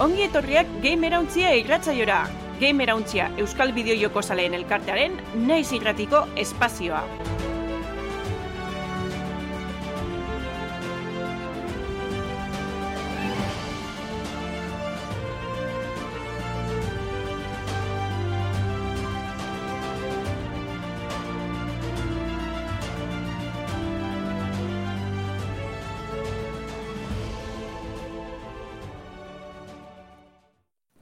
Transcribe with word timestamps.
Ongi 0.00 0.22
etorriak 0.24 0.68
Gamerauntzia 0.80 1.50
irratzaiora. 1.60 2.22
Gamerauntzia 2.60 3.26
Euskal 3.42 3.74
Bideo 3.76 4.22
Zaleen 4.22 4.56
elkartearen 4.56 5.20
naiz 5.34 5.72
irratiko 5.76 6.24
espazioa. 6.40 7.04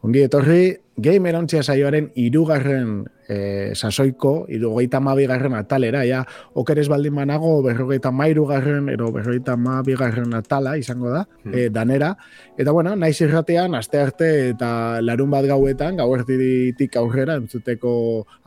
Ongi 0.09 0.23
etorri, 0.25 0.71
game 1.05 1.29
erantzia 1.29 1.61
saioaren 1.61 2.07
irugarren 2.17 3.03
e, 3.29 3.75
sasoiko, 3.77 4.47
irugaita 4.57 5.03
mabigarren 5.05 5.53
atalera, 5.59 6.01
ja, 6.09 6.23
okeres 6.57 6.87
baldin 6.89 7.19
banago, 7.19 7.51
berrogeita 7.67 8.09
mairugarren, 8.17 8.89
ero 8.89 9.11
berrogeita 9.13 9.59
mabigarren 9.61 10.33
atala 10.39 10.79
izango 10.81 11.13
da, 11.13 11.27
e, 11.45 11.67
danera. 11.69 12.15
Eta 12.57 12.73
bueno, 12.73 12.97
naiz 12.97 13.19
irratean, 13.21 13.77
aste 13.77 14.01
arte 14.01 14.33
eta 14.55 14.73
larun 15.05 15.37
bat 15.37 15.45
gauetan, 15.53 16.01
gau 16.01 16.09
erditik 16.17 16.97
aurrera, 16.97 17.37
entzuteko 17.43 17.93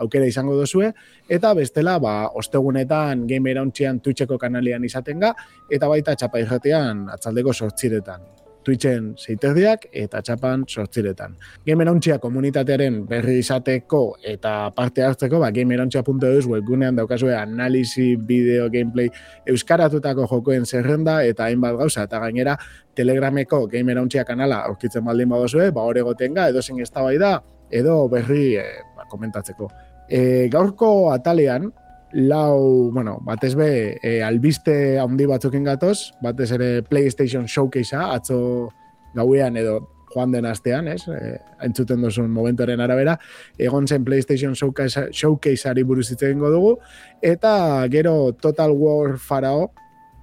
aukera 0.02 0.34
izango 0.34 0.58
dozue, 0.58 0.90
eta 1.30 1.54
bestela, 1.54 2.00
ba, 2.02 2.16
ostegunetan 2.42 3.28
game 3.30 3.54
erantzian 3.54 4.02
Twitcheko 4.02 4.42
kanalian 4.42 4.90
izaten 4.90 5.22
ga, 5.28 5.36
eta 5.70 5.94
baita 5.94 6.18
txapa 6.18 6.42
irratean 6.42 7.06
atzaldeko 7.20 7.54
sortziretan. 7.54 8.41
Twitchen 8.66 9.12
zeiterdiak 9.18 9.88
eta 9.92 10.22
txapan 10.22 10.66
sortziretan. 10.70 11.34
Gamerontxia 11.66 12.20
komunitatearen 12.22 13.02
berri 13.10 13.40
izateko 13.42 14.02
eta 14.34 14.72
parte 14.76 15.06
hartzeko, 15.06 15.40
ba, 15.42 15.50
gamerontxia.eus 15.56 16.46
webgunean 16.50 17.00
daukazue 17.00 17.34
analizi, 17.38 18.16
bideo, 18.16 18.70
gameplay, 18.74 19.10
euskaratutako 19.50 20.28
jokoen 20.30 20.66
zerrenda 20.66 21.22
eta 21.26 21.50
hainbat 21.50 21.80
gauza, 21.82 22.06
eta 22.06 22.22
gainera 22.22 22.58
telegrameko 22.96 23.66
gamerontxia 23.72 24.26
kanala 24.28 24.62
aurkitzen 24.70 25.06
baldin 25.06 25.32
badozue, 25.34 25.72
ba, 25.74 25.86
hori 25.88 26.06
gotenga, 26.06 26.50
edo 26.50 26.62
zen 26.62 26.78
da, 27.20 27.40
edo 27.72 28.08
berri 28.10 28.58
e, 28.58 28.66
ba, 28.98 29.08
komentatzeko. 29.10 29.70
E, 30.10 30.50
gaurko 30.52 31.12
atalean, 31.14 31.72
lau, 32.14 32.92
bueno, 32.92 33.20
batez 33.24 33.56
be, 33.56 33.98
e, 34.04 34.22
albiste 34.24 35.00
handi 35.00 35.26
batzukin 35.30 35.64
gatoz, 35.64 36.12
batez 36.22 36.52
ere 36.58 36.70
PlayStation 36.84 37.48
Showcasea, 37.48 38.12
atzo 38.16 38.70
gauean 39.16 39.58
edo 39.58 39.80
joan 40.12 40.32
den 40.32 40.46
astean, 40.46 40.88
ez? 40.92 41.06
E, 41.08 41.38
entzuten 41.64 42.02
duzun 42.04 42.32
momentoren 42.32 42.82
arabera, 42.84 43.18
egon 43.58 43.88
zen 43.88 44.06
PlayStation 44.08 44.56
Showcase, 44.56 45.08
Showcaseari 45.16 45.84
buruz 45.88 46.10
egingo 46.12 46.52
dugu, 46.52 46.74
eta 47.22 47.88
gero 47.92 48.34
Total 48.34 48.72
War 48.72 49.18
Farao 49.18 49.72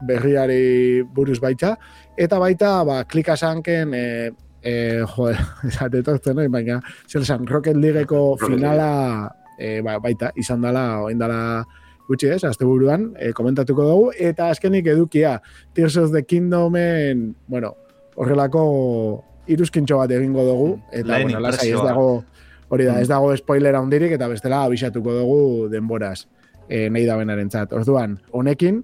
berriari 0.06 1.02
buruz 1.02 1.40
baita, 1.40 1.76
eta 2.16 2.38
baita, 2.38 2.82
ba, 2.84 3.02
klika 3.08 3.36
sanken, 3.36 3.94
e, 3.94 4.04
e, 4.62 4.74
jo, 5.16 5.30
esate 5.68 6.02
tortzen, 6.04 6.44
baina, 6.52 6.80
zer 7.08 7.24
Rocket 7.48 7.76
Leagueko 7.76 8.36
finala 8.44 9.37
e, 9.58 9.80
ba, 9.84 9.98
baita, 10.02 10.32
izan 10.38 10.62
dela, 10.64 11.02
oin 11.04 11.18
dela 11.18 11.40
gutxi 12.08 12.30
ez, 12.32 12.42
azte 12.48 12.64
buruan, 12.64 13.10
e, 13.20 13.32
komentatuko 13.36 13.84
dugu, 13.84 14.10
eta 14.16 14.48
azkenik 14.54 14.86
edukia, 14.94 15.38
Tears 15.76 15.98
of 16.00 16.12
the 16.14 16.22
Kingdomen, 16.24 17.34
bueno, 17.46 17.74
horrelako 18.16 18.64
iruzkintxo 19.48 20.00
bat 20.00 20.12
egingo 20.16 20.44
dugu, 20.46 20.70
eta, 20.92 21.10
Lain 21.12 21.28
bueno, 21.28 21.42
lasai 21.44 21.70
ez 21.72 21.82
dago, 21.84 22.08
hori 22.68 22.88
da, 22.88 23.00
ez 23.02 23.08
dago 23.10 23.34
spoilera 23.36 23.82
hundirik, 23.84 24.14
eta 24.16 24.28
bestela 24.28 24.62
abisatuko 24.64 25.18
dugu 25.20 25.40
denboraz, 25.72 26.22
e, 26.68 26.88
nahi 26.88 27.04
da 27.08 27.18
benaren 27.20 27.52
txat. 27.52 27.74
Orduan, 27.76 28.16
honekin, 28.32 28.80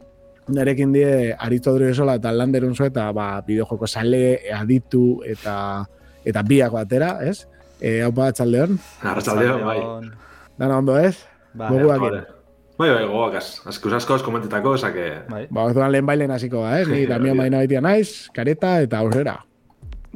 nerekin 0.49 0.93
die 0.93 1.33
Aritzo 1.33 1.73
Driosola 1.77 2.19
eta 2.21 2.33
Landerun 2.33 2.77
eta 2.85 3.11
ba, 3.13 3.41
bideojoko 3.47 3.87
sale, 3.87 4.41
aditu, 4.53 5.23
eta 5.25 5.85
eta 6.25 6.43
biak 6.43 6.73
batera, 6.73 7.19
ez? 7.25 7.47
E, 7.81 8.01
hau 8.03 8.13
bat, 8.13 8.35
txaldeon? 8.37 8.79
Arratxaldeon, 9.03 9.65
bai. 9.65 9.81
Dana 10.59 10.79
ondo 10.79 10.97
ez? 10.99 11.17
Ba, 11.55 11.69
Goguak 11.71 12.01
bai, 12.01 12.11
bai, 12.79 12.89
bai, 12.91 13.07
gogoak 13.07 13.35
az. 13.39 13.49
Azkuz 13.71 13.93
askoz 13.93 14.23
komentetako, 14.23 14.75
esake... 14.75 15.07
Bai. 15.31 15.45
Ba, 15.51 15.67
orduan 15.69 15.93
lehen 15.95 16.07
bailen 16.07 16.31
hasiko 16.35 16.63
da, 16.63 16.79
ez? 16.81 16.89
Ni 16.91 17.07
tamien 17.11 17.39
baina 17.39 17.61
baitia 17.63 17.83
naiz, 17.83 18.31
kareta 18.35 18.81
eta 18.83 18.99
aurrera. 19.03 19.37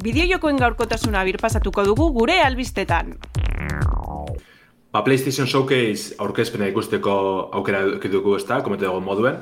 Bideo 0.03 0.27
jokoen 0.31 0.59
gaurkotasuna 0.59 1.25
birpasatuko 1.27 1.85
dugu 1.87 2.11
gure 2.15 2.41
albistetan. 2.43 3.17
Ba, 4.93 5.03
PlayStation 5.07 5.47
Showcase 5.47 6.19
aurkezpena 6.19 6.69
ikusteko 6.71 7.15
aukera 7.59 7.85
dugu 8.11 8.37
ez 8.39 8.45
da, 8.47 8.61
komentu 8.67 8.87
dugu 8.87 9.03
moduen. 9.07 9.41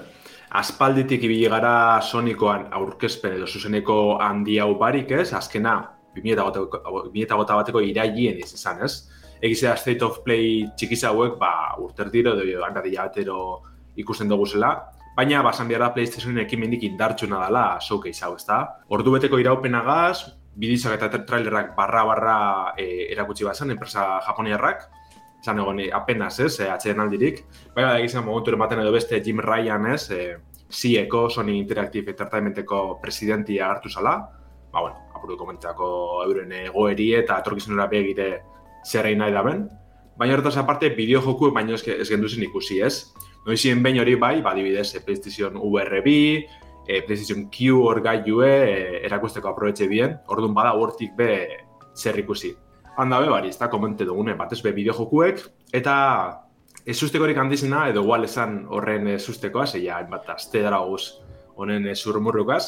Aspalditik 0.56 1.24
ibili 1.26 1.48
gara 1.52 2.00
Sonicoan 2.00 2.68
aurkezpen 2.72 3.36
edo 3.36 3.46
zuzeneko 3.46 4.16
handi 4.22 4.60
hau 4.62 4.74
barik 4.80 5.10
ez, 5.12 5.32
azkena 5.36 5.76
2008 6.16 7.56
bateko 7.60 7.82
irailien 7.84 8.40
izan 8.40 8.84
ez 8.84 8.94
egizea 9.40 9.76
State 9.76 10.04
of 10.04 10.20
Play 10.24 10.66
txikiz 10.76 11.02
hauek, 11.08 11.38
ba, 11.40 11.74
urter 11.82 12.10
diro, 12.12 12.34
edo 12.38 12.64
handari 12.64 12.94
jatero 12.94 13.62
ikusten 13.96 14.28
dugu 14.28 14.46
zela, 14.46 14.72
baina 15.16 15.42
basan 15.42 15.68
behar 15.68 15.86
da 15.86 15.92
PlayStationen 15.94 16.44
ekimendik 16.44 16.82
indartxuna 16.84 17.46
dela 17.46 17.66
showcase 17.80 18.24
hau, 18.24 18.34
ezta? 18.36 18.60
Ordu 18.92 19.16
beteko 19.16 19.40
iraupenagaz, 19.40 20.26
bidizak 20.56 20.96
eta 20.96 21.22
trailerak 21.28 21.74
barra-barra 21.76 22.38
e, 22.76 23.12
erakutsi 23.12 23.44
bazan, 23.44 23.72
enpresa 23.72 24.20
japoniarrak, 24.26 24.88
zan 25.44 25.60
egon 25.62 25.80
apenas, 25.94 26.38
ez, 26.40 26.58
e, 26.60 26.68
atxeden 26.72 27.04
aldirik. 27.04 27.44
Baina 27.74 27.94
da 27.94 28.02
egizan 28.02 28.24
momentu 28.24 28.52
ematen 28.56 28.80
edo 28.82 28.92
beste 28.92 29.20
Jim 29.24 29.40
Ryan, 29.44 29.88
ez, 29.92 30.10
e, 30.10 30.36
CIEko, 30.68 31.28
Sony 31.30 31.56
Interactive 31.60 32.10
Entertainmenteko 32.10 32.98
presidentia 33.00 33.70
hartu 33.70 33.88
zala, 33.88 34.16
ba, 34.72 34.80
bueno, 34.80 35.06
apuru 35.14 35.36
komentako 35.40 35.88
euren 36.26 36.52
egoeri 36.52 37.12
eta 37.20 37.38
atorkizunera 37.40 37.86
begire 37.88 38.28
zerrein 38.86 39.18
nahi 39.18 39.34
daben. 39.34 39.66
Baina 40.16 40.36
horretaz 40.36 40.56
aparte, 40.56 40.90
bideo 40.96 41.20
joku 41.20 41.50
baino 41.52 41.74
ez, 41.76 41.82
ez 41.92 42.08
genduzen 42.08 42.44
ikusi, 42.46 42.80
ez? 42.80 43.12
Noizien 43.46 43.82
behin 43.82 44.00
hori 44.00 44.14
bai, 44.18 44.40
badibidez, 44.42 44.88
e, 44.94 45.02
PlayStation 45.04 45.58
VRB, 45.60 46.14
e, 46.86 47.02
PlayStation 47.02 47.48
Q 47.52 47.82
hor 47.82 48.00
gaiue 48.02 48.48
e, 48.48 48.78
erakusteko 49.06 49.52
aprobetxe 49.52 49.88
bien, 49.90 50.16
orduan 50.32 50.54
bada 50.56 50.72
hortik 50.74 51.12
be 51.18 51.30
zer 51.94 52.18
ikusi. 52.22 52.54
Handa 52.96 53.20
be, 53.20 53.28
bari, 53.28 53.52
ez 53.52 53.60
da 53.60 53.68
komente 53.68 54.06
dugune, 54.08 54.34
batez 54.38 54.62
be 54.64 54.72
bideo 54.72 54.96
jokuek, 54.96 55.44
eta 55.76 55.96
ez 56.86 56.96
ustekorik 57.02 57.36
handizena, 57.36 57.88
edo 57.90 58.06
igual 58.06 58.24
esan 58.24 58.62
horren 58.72 59.10
ez 59.12 59.22
ustekoa, 59.28 59.66
zeia, 59.66 60.00
bat, 60.08 60.30
azte 60.32 60.62
dara 60.64 60.80
guz, 60.86 61.18
honen 61.60 61.90
zurrumurrukaz, 61.94 62.64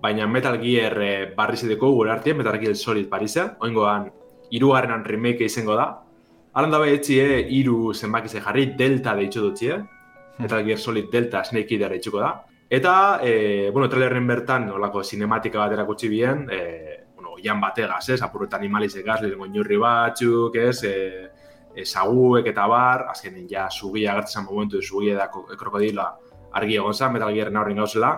baina 0.00 0.28
Metal 0.30 0.60
Gear 0.62 1.00
e, 1.02 1.12
barri 1.34 1.58
zedeko 1.58 1.90
gure 1.96 2.14
artien, 2.14 2.38
Metal 2.38 2.58
Gear 2.62 2.76
Solid 2.76 3.08
Parisa, 3.10 3.56
oingoan 3.64 4.12
irugarrenan 4.50 5.04
remake 5.04 5.44
izango 5.44 5.76
da. 5.76 5.88
Alan 6.58 6.72
dabe 6.72 6.92
etxie, 6.94 7.40
iru 7.54 7.94
zenbaki 7.94 8.28
ze 8.28 8.40
jarri, 8.40 8.66
delta 8.78 9.14
deitxo 9.14 9.42
dutxie. 9.44 9.76
Hmm. 9.78 10.46
Eta 10.46 10.62
Gear 10.62 10.78
Solid 10.78 11.10
Delta 11.10 11.44
Snake 11.44 11.74
Eater 11.74 11.94
itxuko 11.98 12.20
da. 12.22 12.32
Eta, 12.70 13.20
e, 13.22 13.70
bueno, 13.72 13.88
trailerren 13.88 14.26
bertan, 14.28 14.68
olako 14.76 15.02
sinematika 15.02 15.62
bat 15.62 15.72
erakutsi 15.72 16.08
bien, 16.08 16.44
e, 16.52 16.60
bueno, 17.16 17.36
jan 17.42 17.60
bategaz, 17.60 18.10
ez, 18.12 18.20
apurret 18.22 18.52
animaliz 18.58 18.92
egaz, 19.00 19.22
lehenko 19.22 19.48
inurri 19.48 19.78
batzuk, 19.80 20.56
ez, 20.60 20.82
e, 20.84 20.94
e, 21.74 21.84
saguek 21.86 22.50
eta 22.52 22.66
bar, 22.68 23.06
azkenen 23.08 23.46
ja, 23.48 23.70
sugia 23.70 24.12
agertzen 24.12 24.44
momentu, 24.44 24.82
sugia 24.82 25.16
da 25.16 25.30
krokodila 25.30 26.10
argi 26.58 26.76
egon 26.76 26.94
zan, 26.94 27.14
Metal 27.14 27.32
Gearren 27.32 27.56
aurren 27.56 27.80
gauzela, 27.80 28.12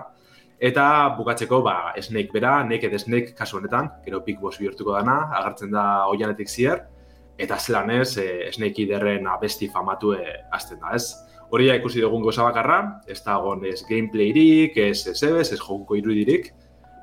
Eta 0.61 0.85
bukatzeko, 1.17 1.63
ba, 1.65 1.93
Snake 1.97 2.29
bera, 2.29 2.59
Naked 2.63 2.93
Snake 3.01 3.33
kasu 3.33 3.57
honetan, 3.57 3.87
gero 4.05 4.19
Big 4.21 4.37
Boss 4.39 4.59
bihurtuko 4.61 4.93
dana, 4.93 5.31
agertzen 5.39 5.71
da 5.73 6.05
oianetik 6.05 6.51
zier, 6.53 6.83
eta 7.41 7.57
zelan 7.57 7.89
ez, 7.95 8.11
e, 8.21 8.51
Snake 8.53 8.83
Iderren 8.83 9.25
abesti 9.25 9.71
famatu 9.73 10.13
e, 10.13 10.21
azten 10.53 10.77
da, 10.83 10.93
ez? 10.93 11.15
Hori 11.49 11.65
da 11.65 11.79
ikusi 11.79 12.03
dugun 12.05 12.21
goza 12.21 12.45
bakarra, 12.45 12.77
ez 13.09 13.17
da 13.25 13.39
agon 13.39 13.65
ez 13.65 13.81
gameplayrik, 13.89 14.77
ez 14.77 15.07
ez 15.09 15.17
ez, 15.23 15.49
ez 15.49 15.57
jokuko 15.57 15.97
irudirik, 15.97 16.51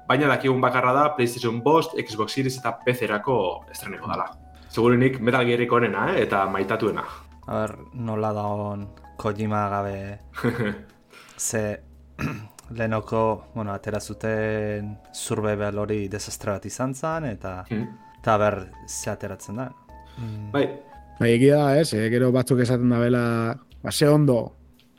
baina 0.06 0.30
dakigun 0.30 0.62
bakarra 0.62 0.94
da 0.94 1.08
PlayStation 1.16 1.58
Bost, 1.64 1.98
Xbox 1.98 2.38
Series 2.38 2.60
eta 2.60 2.76
PC-erako 2.84 3.40
estreneko 3.74 4.06
dela. 4.12 4.30
Segurenik 4.70 5.18
Metal 5.18 5.44
Gearik 5.50 5.72
onena, 5.72 6.12
eh? 6.12 6.22
eta 6.22 6.46
maitatuena. 6.46 7.02
A 7.48 7.64
ber, 7.64 7.74
nola 7.92 8.32
da 8.36 8.46
hon 8.46 8.86
Kojima 9.18 9.66
gabe... 9.68 9.98
Ze 11.48 11.80
lehenoko, 12.74 13.50
bueno, 13.54 13.72
atera 13.72 14.00
zuten 14.00 14.96
zurbe 15.14 15.54
behal 15.56 15.78
hori 15.78 16.06
desastre 16.08 16.52
bat 16.52 16.66
izan 16.68 16.94
zen, 16.94 17.28
eta 17.32 17.64
mm. 17.70 17.86
eta 18.20 18.36
ber, 18.40 18.58
ze 18.86 19.10
ateratzen 19.10 19.62
da. 19.62 19.70
Mm. 20.18 20.50
Bai. 20.52 20.66
Bai, 21.18 21.32
egia 21.34 21.58
da, 21.58 21.78
ez, 21.80 21.92
eh? 21.94 22.08
gero 22.12 22.30
batzuk 22.34 22.60
esaten 22.62 22.92
da 22.92 23.00
bela, 23.02 23.22
ba, 23.82 23.92
ze 23.92 24.08
ondo, 24.08 24.40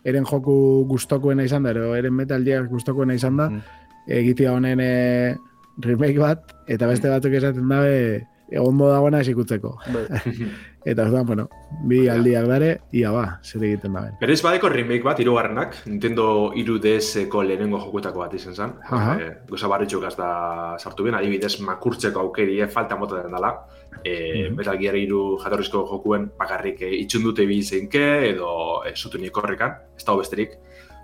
eren 0.04 0.26
joku 0.28 0.86
gustokoena 0.90 1.46
izan 1.48 1.64
da, 1.64 1.76
eren 1.98 2.16
Metal 2.16 2.44
Gear 2.44 2.68
gustokoena 2.72 3.16
izan 3.16 3.38
da, 3.40 3.50
mm. 3.50 3.78
egitea 4.20 4.56
honen, 4.56 4.82
e, 4.84 5.38
remake 5.86 6.20
bat, 6.20 6.52
eta 6.68 6.90
beste 6.90 7.12
batzuk 7.12 7.38
esaten 7.40 7.70
dabe, 7.72 8.26
ondo 8.58 8.90
dagoena 8.90 9.22
esikutzeko. 9.22 9.78
Bai. 10.80 10.92
eta 10.94 11.04
orduan, 11.04 11.26
bueno, 11.26 11.50
bi 11.84 12.08
aldiak 12.08 12.46
dare, 12.48 12.70
ia 12.92 13.12
ba, 13.12 13.40
zer 13.44 13.64
egiten 13.64 13.94
da 13.94 14.06
Berez 14.22 14.42
badeko 14.42 14.70
remake 14.70 15.04
bat, 15.04 15.20
irugarrenak, 15.20 15.76
Nintendo 15.86 16.52
3DS-eko 16.56 17.44
lehenengo 17.44 17.80
jokuetako 17.80 18.20
bat 18.20 18.34
izan 18.34 18.56
zen. 18.56 18.74
E, 19.20 19.30
goza 19.50 19.68
barritxuk 19.68 20.06
da 20.18 20.78
sartu 20.80 21.04
ben, 21.04 21.16
adibidez 21.16 21.60
makurtzeko 21.62 22.20
aukeri, 22.20 22.62
eh, 22.62 22.68
falta 22.68 22.96
mota 22.96 23.22
den 23.22 23.32
dela. 23.32 23.54
E, 24.04 24.50
Mhm. 24.50 24.56
Metal 24.56 24.78
Gear 24.78 24.96
iru 24.96 25.38
jatorrizko 25.44 25.86
jokuen 25.90 26.32
bakarrik 26.38 26.82
e, 26.82 26.90
itxundute 27.02 27.46
bi 27.46 27.62
zeinke, 27.62 28.30
edo 28.30 28.84
e, 28.86 28.94
zutu 28.96 29.18
nik 29.18 29.36
horrekan, 29.36 29.76
ez 29.98 30.06
dago 30.06 30.20
besterik. 30.20 30.58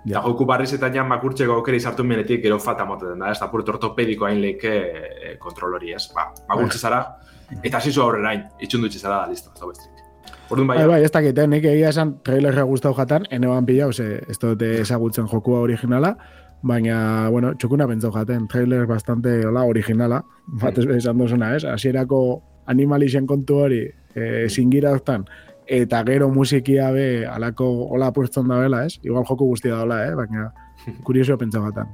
Ja. 0.06 0.20
Joku 0.22 0.44
barriz 0.46 0.72
eta 0.72 0.88
ja 0.94 1.02
makurtzeko 1.04 1.52
aukeri 1.52 1.80
sartu 1.80 2.04
menetik 2.04 2.40
gero 2.42 2.58
falta 2.60 2.84
mota 2.86 3.06
den 3.08 3.18
da, 3.18 3.30
ez 3.32 3.40
da 3.40 3.48
purtu 3.50 3.72
ortopediko 3.72 4.24
hain 4.24 4.40
leike 4.40 4.70
e, 4.70 5.36
kontrolori 5.38 5.92
ez. 5.92 6.06
Ba, 6.14 6.32
makurtze 6.48 6.78
zara, 6.78 7.00
eta 7.62 7.78
hasi 7.78 7.92
zu 7.92 8.02
aurrerain, 8.02 8.46
itxundutxe 8.60 8.98
zara 8.98 9.22
da, 9.22 9.30
listo, 9.30 9.52
ez 9.52 9.60
dago 9.60 9.72
besterik. 9.72 9.92
Orduan 10.50 10.68
bai, 10.70 10.78
Bai, 10.78 10.86
bai, 10.86 11.02
ez 11.04 11.10
dakit, 11.10 11.38
eh? 11.38 11.46
nik 11.50 11.64
egia 11.66 11.90
esan 11.90 12.16
trailerra 12.26 12.62
guztau 12.68 12.92
jatan, 12.94 13.26
ene 13.34 13.48
ban 13.50 13.66
pila, 13.66 13.88
ose, 13.90 14.06
ez 14.30 14.38
dute 14.38 14.76
ezagutzen 14.80 15.26
jokua 15.30 15.60
originala, 15.64 16.14
baina, 16.66 16.98
bueno, 17.34 17.52
txukuna 17.58 17.88
pentsau 17.90 18.12
jaten, 18.14 18.46
trailer 18.50 18.86
bastante 18.86 19.40
hola 19.46 19.64
originala, 19.66 20.22
bat 20.62 20.78
ez 20.78 20.86
esan 21.00 21.18
duzuna, 21.18 21.50
ez? 21.56 21.64
Hasierako 21.66 22.20
animalixen 22.70 23.26
kontu 23.26 23.58
hori, 23.66 23.82
e, 24.14 24.46
zingira 24.48 24.94
hortan, 24.94 25.26
eta 25.66 26.02
gero 26.06 26.30
musikia 26.30 26.92
be, 26.94 27.26
alako 27.26 27.68
hola 27.90 28.12
pueston 28.14 28.48
da 28.48 28.62
bela, 28.62 28.84
ez? 28.86 29.00
Igual 29.02 29.26
joku 29.26 29.50
guztia 29.50 29.74
da 29.74 29.82
hola, 29.82 30.02
eh? 30.06 30.14
baina 30.14 30.50
kurioso 31.06 31.38
pentsau 31.38 31.66
jatan. 31.66 31.90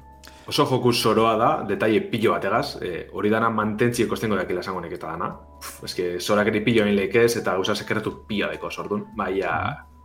Oso 0.49 0.67
joku 0.67 0.93
zoroa 0.93 1.37
da, 1.39 1.51
detalle 1.69 2.01
pilo 2.11 2.33
bategaz, 2.33 2.77
e, 2.83 3.07
hori 3.13 3.31
dana 3.31 3.49
mantentzi 3.51 4.03
ekostengo 4.03 4.37
dakila 4.37 4.61
esango 4.61 4.81
neketa 4.81 5.13
dana. 5.13 5.31
Pff, 5.61 5.85
eske, 5.87 6.09
zorak 6.21 6.51
eri 6.51 6.65
pilo 6.65 6.85
hain 6.85 6.97
lekez 6.97 7.37
eta 7.39 7.55
gauza 7.55 7.77
sekretu 7.79 8.17
pila 8.27 8.51
deko 8.51 8.71
zordun. 8.71 9.07
Baina, 9.17 9.53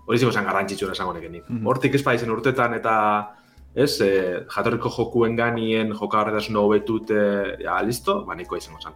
hori 0.06 0.20
ziko 0.20 0.32
zen 0.32 0.46
garrantzitsua 0.46 0.94
esango 0.94 1.14
nekenik. 1.18 1.50
Mhm. 1.50 1.66
Hortik 1.68 1.96
ez 1.96 2.24
urtetan 2.30 2.74
eta 2.74 2.96
ez, 3.74 4.00
e, 4.02 4.46
jatorriko 4.48 4.90
jokuen 4.90 5.36
ganien 5.36 5.92
jokagarretasuna 5.94 6.60
hobetut, 6.60 7.12
e, 7.12 7.58
ja, 7.64 7.82
listo, 7.82 8.24
ba, 8.26 8.36
niko 8.36 8.56
izango 8.58 8.80
zen. 8.82 8.94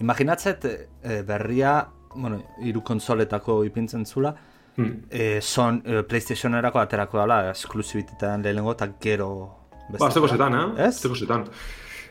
Imaginatzet 0.00 0.64
eh, 0.64 1.22
berria, 1.22 1.86
bueno, 2.14 2.40
hiru 2.64 2.80
konsoletako 2.82 3.64
ipintzen 3.64 4.06
zula, 4.06 4.34
Hmm. 4.76 5.02
eh, 5.10 5.40
son, 5.42 5.82
eh, 5.84 6.02
PlayStationerako 6.08 6.78
aterako 6.78 7.18
dela, 7.18 7.50
esklusibitetan 7.50 8.42
lehenengo 8.42 8.72
eta 8.72 8.88
gero... 9.00 9.59
Ba, 9.98 10.08
ez 10.08 10.30
zetan, 10.30 10.54
eh? 10.54 10.86
Ez? 10.86 11.04
Ez 11.04 11.18
zetan. 11.18 11.46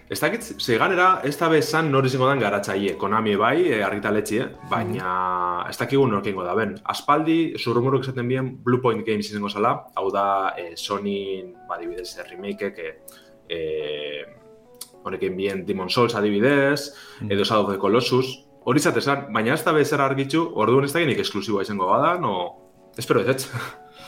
Ez 0.09 0.17
dakit, 0.17 0.41
zeiganera, 0.57 1.21
ez 1.23 1.35
da 1.37 1.47
bezan 1.53 1.91
nor 1.93 2.05
izango 2.05 2.25
dan 2.25 2.39
garatzaile, 2.41 2.95
Konami 2.97 3.35
bai, 3.37 3.67
e, 3.69 3.83
argitaletxe, 3.85 4.39
eh? 4.41 4.47
baina 4.71 5.11
ez 5.69 5.75
dakigu 5.77 6.07
norkengo 6.09 6.41
da 6.43 6.55
ben. 6.57 6.73
Aspaldi, 6.89 7.53
zurrumuruk 7.61 8.01
esaten 8.07 8.27
bien, 8.27 8.49
Blue 8.65 8.81
Point 8.81 9.05
Games 9.05 9.29
izango 9.29 9.51
zala, 9.53 9.75
hau 9.95 10.09
da 10.11 10.55
e, 10.57 10.71
Sony, 10.75 11.53
ba, 11.67 11.77
adibidez, 11.77 12.15
e, 12.17 12.25
remakeek, 12.31 12.79
e, 12.79 12.95
e, 13.53 13.59
honekin 15.05 15.37
bien 15.37 15.61
Demon 15.67 15.93
Souls 15.93 16.15
adibidez, 16.15 16.89
Mm. 17.21 17.31
edo 17.31 17.45
Shadow 17.45 17.67
of 17.67 17.71
the 17.73 17.77
Colossus, 17.77 18.33
hori 18.65 18.79
zatezan, 18.79 19.27
baina 19.33 19.53
ez 19.53 19.63
da 19.63 19.71
bezera 19.77 20.09
argitzu, 20.09 20.41
orduan 20.55 20.89
ez 20.89 20.93
da 20.93 21.05
genik 21.05 21.19
esklusiboa 21.19 21.61
izango 21.61 21.85
badan, 21.85 22.25
o... 22.25 22.35
Espero 22.97 23.21
ez, 23.21 23.27
ez? 23.29 23.47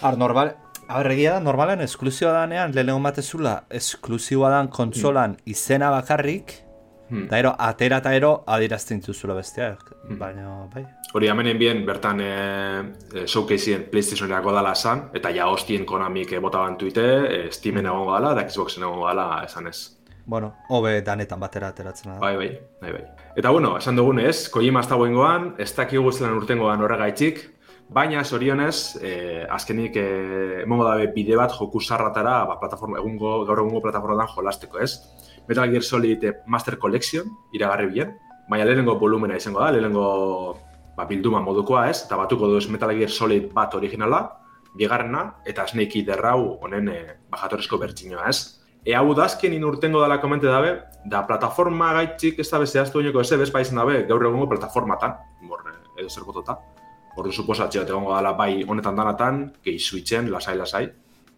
Ar, 0.01 0.17
normal, 0.17 0.55
a 0.91 0.97
ber, 0.99 1.11
egia 1.13 1.33
da, 1.37 1.39
normalen 1.39 1.81
esklusioa 1.81 2.33
danean, 2.33 2.73
lehenengo 2.75 2.99
batezula, 3.03 3.63
esklusioa 3.69 4.49
dan 4.51 4.67
kontsolan 4.69 5.37
izena 5.45 5.89
bakarrik, 5.91 6.59
Hmm. 7.11 7.25
da 7.27 7.39
ero, 7.39 7.49
atera 7.59 7.97
eta 7.99 8.13
ero, 8.15 8.43
adirazten 8.47 9.01
dituzula 9.01 9.33
besteak, 9.35 9.81
Hmm. 10.07 10.17
baina, 10.17 10.67
bai. 10.73 10.85
Hori 11.13 11.27
amenen 11.27 11.57
bien, 11.59 11.85
bertan 11.85 12.21
e, 12.21 12.29
e, 13.13 13.25
showcaseien 13.27 13.89
PlayStationerako 13.91 14.53
dala 14.55 14.71
esan, 14.71 15.09
eta 15.13 15.29
ja 15.35 15.47
hostien 15.51 15.83
Konamik 15.85 16.31
e, 16.31 16.39
bota 16.39 16.59
bantuite, 16.59 17.01
e, 17.01 17.51
Steamen 17.51 17.85
egongo 17.85 18.13
dala, 18.13 18.31
eta 18.31 18.47
Xboxen 18.49 18.83
egongo 18.83 19.07
dala, 19.07 19.43
esan 19.43 19.67
ez. 19.67 19.97
Bueno, 20.25 20.53
hobe 20.69 21.01
danetan 21.01 21.39
batera 21.39 21.67
ateratzen 21.67 22.13
da. 22.13 22.19
Bai, 22.19 22.37
bai, 22.37 22.59
bai, 22.81 22.91
bai. 22.93 23.03
Eta 23.35 23.49
bueno, 23.49 23.77
esan 23.77 23.97
dugunez, 23.97 24.47
Kojima 24.49 24.79
ez 24.79 24.87
dagoengoan, 24.87 25.55
ez 25.57 25.75
dakigu 25.75 26.11
zelan 26.13 26.37
urtengoan 26.37 26.79
horregaitzik, 26.81 27.41
baina 27.91 28.23
zorionez, 28.23 28.95
e, 29.03 29.45
azkenik 29.51 29.97
e, 29.99 30.05
emongo 30.63 30.85
dabe 30.87 31.09
bide 31.11 31.35
bat 31.35 31.51
joku 31.51 31.81
sarratara, 31.83 32.45
ba, 32.47 32.57
plataforma, 32.59 32.99
egungo, 33.01 33.41
gaur 33.47 33.59
egungo 33.65 33.81
plataformaan 33.83 34.29
jolasteko, 34.31 34.79
ez? 34.79 34.93
Metal 35.49 35.69
Gear 35.69 35.83
Solid 35.83 36.23
e, 36.23 36.33
Master 36.47 36.77
Collection, 36.79 37.27
iragarri 37.51 37.89
bien, 37.91 38.15
baina 38.49 38.65
lehenengo 38.65 38.95
volumena 38.99 39.35
izango 39.35 39.59
da, 39.59 39.73
lehenengo 39.75 40.05
ba, 40.95 41.05
bilduma 41.09 41.43
modukoa, 41.43 41.89
ez? 41.91 42.05
Eta 42.05 42.19
batuko 42.19 42.47
duz 42.53 42.69
Metal 42.71 42.95
Gear 42.95 43.11
Solid 43.11 43.51
bat 43.51 43.75
originala, 43.75 44.23
bigarrena, 44.79 45.25
eta 45.43 45.67
Snake 45.67 45.99
Eater 45.99 46.23
hau 46.31 46.61
honen 46.63 46.87
e, 46.87 46.99
bajatorezko 47.33 47.79
bertxinoa, 47.81 48.29
ez? 48.31 48.61
E 48.87 48.95
hau 48.95 49.11
da 49.13 49.27
azkenin 49.27 49.67
urtengo 49.67 49.99
dala 50.01 50.21
komente 50.23 50.47
dabe, 50.47 50.77
da 51.11 51.25
plataforma 51.27 51.91
gaitxik 51.99 52.39
ez 52.39 52.47
dabe 52.49 52.69
zehaztu 52.69 53.01
oineko 53.01 53.19
ez 53.19 53.33
ebez 53.35 53.51
baizen 53.51 53.83
dabe 53.83 54.05
gaur 54.07 54.23
egungo 54.31 54.47
plataformatan, 54.55 55.19
mor, 55.43 55.67
edo 55.99 56.07
zer 56.07 56.23
botota. 56.23 56.55
Ordu 57.19 57.31
suposatxe 57.31 57.81
bat 57.81 57.89
egongo 57.89 58.13
dala 58.15 58.31
bai 58.37 58.63
honetan 58.63 58.95
danatan, 58.95 59.41
gehi 59.65 59.79
switchen, 59.79 60.29
lasai-lasai. 60.31 60.85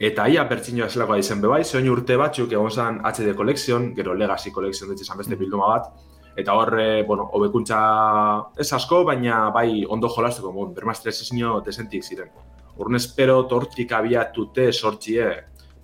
Eta 0.03 0.25
ia 0.27 0.43
bertxinoa 0.49 0.89
zelakoa 0.89 1.17
izen 1.21 1.41
bebai, 1.41 1.63
zehoin 1.63 1.89
urte 1.89 2.17
batzuk 2.17 2.51
egon 2.51 2.71
zen 2.71 2.99
HD 3.05 3.35
Collection, 3.37 3.93
gero 3.95 4.13
Legacy 4.13 4.51
Collection 4.51 4.89
ditze 4.89 5.05
izan 5.07 5.17
beste 5.21 5.37
bilduma 5.39 5.69
bat, 5.69 5.89
eta 6.35 6.55
horre, 6.57 7.03
bueno, 7.07 7.27
hobekuntza 7.33 7.79
ez 8.57 8.71
asko, 8.73 9.03
baina 9.05 9.49
bai 9.53 9.83
ondo 9.85 10.09
jolasteko 10.09 10.51
mun, 10.51 10.73
bermaz 10.73 10.99
ezino 11.07 11.59
desentik 11.61 12.03
ziren. 12.03 12.29
Urren 12.77 12.97
espero 12.97 13.43
tortik 13.45 13.91
abiatute 13.91 14.71
sortxie 14.73 15.29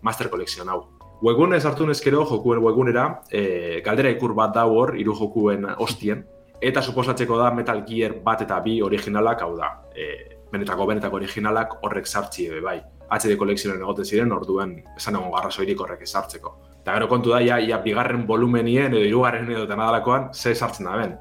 Master 0.02 0.30
Collection 0.30 0.70
hau. 0.70 0.82
Webgune 1.22 1.60
sartu 1.60 1.86
nezkero, 1.86 2.24
jokuen 2.26 2.62
webgunera, 2.64 3.22
e, 3.30 3.82
galdera 3.86 4.10
ikur 4.10 4.34
bat 4.34 4.54
da 4.56 4.66
hor, 4.66 4.96
hiru 4.96 5.14
jokuen 5.18 5.68
ostien, 5.78 6.24
eta 6.62 6.82
suposatzeko 6.82 7.38
da 7.40 7.52
Metal 7.56 7.84
Gear 7.88 8.18
bat 8.24 8.42
eta 8.44 8.60
bi 8.64 8.82
originalak, 8.84 9.44
hau 9.46 9.56
da, 9.58 9.72
e, 9.96 10.40
benetako 10.52 10.88
benetako 10.90 11.20
originalak 11.22 11.78
horrek 11.84 12.08
sartzi 12.08 12.48
ebe 12.50 12.62
bai. 12.62 12.80
HD 13.10 13.36
kolekzionen 13.38 13.82
egoten 13.82 14.06
ziren, 14.06 14.32
orduen 14.32 14.76
esan 14.98 15.16
egon 15.18 15.32
garrazoirik 15.34 15.80
horrek 15.82 16.04
esartzeko. 16.06 16.54
Eta 16.82 16.94
gero 16.94 17.08
kontu 17.10 17.34
da, 17.34 17.40
ja, 17.42 17.58
ja 17.58 17.80
bigarren 17.82 18.26
volumenien 18.28 18.94
edo 18.94 19.02
hirugarren 19.02 19.50
edo 19.50 19.66
tenadalakoan, 19.70 20.30
ze 20.34 20.54
sartzen 20.54 20.86
da 20.86 20.98
ben. 21.00 21.16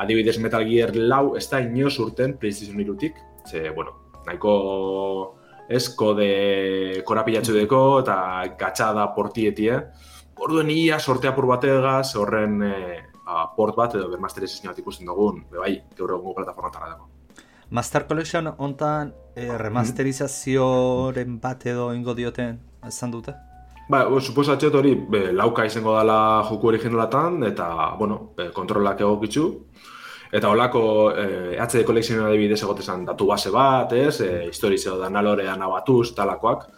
Adibidez 0.00 0.38
Metal 0.42 0.64
Gear 0.66 0.94
lau 0.96 1.36
ez 1.36 1.46
da 1.50 1.60
inoz 1.60 1.98
urten 2.02 2.34
PlayStation 2.40 2.80
2-tik, 2.80 3.20
ze, 3.46 3.68
bueno, 3.76 3.94
nahiko 4.26 5.36
ez, 5.68 5.84
kode 5.94 7.02
korapilatxo 7.06 7.54
deko 7.54 7.82
eta 8.02 8.16
gatxada 8.58 9.06
portietie. 9.14 9.76
Orduen 10.40 10.70
ia 10.72 10.98
sorte 10.98 11.28
apur 11.28 11.46
bategaz 11.46 12.16
horren 12.16 12.62
e, 12.64 12.74
port 13.56 13.76
bat 13.76 13.94
edo 13.98 14.08
bermasterizazio 14.10 14.70
bat 14.70 14.78
ikusten 14.78 15.06
dugun, 15.06 15.44
be 15.50 15.58
bai, 15.62 15.74
gaur 15.98 16.16
egungo 16.16 16.34
plataformatara 16.38 16.92
dago. 16.94 17.08
Master 17.70 18.06
Collection 18.06 18.50
hontan 18.58 19.12
eh, 19.36 19.52
remasterizazioren 19.58 21.38
bat 21.40 21.66
edo 21.70 21.92
ingo 21.94 22.16
dioten 22.18 22.58
esan 22.86 23.14
dute? 23.14 23.36
Ba, 23.90 24.04
o, 24.06 24.20
suposatxot 24.22 24.74
hori 24.78 24.94
be, 25.10 25.30
lauka 25.34 25.64
izango 25.66 25.96
dela 25.96 26.44
joku 26.46 26.70
originalatan, 26.70 27.40
eta, 27.48 27.70
bueno, 27.98 28.20
kontrolak 28.54 29.02
egokitzu. 29.02 29.46
Eta 30.30 30.50
holako 30.52 30.82
eh, 31.18 31.56
HD 31.58 31.82
kolekzioen 31.86 32.22
adibidez 32.22 32.60
egotezan 32.62 33.02
datu 33.08 33.26
base 33.26 33.50
bat, 33.50 33.92
ez, 33.98 34.20
eh, 34.22 34.44
historizio 34.46 34.94
da 35.00 35.08
nalore 35.10 35.48
anabatuz, 35.50 36.12
talakoak. 36.14 36.68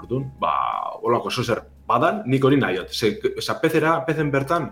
Orduan, 0.00 0.30
ba, 0.40 0.54
holako 1.02 1.28
oso 1.32 1.44
zer 1.44 1.60
badan, 1.88 2.22
nik 2.24 2.44
hori 2.44 2.56
nahiot. 2.60 2.92
Ze, 2.92 3.12
oza, 3.36 3.58
pezera, 3.60 3.98
pezen 4.08 4.32
bertan, 4.32 4.70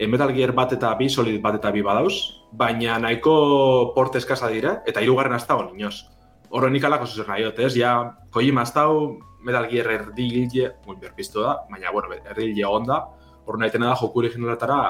e, 0.00 0.06
Metal 0.08 0.32
Gear 0.32 0.54
bat 0.56 0.72
eta 0.72 0.94
bi, 0.96 1.10
Solid 1.12 1.42
bat 1.44 1.58
eta 1.58 1.70
bi 1.74 1.82
badauz, 1.84 2.14
baina 2.56 2.96
nahiko 2.98 3.92
porte 3.94 4.18
eskasa 4.22 4.48
dira, 4.48 4.78
eta 4.88 5.02
hirugarren 5.04 5.36
hasta 5.36 5.58
hon 5.58 5.74
inoz. 5.76 6.06
Horro 6.50 6.70
nik 6.72 6.84
alako 6.88 7.06
zuzer 7.06 7.28
nahiot, 7.28 7.58
ez? 7.60 7.74
Ja, 7.76 7.92
Kojima 8.32 8.64
hasta 8.64 8.86
hau, 8.88 9.18
Metal 9.44 9.68
Gear 9.68 9.90
erdile, 9.92 10.70
muy 10.86 10.96
berpiztu 10.96 11.44
da, 11.44 11.58
baina, 11.70 11.92
bueno, 11.92 12.16
erdile 12.16 12.64
onda, 12.66 13.02
hor 13.44 13.58
nahi 13.60 13.70
da 13.76 13.94
joku 14.00 14.24
originaletara 14.24 14.80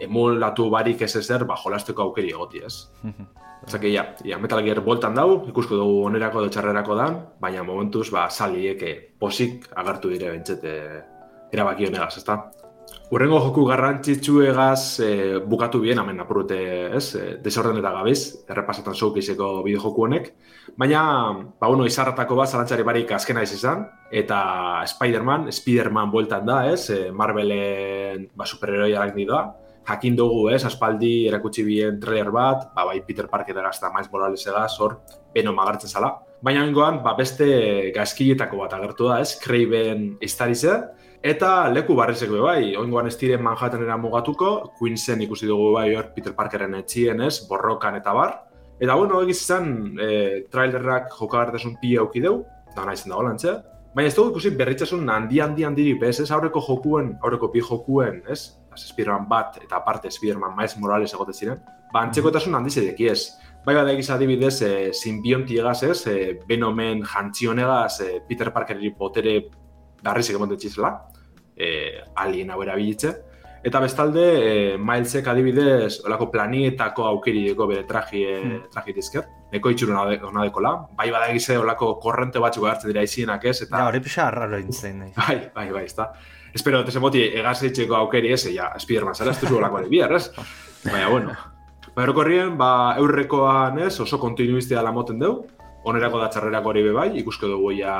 emulatu 0.00 0.70
barik 0.70 1.02
ez 1.02 1.16
ezer, 1.16 1.44
ba, 1.44 1.56
jolasteko 1.56 2.06
aukeri 2.06 2.30
egoti, 2.30 2.62
ez? 2.62 2.86
Osake, 3.66 3.90
ja, 3.90 4.04
ja, 4.22 4.38
Metal 4.38 4.62
Gear 4.62 4.80
boltan 4.84 5.14
dau, 5.16 5.42
ikusko 5.48 5.74
dugu 5.74 6.04
onerako 6.06 6.44
edo 6.44 6.54
txarrerako 6.54 6.94
dan, 6.94 7.18
baina 7.42 7.66
momentuz, 7.66 8.12
ba, 8.14 8.28
saliek 8.30 8.84
posik 9.18 9.66
agertu 9.74 10.12
dire 10.12 10.30
bentsete 10.30 10.76
erabaki 11.52 11.88
honegaz, 11.88 12.14
ezta? 12.20 12.44
Urrengo 13.06 13.38
joku 13.38 13.62
garrantzitsuegaz 13.68 14.98
e, 14.98 15.10
bukatu 15.38 15.78
bien, 15.78 16.00
hemen 16.02 16.18
apurute, 16.24 16.56
ez? 16.98 17.04
E, 17.14 17.36
desorden 17.42 17.78
eta 17.78 17.92
gabiz, 17.94 18.18
errepasatan 18.50 18.96
showcaseeko 18.98 19.50
bideo 19.62 19.84
joku 19.84 20.08
honek. 20.08 20.32
Baina, 20.74 21.02
ba, 21.60 21.68
bueno, 21.68 21.86
izarratako 21.86 22.40
bat, 22.40 22.50
zalantzari 22.50 22.82
barik 22.82 23.12
azkena 23.14 23.44
izan, 23.46 23.84
eta 24.10 24.40
Spider-Man, 24.90 25.46
Spider-Man 25.54 26.10
bueltan 26.10 26.50
da, 26.50 26.64
ez? 26.72 26.90
E, 26.90 27.12
Marvelen 27.12 28.26
ba, 28.34 28.44
superheroiarak 28.44 29.14
da. 29.30 29.44
Jakin 29.86 30.18
dugu, 30.18 30.48
ez? 30.50 30.64
Aspaldi 30.66 31.28
erakutsi 31.28 31.62
bien 31.62 32.00
trailer 32.02 32.34
bat, 32.34 32.72
ba, 32.74 32.90
bai 32.90 33.04
Peter 33.06 33.30
Parker 33.30 33.54
eta 33.54 33.92
Miles 33.94 34.10
Morales 34.10 34.46
egaz, 34.46 34.80
hor, 34.80 34.98
beno 35.32 35.52
magartzen 35.54 35.88
zala. 35.88 36.16
Baina 36.42 36.66
ingoan, 36.66 37.04
ba, 37.04 37.14
beste 37.14 37.92
gazkiletako 37.94 38.64
bat 38.64 38.74
agertu 38.74 39.06
da, 39.12 39.20
ez? 39.20 39.38
Craven 39.38 40.16
Istarize, 40.20 40.80
Eta 41.22 41.68
leku 41.72 41.94
barrizeko 41.96 42.42
bai, 42.44 42.74
oingoan 42.76 43.08
ez 43.08 43.16
diren 43.18 43.42
Manhattanera 43.44 43.96
mugatuko, 44.00 44.72
Queensen 44.78 45.22
ikusi 45.24 45.48
dugu 45.48 45.72
bai 45.74 45.94
hor 45.96 46.10
Peter 46.14 46.34
Parkeren 46.36 46.74
etxien 46.80 47.20
ez, 47.24 47.40
borrokan 47.48 47.96
eta 47.96 48.12
bar. 48.14 48.34
Eta 48.80 48.94
bueno, 48.94 49.22
egiz 49.24 49.38
izan, 49.40 49.96
e, 49.98 50.44
trailerrak 50.52 51.08
jokagartasun 51.16 51.78
pia 51.80 52.02
auki 52.04 52.20
deu, 52.20 52.42
da 52.76 52.84
nahi 52.84 53.00
dago 53.06 53.22
lantze. 53.24 53.56
Baina 53.96 54.10
ez 54.10 54.14
dugu 54.14 54.34
ikusi 54.34 54.52
berritzasun 54.58 55.08
handi 55.08 55.40
handi 55.40 55.64
handi 55.64 55.94
bez, 55.96 56.18
ez 56.20 56.30
aurreko 56.30 56.60
jokuen, 56.60 57.14
aurreko 57.24 57.48
bi 57.48 57.64
jokuen, 57.64 58.22
ez? 58.28 58.52
Spiderman 58.76 59.24
bat 59.28 59.56
eta 59.62 59.78
aparte 59.78 60.10
Spiderman 60.12 60.52
Miles 60.56 60.76
Morales 60.76 61.14
egote 61.16 61.32
ziren. 61.32 61.62
Ba, 61.94 62.02
antzekotasun 62.02 62.54
handi 62.58 62.70
zedeki 62.70 63.08
ez. 63.08 63.22
Bai 63.64 63.74
bat 63.74 63.88
egiz 63.88 64.10
adibidez, 64.12 64.60
e, 64.62 64.92
simbionti 64.92 65.56
egaz 65.58 65.80
ez, 65.82 66.02
e, 66.06 66.36
Venomen 66.46 67.00
jantzionegaz 67.02 68.02
e, 68.04 68.10
Peter 68.28 68.52
Parkeri 68.52 68.92
potere 68.94 69.40
garrizik 70.02 70.36
emote 70.36 70.58
txizela, 70.60 70.92
e, 71.56 72.02
alien 72.14 72.50
hau 72.50 72.60
erabilitze. 72.62 73.14
Eta 73.66 73.80
bestalde, 73.82 74.22
e, 74.22 74.76
Milesek 74.78 75.26
adibidez, 75.26 75.98
olako 76.06 76.28
planietako 76.30 77.06
aukeri 77.08 77.48
deko 77.48 77.66
bere 77.66 77.82
traji, 77.88 78.22
hmm. 78.28 78.60
traji 78.70 78.94
dizker. 78.94 79.26
Neko 79.50 79.72
itxuru 79.72 79.96
hona 79.96 80.44
dekola. 80.44 80.72
Bai 80.98 81.08
bada 81.10 81.32
egize, 81.32 81.56
olako 81.58 81.96
korrente 82.02 82.42
batzuk 82.42 82.68
hartzen 82.68 82.92
dira 82.92 83.02
izienak 83.02 83.44
ez. 83.44 83.56
Eta... 83.64 83.80
Ja, 83.80 83.88
hori 83.88 84.02
pixa 84.04 84.28
arraro 84.28 84.60
intzen. 84.62 85.02
Bai, 85.16 85.38
bai, 85.54 85.66
bai, 85.72 85.84
ez 85.88 85.96
da. 85.98 86.12
Espero, 86.54 86.84
tese 86.86 87.02
moti, 87.02 87.24
egazeitzeko 87.40 87.98
aukeri 87.98 88.30
ez, 88.32 88.44
ja, 88.54 88.70
Spiderman 88.80 89.18
zara, 89.18 89.34
ez 89.34 89.42
duzu 89.42 89.58
olako 89.58 89.82
bihar, 89.90 90.14
ez? 90.14 90.30
Baina, 90.84 91.10
bueno. 91.10 91.34
Baina, 91.96 92.46
ba, 92.56 92.70
eurrekoan 93.02 93.82
ez, 93.82 93.94
oso 94.00 94.18
kontinuistia 94.22 94.82
la 94.84 94.92
moten 94.92 95.18
deu, 95.18 95.40
onerako 95.86 96.20
da 96.20 96.28
txarrerako 96.32 96.72
hori 96.72 96.82
bai, 96.94 97.08
ikusko 97.20 97.48
dugu 97.50 97.72
ja 97.78 97.94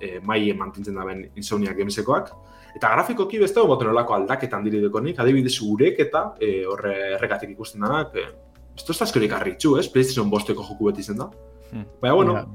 e, 0.00 0.18
maien 0.24 0.58
mantintzen 0.58 0.96
daben 0.96 1.24
Insomnia 1.36 1.74
Gamesekoak. 1.76 2.32
Eta 2.74 2.90
grafikoki 2.94 3.38
beste 3.42 3.60
dugu 3.60 3.74
boten 3.74 3.92
olako 3.92 4.16
aldaketan 4.16 4.64
diri 4.64 4.80
nik, 4.82 5.18
adibidez 5.18 5.60
urek 5.62 6.00
eta 6.00 6.24
e, 6.40 6.64
horre 6.66 6.94
errekatik 7.14 7.50
ikusten 7.50 7.84
denak, 7.84 8.16
e, 8.16 8.26
esto 8.74 8.92
ez 8.92 9.02
azkerik 9.02 9.32
arritxu, 9.32 9.76
ez? 9.78 9.88
PlayStation 9.88 10.30
bosteko 10.30 10.64
joku 10.66 10.90
beti 10.90 11.02
zen 11.02 11.20
da. 11.20 11.28
Hmm. 11.70 11.86
Baina, 12.00 12.14
bueno, 12.14 12.32
yeah. 12.32 12.46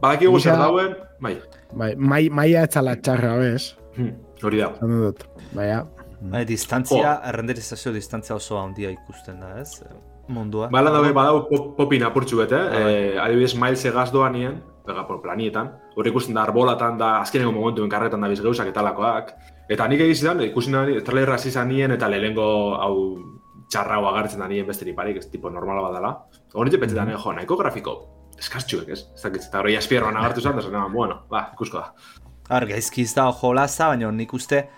badaki 0.00 0.28
egu 0.28 0.40
zer 0.40 0.58
dauen, 0.60 0.94
bai. 1.20 1.36
Bai, 1.72 1.94
mai, 1.96 2.22
maia 2.30 2.64
etxala 2.68 2.96
txarra, 3.00 3.36
bez? 3.40 3.74
Hmm. 3.96 4.12
Hori 4.44 4.60
da. 4.62 4.72
Zandu 4.78 5.02
dut, 5.08 5.24
baina. 5.54 5.84
Bai, 6.20 6.44
distantzia, 6.48 7.16
oh. 7.16 7.28
errenderizazio 7.28 7.92
distantzia 7.92 8.36
oso 8.36 8.60
handia 8.60 8.90
ikusten 8.92 9.40
da, 9.42 9.56
ez? 9.60 9.82
Mundua. 10.28 10.68
Bala 10.72 10.90
dabe 10.90 11.12
badau 11.16 11.44
popin 11.76 12.04
apurtxu 12.06 12.40
bete, 12.42 12.56
eh? 12.56 12.80
eh 13.14 13.20
adibidez 13.22 13.54
Miles 13.54 13.84
egaz 13.84 14.10
doa 14.12 14.30
nien, 14.30 14.60
pega 14.86 15.06
por 15.06 15.20
planietan, 15.22 15.72
hori 15.96 16.10
ikusten 16.10 16.34
da 16.34 16.44
arbolatan 16.46 16.98
da 16.98 17.20
azkeneko 17.20 17.52
momentuen 17.52 17.90
karretan 17.90 18.22
da 18.22 18.30
bizgeuzak 18.30 18.70
eta 18.72 18.84
lakoak. 18.86 19.32
Eta 19.68 19.88
nik 19.90 20.04
egizidan, 20.04 20.42
ikusten 20.46 20.78
da, 20.78 20.84
trailerra 21.06 21.38
zizan 21.38 21.68
nien 21.68 21.94
eta 21.96 22.08
lehengo 22.08 22.46
hau 22.78 22.94
txarra 23.70 23.98
agartzen 24.12 24.42
da 24.42 24.48
nien 24.48 24.66
besteri 24.66 24.94
parik, 24.94 25.18
ez 25.18 25.30
tipo 25.30 25.50
normala 25.50 25.82
badala. 25.88 26.12
Hori 26.54 26.70
txepetze 26.70 26.94
da, 26.94 27.04
mm 27.04 27.22
jo, 27.24 27.34
nahiko 27.34 27.58
grafiko, 27.58 27.96
eskastxuek, 28.38 28.88
ez? 28.94 29.02
Ez 29.14 29.22
dakit, 29.24 29.48
eta 29.50 29.60
hori 29.62 29.76
aspierroan 29.76 30.16
agartu 30.16 30.40
zan, 30.40 30.60
da 30.60 30.86
bueno, 30.92 31.24
ba, 31.30 31.48
ikusko 31.54 31.82
da. 31.82 31.92
Ar, 32.48 32.66
gaizkiz 32.70 33.12
da 33.14 33.26
jolaza, 33.34 33.88
baina 33.90 34.10
nik 34.14 34.32
uste 34.34 34.68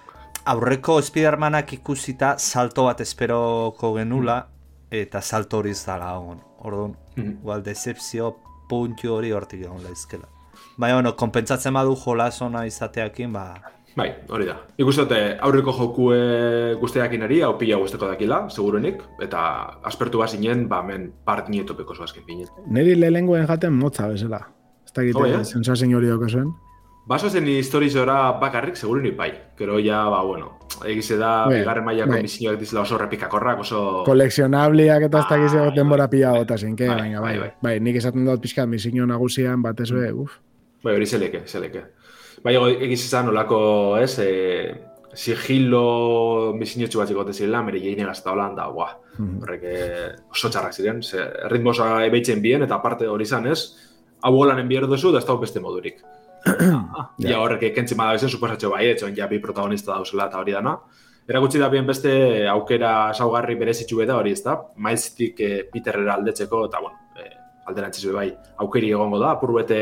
aurreko 0.49 1.03
Spidermanak 1.05 1.75
ikusita 1.77 2.37
salto 2.39 2.87
bat 2.87 3.03
esperoko 3.05 3.93
genula, 3.99 4.47
eta 4.91 5.21
salto 5.21 5.59
hori 5.59 5.75
zala 5.75 6.13
hon. 6.19 6.41
Orduan, 6.59 6.97
mm 7.17 7.39
-hmm. 7.45 7.63
decepzio 7.63 8.37
puntu 8.69 9.15
hori 9.15 9.33
hortik 9.33 9.65
egon 9.65 9.83
laizkela. 9.83 10.29
Baina, 10.77 10.95
bueno, 10.95 11.17
konpentsatzen 11.17 11.75
badu 11.75 11.97
jolasona 11.97 12.67
izateakin, 12.67 13.33
ba... 13.33 13.55
Bai, 13.97 14.13
hori 14.29 14.47
da. 14.47 14.55
Ikustote, 14.79 15.39
aurriko 15.41 15.73
jokue 15.73 16.75
guztiakin 16.81 17.23
eri, 17.23 17.41
hau 17.43 17.57
pila 17.59 17.81
guzteko 17.83 18.07
dakila, 18.07 18.45
segurenik, 18.49 19.03
eta 19.21 19.41
aspertu 19.83 20.19
bazinen, 20.19 20.69
ba, 20.69 20.83
men 20.83 21.13
part 21.25 21.49
nietopeko 21.49 21.95
zoazkin 21.95 22.23
pinin. 22.27 22.47
Neri 22.67 22.95
lehenguen 22.95 23.47
jaten 23.47 23.73
motza 23.73 24.07
bezala. 24.09 24.41
Ez 24.87 24.93
da 24.93 25.03
egite, 25.03 25.19
oh, 25.19 25.27
yeah? 25.27 25.45
sensazin 25.45 25.95
hori 25.95 26.15
zuen. 26.31 26.53
Baso 27.09 27.31
zen 27.31 27.47
historizora 27.49 28.33
bakarrik, 28.37 28.77
segurenik 28.77 29.15
bai. 29.17 29.31
Gero 29.57 29.79
ja, 29.81 30.03
ba, 30.13 30.21
bueno, 30.23 30.51
egize 30.85 31.17
da, 31.17 31.47
bai, 31.49 31.63
bigarren 31.63 31.87
mailako 31.87 32.13
bai. 32.13 32.19
misioak 32.27 32.59
dizela 32.61 32.83
oso 32.83 32.99
repikakorrak, 33.01 33.63
oso... 33.65 33.79
Koleksionableak 34.05 35.07
eta 35.07 35.23
ez 35.23 35.31
da 35.31 35.39
gizio 35.41 35.63
ah, 35.63 35.71
denbora 35.73 36.05
bai, 36.05 36.13
pila 36.19 36.35
gota 36.37 36.59
zen, 36.59 36.75
bai, 36.77 36.89
bai, 36.91 37.15
bai, 37.15 37.33
bai, 37.41 37.49
bai, 37.65 37.73
nik 37.81 37.97
esaten 37.97 38.29
dut 38.29 38.43
pixka 38.45 38.67
misio 38.69 39.07
nagusian 39.09 39.65
bat 39.65 39.81
be, 39.81 40.11
uf. 40.13 40.37
Bai, 40.85 40.99
hori 40.99 41.07
zeleke, 41.07 41.41
zeleke. 41.47 41.87
Bai, 42.45 42.55
egiz 42.91 43.01
izan 43.07 43.33
olako, 43.33 43.63
ez, 44.03 44.19
e, 44.21 44.77
sigilo 45.15 46.53
misio 46.61 46.93
txu 46.93 47.01
bat 47.01 47.09
zikote 47.09 47.33
zirela, 47.33 47.65
mere 47.65 47.81
jeine 47.81 48.05
gazta 48.05 48.37
holan, 48.37 48.53
da, 48.55 48.69
buah, 48.69 48.93
mm 49.17 49.41
horrek 49.47 49.63
-hmm. 49.65 50.29
oso 50.37 50.53
txarrak 50.53 50.77
ziren, 50.77 51.03
ze, 51.03 51.25
ritmo 51.49 51.71
oso 51.71 51.89
ebeitzen 52.05 52.43
bien, 52.43 52.69
eta 52.69 52.75
aparte 52.75 53.09
hori 53.09 53.25
izan, 53.25 53.47
ez, 53.47 53.79
hau 54.21 54.37
holan 54.37 54.59
enbier 54.59 54.87
duzu, 54.87 55.11
da 55.11 55.25
ez 55.25 55.25
da 55.25 55.41
beste 55.41 55.61
modurik. 55.61 56.05
Ja 57.19 57.41
horrek 57.43 57.63
ekentzen 57.73 57.99
bada 57.99 58.17
bezen, 58.17 58.31
suposatxo 58.31 58.71
bai, 58.71 58.87
etxon 58.93 59.17
ja 59.17 59.27
bi 59.27 59.41
protagonista 59.43 59.95
dauzela 59.95 60.29
eta 60.31 60.41
hori 60.41 60.55
dana. 60.57 60.77
Erakutsi 61.29 61.61
da 61.61 61.69
bien 61.69 61.87
beste 61.87 62.13
aukera 62.49 63.13
saugarri 63.13 63.55
berezitzu 63.61 64.05
da 64.07 64.17
hori 64.17 64.33
ez 64.33 64.43
da, 64.43 64.55
maizitik 64.77 65.41
e, 65.41 65.65
Peterrera 65.73 66.15
aldetzeko, 66.15 66.65
eta 66.71 66.81
bueno, 66.81 66.97
e, 67.19 67.29
alderantzizu 67.69 68.15
bai, 68.15 68.31
aukeri 68.65 68.95
egongo 68.97 69.19
da, 69.21 69.35
apur 69.37 69.53
bete 69.59 69.81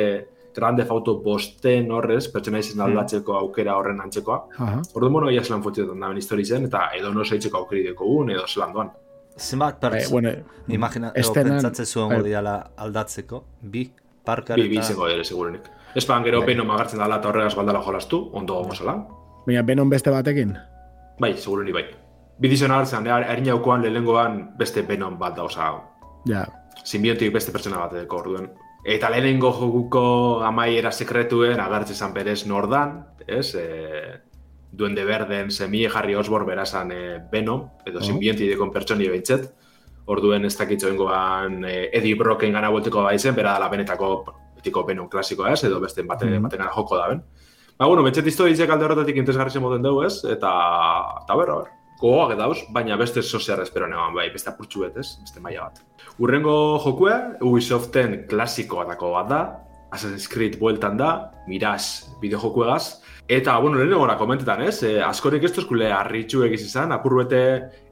grande 0.56 0.86
fauto 0.88 1.18
bosten 1.22 1.92
horrez, 1.92 2.26
pertsona 2.32 2.58
izan 2.64 2.80
hmm. 2.80 2.86
aldatzeko 2.88 3.36
aukera 3.38 3.76
horren 3.76 4.00
antzekoa. 4.00 4.38
Uh 4.56 4.68
-huh. 4.68 4.82
Orduan, 4.94 5.12
bueno, 5.12 5.30
ia 5.30 5.44
zelan 5.44 5.62
futzetan 5.62 6.00
da 6.00 6.12
histori 6.16 6.44
zen, 6.44 6.64
eta 6.64 6.88
edo 6.98 7.12
no 7.14 7.25
seitzeko 7.25 7.58
aukeri 7.58 7.82
deko 7.90 8.04
un, 8.04 8.30
edo 8.30 8.46
zelan 8.46 8.72
doan. 8.72 8.90
Zenbat 9.38 9.80
pertsu, 9.80 10.08
eh, 10.08 10.10
bueno, 10.10 10.30
imagina, 10.68 11.12
pentsatzen 11.12 11.86
zuen 11.86 12.22
bai. 12.22 12.34
aldatzeko, 12.76 13.44
bi, 13.60 13.90
parkar 14.25 14.58
eta... 14.58 14.68
Bi, 14.68 14.76
bi 14.76 14.82
zengo 14.82 15.08
ere, 15.08 15.25
segurenik. 15.25 15.75
Espan 15.96 16.24
gero 16.26 16.42
bai. 16.42 16.50
benon 16.52 16.66
magartzen 16.68 17.00
dala 17.00 17.16
eta 17.22 17.30
horregaz 17.30 17.54
baldala 17.56 17.80
jolastu, 17.80 18.18
ondo 18.36 18.58
gomo 18.60 18.74
zela. 18.74 18.98
Baina 19.46 19.62
benon 19.62 19.88
beste 19.88 20.12
batekin? 20.12 20.52
Bai, 21.18 21.32
seguro 21.38 21.64
ni 21.64 21.72
bai. 21.72 21.86
Bidizio 22.38 22.68
nagartzen, 22.68 23.08
harin 23.08 23.48
jaukoan 23.48 23.80
lehenengoan 23.82 24.42
beste 24.58 24.82
benon 24.82 25.16
bat 25.18 25.36
da, 25.36 25.48
oza... 25.48 25.72
Ja. 26.28 26.44
Simbiontik 26.84 27.32
beste 27.32 27.52
pertsona 27.54 27.80
bat 27.80 27.94
edeko 27.96 28.20
orduen. 28.20 28.50
Eta 28.84 29.08
lehenengo 29.10 29.54
jokuko 29.56 30.04
amaiera 30.44 30.92
sekretuen 30.92 31.60
agartzen 31.64 31.96
zan 31.96 32.12
berez 32.12 32.42
nordan, 32.46 32.98
ez? 33.26 33.54
E, 33.56 34.20
duende 34.76 35.04
berden 35.08 35.50
semie 35.50 35.88
jarri 35.88 36.14
osbor 36.14 36.44
berazan 36.44 36.92
e, 36.92 37.02
benon, 37.32 37.70
edo 37.86 38.02
oh. 38.02 38.04
simbionti 38.04 38.50
dekon 38.52 38.74
pertsoni 38.74 39.08
behintzet. 39.08 39.48
Orduen 40.12 40.44
ez 40.44 40.52
dakitzoengoan 40.58 41.64
e, 41.64 41.78
Eddie 41.96 42.18
Brocken 42.20 42.52
gana 42.52 42.68
volteko 42.70 43.08
baizen, 43.08 43.34
bera 43.34 43.56
dala 43.56 43.72
benetako 43.72 44.10
betiko 44.66 44.85
benon 44.85 45.08
klasikoa 45.08 45.52
ez, 45.52 45.64
edo 45.64 45.80
beste 45.80 46.02
bate, 46.02 46.26
mm 46.26 46.44
-hmm. 46.44 46.75
joko 46.75 46.96
da 46.96 47.08
ben. 47.08 47.23
Ba, 47.78 47.87
bueno, 47.87 48.02
betxet 48.02 48.26
iztoa 48.26 48.49
alde 48.49 48.85
horretatik 48.85 49.16
interesgarri 49.16 49.61
moten 49.61 49.82
dugu 49.82 50.02
ez, 50.04 50.25
eta, 50.25 50.50
eta 51.25 51.37
berra, 51.37 51.56
ber, 51.56 51.68
gogoak 52.00 52.32
eta 52.32 52.49
baina 52.73 52.96
beste 52.96 53.23
soziar 53.23 53.61
espero 53.61 53.87
negoan, 53.87 54.14
bai, 54.14 54.30
beste 54.32 54.50
apurtxu 54.50 54.80
bet 54.80 54.96
ez, 54.96 55.18
beste 55.20 55.40
maila 55.40 55.68
bat. 55.68 55.82
Urrengo 56.18 56.78
jokue, 56.85 57.14
Ubisoften 57.40 58.26
klasikoa 58.28 58.85
dako 58.85 59.12
bat 59.12 59.28
da, 59.28 59.40
Assassin's 59.92 60.28
Creed 60.28 60.58
bueltan 60.58 60.96
da, 60.96 61.32
miraz 61.46 62.08
bideo 62.20 62.52
eta, 63.28 63.58
bueno, 63.58 63.78
lehen 63.78 63.92
egora 63.92 64.16
komentetan 64.16 64.62
ez, 64.62 64.82
e, 64.82 65.02
askorik 65.02 65.42
ez 65.42 65.52
tozkule 65.52 65.90
arritxu 65.92 66.44
egiz 66.44 66.62
izan, 66.62 66.92
apurbete 66.92 67.40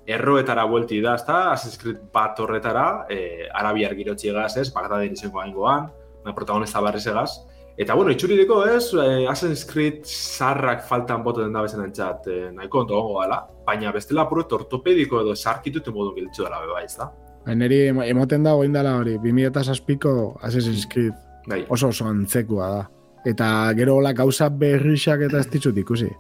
erroetara 0.06 0.64
buelti 0.64 1.00
da, 1.00 1.14
ezta, 1.14 1.50
Assassin's 1.52 1.80
Creed 1.80 2.00
bat 2.12 2.38
horretara, 2.38 3.06
e, 3.10 3.48
arabiar 3.52 3.94
girotxiegaz 3.94 4.56
ez, 4.62 4.70
Bagdadin 4.72 5.12
izango 5.12 5.40
aingoan, 5.40 5.90
na 6.24 6.34
protagonista 6.34 6.80
barriz 6.80 7.06
egaz. 7.06 7.30
Eta, 7.76 7.94
bueno, 7.98 8.12
itxurideko 8.14 8.60
ez, 8.70 8.92
eh, 8.94 9.26
Assassin's 9.26 9.64
Creed 9.66 10.04
zarrak 10.06 10.84
faltan 10.86 11.24
boten 11.24 11.52
da 11.52 11.62
bezen 11.62 11.82
entzat, 11.82 12.28
eh, 12.28 12.50
nahiko 12.52 12.84
ondo 12.84 12.94
gongo 12.94 13.18
gala, 13.18 13.40
baina 13.66 13.90
bestela 13.92 14.22
apuro 14.22 14.46
ortopediko 14.58 15.20
edo 15.20 15.34
sarkitute 15.34 15.90
modu 15.90 16.14
giltzu 16.14 16.44
dela 16.44 16.60
beba 16.60 16.82
ez 16.82 16.96
da. 16.96 17.10
Neri 17.46 17.88
emoten 17.88 18.44
da 18.44 18.54
goin 18.54 18.76
hori, 18.76 19.18
2006ko 19.18 20.38
Assassin's 20.40 20.86
Creed 20.86 21.12
bai. 21.46 21.66
oso 21.68 21.88
oso 21.88 22.06
antzekua 22.06 22.68
da. 22.68 22.90
Eta 23.24 23.72
gero 23.74 23.96
hola 23.96 24.12
gauza 24.12 24.48
berrixak 24.48 25.20
eta 25.20 25.38
ez 25.38 25.50
ditut 25.50 25.76
ikusi. 25.76 26.10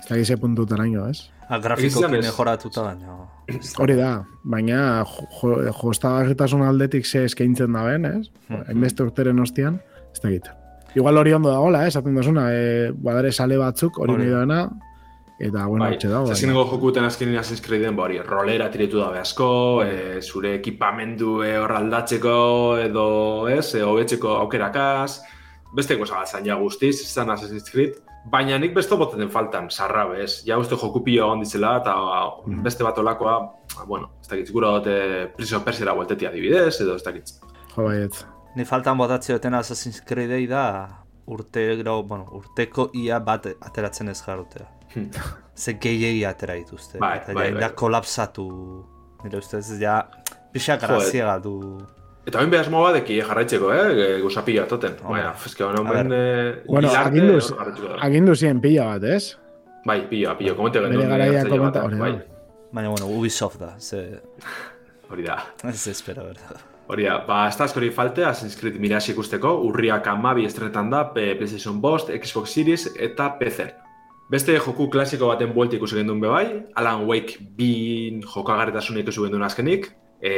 Ez 0.00 0.08
da 0.08 0.16
gize 0.16 0.36
puntutara 0.36 0.86
ino, 0.86 1.06
ez? 1.08 1.30
A, 1.48 1.58
grafikoki 1.60 2.10
mejoratuta 2.18 2.82
baina. 2.88 3.16
Hori 3.82 3.96
da, 3.98 4.10
baina 4.44 5.04
jostagarritasun 5.04 6.64
jo, 6.64 6.68
aldetik 6.72 7.06
ze 7.06 7.24
eskaintzen 7.28 7.72
da 7.76 7.84
ben, 7.88 8.08
ez? 8.08 8.28
Hmm. 8.48 8.64
Hainbeste 8.68 9.04
urteren 9.04 9.40
ostian, 9.44 9.80
ez 10.12 10.22
da 10.22 10.30
egiten. 10.30 10.60
Igual 10.94 11.18
hori 11.18 11.32
ondo 11.34 11.50
dagoela, 11.50 11.82
eh? 11.82 11.90
esaten 11.90 12.14
dozuna, 12.14 12.48
eh, 12.54 12.90
badare 12.94 13.32
sale 13.32 13.58
batzuk, 13.58 13.98
hori 13.98 14.14
nahi 14.20 14.30
doena, 14.30 14.60
eta 15.38 15.66
bueno, 15.66 15.88
bai. 15.88 15.98
dago. 15.98 16.28
Zazien 16.30 16.52
nego 16.52 16.64
jokuten 16.70 17.04
azkenin 17.04 17.38
Assassin's 17.40 17.64
Creeden, 17.66 17.96
ba 17.96 18.06
hori, 18.06 18.20
rolera 18.22 18.70
tiretu 18.70 19.00
da 19.02 19.10
asko, 19.20 19.82
e, 19.82 20.20
zure 20.22 20.54
ekipamendu 20.60 21.42
e, 21.42 21.56
hor 21.58 21.74
aldatzeko, 21.80 22.36
edo, 22.84 23.06
ez, 23.50 23.74
e, 23.74 23.82
hobetzeko 23.82 24.36
aukerakaz, 24.44 25.24
beste 25.74 25.98
goza 25.98 26.20
bat 26.20 26.30
zain 26.30 26.50
guztiz, 26.62 26.96
zan 27.02 27.30
Assassin's 27.34 27.70
Creed, 27.70 27.98
Baina 28.30 28.56
nik 28.58 28.72
beste 28.76 28.96
boten 28.96 29.20
den 29.20 29.30
faltan, 29.30 29.68
sarra 29.70 30.06
bez. 30.08 30.38
Ja 30.48 30.56
uste 30.60 30.78
joku 30.80 31.02
pilo 31.04 31.26
egon 31.26 31.42
ditzela, 31.44 31.74
eta 31.82 31.94
mm. 32.46 32.62
beste 32.64 32.86
bat 32.86 32.98
olakoa, 32.98 33.36
bueno, 33.86 34.14
ez 34.22 34.30
dakit, 34.30 34.52
gura 34.54 34.72
dute 34.78 34.94
Prince 35.36 35.56
of 35.58 35.64
Persia 35.66 35.92
gueltetia 35.92 36.32
dibidez, 36.32 36.80
edo 36.80 36.96
ez 36.96 37.04
dakit. 37.04 37.34
Jo 37.74 37.88
baiet. 37.88 38.24
Ni 38.56 38.64
faltan 38.64 38.96
botatzea 38.98 39.36
duten 39.36 39.58
Assassin's 39.58 40.00
Creed 40.06 40.48
da, 40.48 40.64
urte, 41.26 41.66
grau, 41.80 42.02
bueno, 42.06 42.28
urteko 42.38 42.90
ia 42.94 43.18
bat 43.20 43.50
ateratzen 43.60 44.08
ez 44.08 44.20
jarrutea. 44.22 44.68
Hmm. 44.94 45.10
Ze 45.62 45.76
gehiagi 45.80 46.24
atera 46.24 46.56
dituzte. 46.58 46.98
Bai, 46.98 47.18
eta 47.20 47.34
bai, 47.36 47.50
bai. 47.54 47.68
kolapsatu, 47.76 48.46
nire 49.24 49.38
ustez, 49.38 49.66
ja, 49.80 50.00
pixak 50.52 50.80
grazia 50.86 51.38
du. 51.38 51.58
Eta 52.24 52.40
hain 52.40 52.52
behaz 52.52 52.70
moa 52.72 52.92
deki 52.94 53.18
jarraitzeko, 53.20 53.70
eh? 53.74 54.20
Gusa 54.22 54.42
pila 54.46 54.64
toten. 54.68 54.96
Baina, 55.04 55.32
fezke, 55.36 55.64
bueno, 55.64 55.84
ben... 55.84 56.12
Eh, 56.12 56.62
bueno, 56.66 56.92
aginduz, 56.96 57.50
aginduz 58.00 58.38
zien 58.40 58.62
pila 58.64 58.86
bat, 58.94 59.04
ez? 59.04 59.34
Bai, 59.84 60.00
pila, 60.08 60.32
pila, 60.38 60.54
komente 60.56 60.80
genuen. 60.80 61.02
Bere 61.02 61.10
garaia 61.10 61.42
komenta, 61.48 61.82
hori 61.84 62.00
bai. 62.00 62.14
Baina, 62.72 62.88
bueno, 62.94 63.10
Ubisoft 63.12 63.60
da, 63.60 63.74
ze... 63.78 64.06
Hori 65.12 65.22
da. 65.22 65.36
Ez 65.68 65.86
espera, 65.92 66.24
verdad. 66.24 66.62
Hori 66.88 67.04
da, 67.04 67.18
ba, 67.28 67.44
ez 67.48 67.58
da 67.60 67.68
askori 67.68 67.90
falte, 67.92 68.24
Assassin's 68.24 68.56
Creed 68.56 68.80
mirasi 68.80 69.12
ikusteko, 69.12 69.52
urriak 69.68 70.08
amabi 70.08 70.48
estrenetan 70.48 70.88
da, 70.90 71.04
PlayStation 71.12 71.76
Bost, 71.80 72.08
Xbox 72.08 72.56
Series 72.56 72.88
eta 72.96 73.28
PC. 73.38 73.68
Beste 74.32 74.56
joku 74.56 74.88
klasiko 74.90 75.28
baten 75.28 75.52
buelti 75.52 75.76
ikusi 75.76 76.00
gendun 76.00 76.24
bebai, 76.24 76.46
Alan 76.80 77.04
Wake 77.08 77.36
bin 77.56 78.24
jokagarretasunik 78.24 79.04
ikusi 79.04 79.26
gendun 79.28 79.44
azkenik, 79.44 79.90
e, 80.24 80.34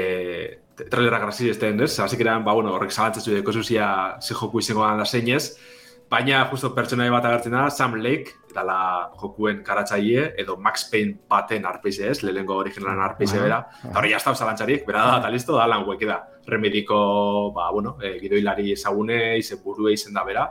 trailera 0.85 1.18
grazi 1.18 1.50
ez 1.50 1.59
den, 1.61 1.80
ez? 1.80 1.99
Hasik 2.00 2.21
eran, 2.21 2.45
ba, 2.45 2.54
bueno, 2.54 2.75
horrek 2.76 2.92
zalantzatzu 2.92 3.35
deko 3.38 3.52
zuzia 3.52 3.88
ze 4.21 4.35
joku 4.35 4.61
izango 4.61 4.85
da 4.85 5.04
zeinez, 5.04 5.56
baina 6.11 6.45
justo 6.50 6.73
pertsonai 6.75 7.09
bat 7.11 7.25
agertzen 7.25 7.52
da, 7.56 7.68
Sam 7.71 7.97
Lake, 8.02 8.37
dala 8.54 9.11
jokuen 9.21 9.62
karatzaile, 9.64 10.33
edo 10.38 10.56
Max 10.56 10.87
Payne 10.90 11.16
baten 11.28 11.66
arpeize 11.66 12.09
ez, 12.11 12.23
lehenko 12.23 12.61
originalan 12.62 13.02
arpeize 13.09 13.40
bera, 13.40 13.62
eta 13.83 13.99
hori 13.99 14.12
jazta 14.12 14.35
zalantzarik, 14.35 14.87
bera 14.87 15.06
da, 15.11 15.16
eta 15.21 15.33
listo, 15.33 15.56
da, 15.56 15.66
lan 15.66 15.85
da. 16.06 16.21
Remediko, 16.47 17.52
ba, 17.52 17.71
bueno, 17.73 17.97
e, 18.00 18.18
gidoilari 18.21 18.73
ezagune, 18.73 19.37
izen 19.38 19.59
burue 19.64 19.92
izen 19.92 20.14
da 20.14 20.23
bera, 20.25 20.47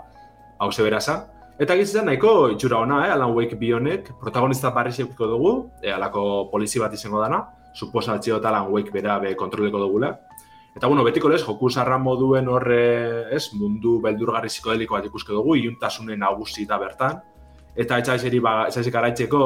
hau 0.60 0.72
ze 0.72 0.84
beraza. 0.84 1.28
Eta 1.58 1.76
gizitzen 1.80 2.06
nahiko 2.06 2.50
itxura 2.52 2.82
ona, 2.84 3.06
eh, 3.08 3.12
Alan 3.12 3.32
Wake 3.32 3.56
bionek, 3.56 4.12
protagonista 4.20 4.72
barri 4.72 4.92
dugu, 5.18 5.72
e, 5.82 5.92
alako 5.92 6.50
polizi 6.52 6.80
bat 6.80 6.94
izango 6.94 7.22
dana, 7.22 7.46
suposatzio 7.76 8.40
talan 8.42 8.72
wake 8.72 8.94
bera 8.94 9.20
be 9.20 9.36
kontroleko 9.36 9.80
dugula. 9.80 10.14
Eta 10.76 10.88
bueno, 10.88 11.06
betiko 11.08 11.30
lez, 11.32 11.42
joku 11.44 11.70
zarra 11.70 11.98
moduen 11.98 12.50
horre, 12.52 12.82
ez, 13.32 13.48
mundu 13.56 14.00
beldurgarri 14.04 14.50
psikodeliko 14.52 14.98
bat 14.98 15.06
ikuske 15.08 15.32
dugu, 15.32 15.56
iuntasunen 15.56 16.20
nagusi 16.20 16.66
da 16.68 16.80
bertan. 16.82 17.22
Eta 17.76 18.00
etxaizeri, 18.02 18.42
ba, 18.44 18.56
etxaizik 18.68 18.96
araitzeko, 18.96 19.40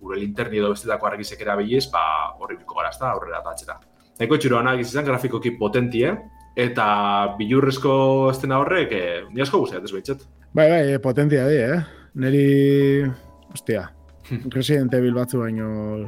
gure 0.00 0.20
linterni 0.20 0.60
edo 0.60 0.70
bestetako 0.72 1.08
argizek 1.10 1.44
erabiliz, 1.44 1.84
ba, 1.92 2.04
horri 2.40 2.56
biko 2.60 2.78
gara, 2.78 2.92
ezta, 2.92 3.12
horrela 3.16 3.42
datxera. 3.44 3.76
Eko 4.24 4.38
txuro 4.40 4.60
anak 4.60 4.80
izan, 4.80 5.04
grafikoki 5.04 5.52
potentie, 5.60 6.14
eta 6.56 6.88
bilurrezko 7.36 7.94
estena 8.32 8.60
horrek, 8.62 8.92
eh, 8.96 9.22
ni 9.32 9.44
asko 9.44 9.60
guztia, 9.64 9.84
ez. 9.84 10.18
Bai, 10.54 10.68
bai, 10.70 10.98
potentia 11.02 11.48
di, 11.48 11.60
eh? 11.60 11.80
Neri, 12.14 13.04
ostia, 13.52 13.88
Resident 14.56 14.94
Evil 14.94 15.16
batzu 15.16 15.44
baino 15.44 16.06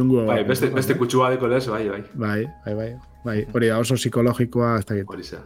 Txungu 0.00 0.24
bai, 0.24 0.40
beste, 0.48 0.70
beste 0.72 0.94
kutsua 0.96 1.28
deko 1.34 1.48
lez, 1.52 1.66
bai, 1.68 1.82
bai. 1.90 2.00
Bai, 2.14 2.40
bai, 2.64 2.74
bai. 2.74 2.90
bai. 3.24 3.38
Hori 3.52 3.68
da 3.68 3.78
oso 3.82 3.98
psikologikoa, 3.98 4.78
ez 4.80 4.86
da 4.88 4.96
Hori 5.04 5.24
zea. 5.24 5.40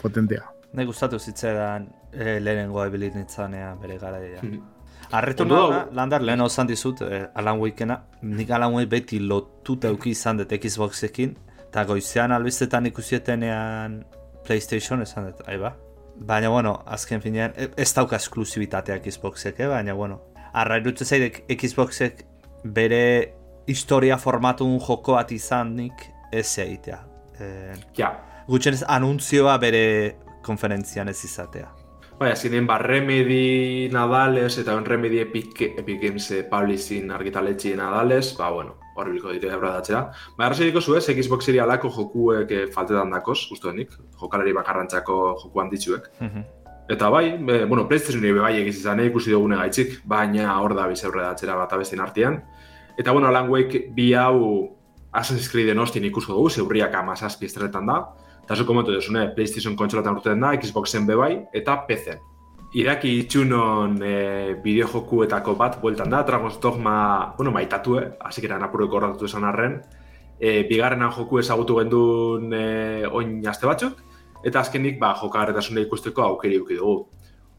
Potentia. 0.00 0.42
Nahi 0.74 0.88
gustatu 0.88 1.20
zitzean 1.20 1.86
e, 2.10 2.40
lehenengo 2.40 2.80
abilit 2.82 3.14
nintzanean 3.14 3.78
bere 3.78 3.98
gara 4.00 4.18
dira. 4.18 4.40
Hmm. 4.42 4.64
Arretu 5.14 5.44
nahi, 5.46 5.84
landar, 5.94 6.24
lehen 6.26 6.42
osan 6.42 6.66
dizut, 6.66 7.04
eh, 7.06 7.28
Alan 7.38 7.60
Wakena, 7.60 8.00
nik 8.22 8.50
Alan 8.50 8.74
Wake 8.74 8.88
beti 8.90 9.20
lotuta 9.20 9.92
euki 9.92 10.16
izan 10.16 10.40
dut 10.40 10.54
Xboxekin, 10.56 11.36
eta 11.68 11.84
goizean 11.86 12.32
albistetan 12.32 12.88
ikusietenean 12.90 14.00
PlayStation 14.46 15.04
esan 15.04 15.28
dut, 15.28 15.44
ba? 15.60 15.76
Baina, 16.16 16.48
bueno, 16.48 16.72
azken 16.86 17.22
finean, 17.22 17.54
e, 17.54 17.68
ez 17.76 17.92
dauka 17.94 18.16
esklusibitatea 18.16 18.98
Xboxek, 19.04 19.60
eh? 19.60 19.68
baina, 19.68 19.94
bueno, 19.94 20.18
arra 20.52 20.80
irutzen 20.82 21.06
zaidek 21.06 21.44
Xboxek 21.60 22.24
bere 22.64 23.41
historia 23.72 24.18
formatu 24.18 24.66
un 24.68 24.78
joko 24.80 25.16
bat 25.18 25.32
izanik 25.32 26.06
ez 26.32 26.46
egitea. 26.58 26.98
Eh, 27.40 27.76
ja. 27.98 28.12
Gutxen 28.48 28.76
ez 28.78 28.84
anuntzioa 28.88 29.56
bere 29.62 29.84
konferentzian 30.44 31.08
ez 31.08 31.18
izatea. 31.24 31.70
Bai, 32.18 32.30
azkenean, 32.30 32.68
ba, 32.68 32.76
Remedy 32.78 33.88
Nadales 33.90 34.54
eta 34.60 34.76
ben 34.76 34.86
Remedy 34.86 35.18
Epic, 35.24 35.58
Epic 35.66 36.00
Games 36.02 36.30
eh, 36.30 36.44
Publishing 36.46 37.10
argitaletxi 37.10 37.74
Nadales, 37.78 38.36
ba, 38.38 38.50
bueno, 38.54 38.76
horreliko 38.94 39.32
ditu 39.34 39.50
ebra 39.50 39.72
datzea. 39.78 40.02
Ba, 40.36 40.46
arrazai 40.46 40.68
diko 40.68 40.80
zu 40.80 40.94
ez, 40.98 41.06
Xbox 41.10 41.48
seria 41.48 41.64
alako 41.64 41.90
jokuek 41.96 42.52
eh, 42.52 42.66
faltetan 42.74 43.10
dakoz, 43.10 43.40
ustu 43.50 43.72
denik, 43.72 43.96
jokalari 44.20 44.54
bakarrantzako 44.54 45.22
joku 45.44 45.64
handitzuek. 45.64 46.12
Mm 46.20 46.50
Eta 46.92 47.08
bai, 47.08 47.38
be, 47.38 47.64
bueno, 47.64 47.86
PlayStation 47.88 48.24
bai 48.42 48.56
egiz 48.58 48.74
izan, 48.80 49.00
ikusi 49.00 49.30
dugune 49.32 49.56
gaitzik, 49.56 50.00
baina 50.04 50.58
hor 50.60 50.74
da 50.76 50.88
bizaurre 50.90 51.22
datzera 51.22 51.54
bat 51.56 51.72
abestien 51.72 52.02
artean. 52.02 52.40
Eta 52.96 53.12
bueno, 53.12 53.28
Alan 53.28 53.48
Wake 53.48 53.88
bi 53.94 54.12
hau 54.14 54.76
Assassin's 55.12 55.48
Creed 55.52 55.76
ostien 55.78 56.04
ikusko 56.04 56.34
dugu, 56.34 56.50
zeurriak 56.50 56.94
amazazpi 56.94 57.46
estretan 57.46 57.86
da. 57.86 57.98
Eta 58.42 58.56
zu 58.56 58.66
komentu 58.66 58.92
desune, 58.92 59.28
PlayStation 59.36 59.76
kontsolatan 59.76 60.16
urtean 60.16 60.40
da, 60.40 60.52
Xboxen 60.56 61.06
bebai, 61.06 61.34
eta 61.54 61.76
PC. 61.86 62.18
Iraki 62.80 63.10
itxunon 63.20 63.98
e, 64.00 64.14
bideojokuetako 64.64 65.54
bat 65.60 65.76
bueltan 65.82 66.10
da, 66.10 66.22
Dragon's 66.24 66.58
Dogma, 66.60 67.34
bueno, 67.36 67.52
maitatu, 67.52 67.98
eh? 68.00 68.06
Asik 68.24 68.48
eran 68.48 68.64
apureko 68.64 68.96
horretu 68.96 69.28
esan 69.28 69.44
arren. 69.44 69.76
E, 70.40 70.62
bigarrenan 70.68 71.12
joku 71.12 71.38
ezagutu 71.38 71.76
gendun 71.82 72.48
e, 72.56 73.04
oin 73.06 73.36
aste 73.48 73.68
batzuk, 73.68 74.00
eta 74.42 74.64
azkenik 74.64 74.98
ba, 74.98 75.12
jokarretasune 75.20 75.84
ikusteko 75.84 76.24
aukeri 76.30 76.58
duki 76.58 76.80
dugu. 76.80 76.96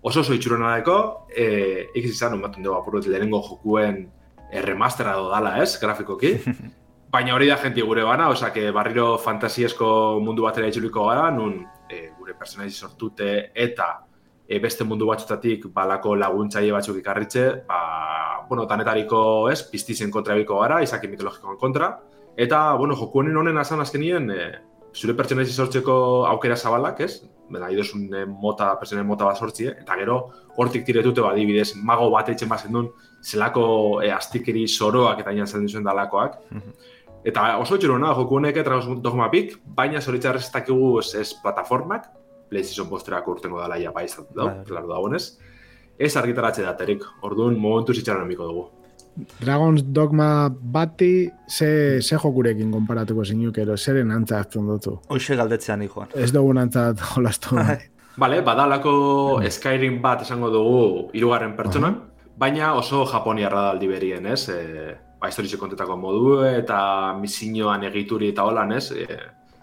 Oso 0.01 0.25
oso 0.25 0.33
itxurona 0.33 0.73
dago, 0.79 1.27
e, 1.29 1.87
ikiz 1.93 2.11
izan, 2.15 2.33
unbatun 2.39 2.65
dugu 2.65 2.75
apurret 2.79 3.07
lehenengo 3.07 3.39
jokuen 3.45 4.07
erremastera 4.51 5.15
dala, 5.29 5.57
ez, 5.63 5.77
grafikoki. 5.81 6.37
Baina 7.13 7.35
hori 7.35 7.45
da 7.45 7.59
jenti 7.61 7.83
gure 7.85 8.03
bana, 8.03 8.31
osea, 8.33 8.49
que 8.53 8.71
barriro 8.73 9.19
fantasiesko 9.21 10.19
mundu 10.25 10.47
batera 10.47 10.67
itxuliko 10.71 11.05
gara, 11.11 11.27
nun 11.31 11.59
e, 11.85 12.07
gure 12.17 12.33
personaizi 12.33 12.79
sortute 12.79 13.27
eta 13.53 13.89
e, 14.47 14.57
beste 14.59 14.83
mundu 14.83 15.05
batzutatik 15.11 15.67
balako 15.75 16.15
laguntzaile 16.17 16.73
batzuk 16.73 16.97
ikarritze, 17.03 17.45
ba, 17.67 17.81
bueno, 18.49 18.65
tanetariko, 18.67 19.21
ez, 19.53 19.61
piztizen 19.69 20.11
kontra 20.11 20.33
ebiko 20.33 20.57
gara, 20.63 20.81
izaki 20.81 21.11
mitologikoan 21.11 21.61
kontra. 21.61 21.93
Eta, 22.33 22.73
bueno, 22.81 22.97
joku 22.97 23.21
honen 23.21 23.37
honen 23.37 23.61
asan 23.61 23.85
azkenien, 23.85 24.29
e, 24.33 24.49
zure 24.93 25.13
pertsonaizi 25.17 25.53
sortzeko 25.53 25.95
aukera 26.31 26.57
zabalak, 26.57 27.05
ez? 27.05 27.23
Bena, 27.53 27.69
idozun 27.69 28.09
e, 28.09 28.25
mota, 28.25 28.73
pertsonaien 28.81 29.07
mota 29.07 29.29
bat 29.29 29.37
sortzie, 29.37 29.77
eta 29.85 30.01
gero, 30.01 30.19
hortik 30.57 30.85
tiretute, 30.89 31.21
ba, 31.21 31.33
dibidez, 31.37 31.75
mago 31.77 32.09
bat 32.13 32.33
eitzen 32.33 32.49
bazen 32.49 32.73
duen, 32.73 32.89
zelako 33.23 34.01
e, 34.03 34.11
astikeri 34.11 34.67
soroak 34.67 35.23
eta 35.23 35.31
inan 35.31 35.47
zen 35.47 35.65
duzuen 35.67 35.87
dalakoak. 35.87 36.37
Mhm. 36.51 36.75
Eta 37.23 37.57
oso 37.57 37.77
txero 37.79 37.95
na, 37.97 38.11
joku 38.17 38.35
honek 38.35 38.59
dogma 39.01 39.29
pik, 39.31 39.55
baina 39.65 40.01
zoritzarrez 40.01 40.43
ez 40.43 40.51
dakigu 40.51 40.99
ez, 40.99 41.13
ez 41.15 41.29
plataformak, 41.41 42.09
PlayStation 42.49 42.89
posterak 42.89 43.27
urtengo 43.27 43.61
dala 43.61 43.77
ja 43.79 43.91
bai 43.95 44.05
izan 44.05 44.27
da, 44.35 44.49
klaro 44.67 44.91
da 44.91 44.99
honez. 44.99 45.37
Ez 45.97 46.15
argitaratze 46.17 46.65
daterik, 46.65 47.03
orduan 47.21 47.55
momentu 47.55 47.93
zitxaran 47.93 48.25
emiko 48.25 48.49
dugu. 48.49 48.65
Dragon's 49.39 49.83
Dogma 49.85 50.49
bati 50.49 51.29
ze, 51.47 52.01
ze 52.01 52.17
jokurekin 52.17 52.71
konparatuko 52.71 53.23
zinuk, 53.23 53.57
ero 53.57 53.77
zeren 53.77 54.11
antza 54.11 54.39
hartzen 54.41 54.67
dutu. 54.67 54.97
Hoxe 55.07 55.37
galdetzean, 55.37 55.87
joan. 55.87 56.09
Ez 56.15 56.31
dugu 56.33 56.57
antza 56.59 56.91
jolastu. 57.13 57.55
Bale, 58.17 58.41
badalako 58.45 59.41
Skyrim 59.49 60.01
bat 60.01 60.21
esango 60.21 60.49
dugu 60.53 61.09
irugarren 61.13 61.55
pertsonan, 61.55 62.01
baina 62.37 62.73
oso 62.75 63.05
japoniarra 63.05 63.67
da 63.67 63.71
aldi 63.75 63.87
berien, 63.87 64.25
ez? 64.25 64.47
E, 64.49 64.95
ba, 65.19 65.29
historize 65.29 65.59
kontetako 65.61 65.97
modu 65.97 66.43
eta 66.47 67.13
misioan 67.19 67.83
egituri 67.89 68.33
eta 68.33 68.45
holan, 68.49 68.73
ez? 68.77 68.91
E, 68.91 69.07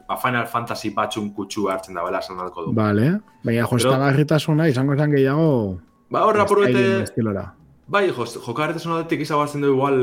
ba, 0.08 0.18
Final 0.20 0.46
Fantasy 0.50 0.92
batxun 0.96 1.32
kutsu 1.36 1.68
hartzen 1.70 1.98
da, 1.98 2.04
bela, 2.06 2.20
esan 2.20 2.40
du. 2.40 2.74
Vale, 2.76 3.14
baina 3.44 3.66
josta 3.70 3.96
garritasuna 3.98 4.68
izango 4.68 4.94
esan 4.98 5.16
gehiago... 5.16 5.78
Ba, 6.10 6.26
horra 6.26 6.46
puruete... 6.46 6.84
Bai, 7.90 8.04
jokarretasuna 8.14 9.00
datik 9.00 9.24
izabatzen 9.24 9.64
du 9.64 9.72
igual 9.72 9.96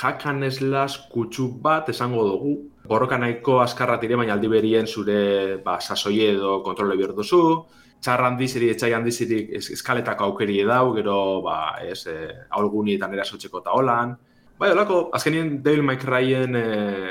jakan 0.00 0.42
eslas 0.42 0.96
kutsu 1.12 1.46
bat 1.62 1.88
esango 1.92 2.24
dugu. 2.26 2.54
Borroka 2.90 3.18
nahiko 3.22 3.60
askarra 3.62 4.00
tire, 4.02 4.16
baina 4.18 4.34
aldi 4.34 4.48
berien 4.50 4.88
zure 4.90 5.60
ba, 5.62 5.76
sasoie 5.78 6.32
edo 6.32 6.56
kontrole 6.66 6.96
behar 6.98 7.14
duzu. 7.14 7.42
Txarra 8.00 8.30
handiziri, 8.30 8.70
etxai 8.72 8.94
handiziri 8.96 9.40
eskaletako 9.58 10.30
aukeri 10.30 10.60
edau, 10.62 10.94
gero, 10.96 11.16
ba, 11.44 11.56
ez, 11.84 12.06
e, 12.08 12.30
aurgunietan 12.56 13.12
erasotzeko 13.12 13.60
eta 13.60 13.74
holan. 13.76 14.14
Bai, 14.60 14.70
holako, 14.72 15.02
azkenien 15.16 15.58
Devil 15.64 15.84
May 15.84 15.98
Cryen 16.00 16.56
e, 16.56 16.64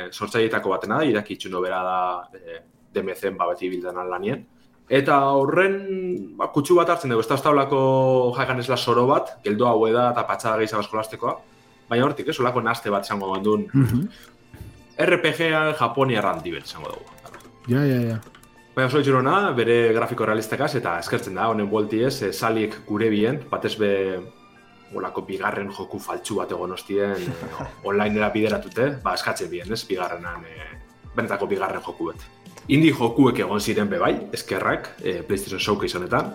sortzaietako 0.09 0.73
batena 0.73 0.97
da, 1.01 1.09
irakitxu 1.09 1.51
nobera 1.53 1.83
da 1.85 1.99
e, 2.33 2.57
DMZ-en 2.93 3.37
ba, 3.37 3.51
beti 3.51 3.69
bildan 3.69 4.01
lanien. 4.09 4.41
Eta 4.89 5.19
horren 5.37 5.77
ba, 6.37 6.49
kutsu 6.53 6.79
bat 6.79 6.89
hartzen 6.89 7.13
dugu, 7.13 7.21
ez 7.21 7.29
da 7.29 7.37
establako 7.37 7.79
jaigan 8.37 8.61
esla 8.63 8.77
soro 8.77 9.05
bat, 9.09 9.35
geldo 9.45 9.69
hau 9.69 9.85
eda 9.85 10.09
eta 10.15 10.25
patxada 10.25 10.57
gehiago 10.57 10.81
eskolastikoa, 10.87 11.35
baina 11.89 12.07
hortik, 12.07 12.33
ez, 12.33 12.39
olako 12.41 12.65
naste 12.65 12.89
bat 12.89 13.05
izango 13.05 13.29
bandun. 13.29 13.67
Mm 13.73 13.85
-hmm. 13.85 14.09
RPG-a 15.05 15.73
Japonia 15.79 16.19
erranti 16.19 16.51
bet 16.51 16.65
izango 16.65 16.89
dugu. 16.89 17.05
Ja, 17.69 17.85
ja, 17.85 18.01
ja. 18.01 18.19
Baina 18.79 18.87
oso 18.87 19.01
itxurona, 19.03 19.51
bere 19.51 19.89
grafiko 19.91 20.23
realistakaz, 20.23 20.69
eta 20.79 20.93
eskertzen 21.01 21.35
da, 21.35 21.49
honen 21.51 21.67
buelti 21.67 21.97
ez, 22.07 22.13
e, 22.23 22.29
salik 22.31 22.77
gure 22.87 23.09
bien, 23.11 23.41
batez 23.51 23.73
be, 23.75 23.89
olako 24.95 25.25
bigarren 25.27 25.67
joku 25.75 25.99
faltsu 25.99 26.37
bat 26.39 26.53
egon 26.55 26.77
hostien, 26.77 27.11
e, 27.19 27.49
onlinera 27.91 28.29
bideratute, 28.31 28.87
ba, 29.03 29.17
eskatzen 29.19 29.51
bien, 29.51 29.75
ez, 29.75 29.81
bigarrenan, 29.83 30.47
e, 30.47 30.69
benetako 31.11 31.51
bigarren 31.51 31.83
joku 31.83 32.13
bet 32.13 32.23
indie 32.71 32.95
jokuek 32.95 33.43
egon 33.43 33.59
ziren 33.59 33.91
bebai, 33.91 34.13
eskerrak, 34.31 34.93
e, 35.03 35.19
PlayStation 35.27 35.59
Showcase 35.59 35.99
honetan. 35.99 36.31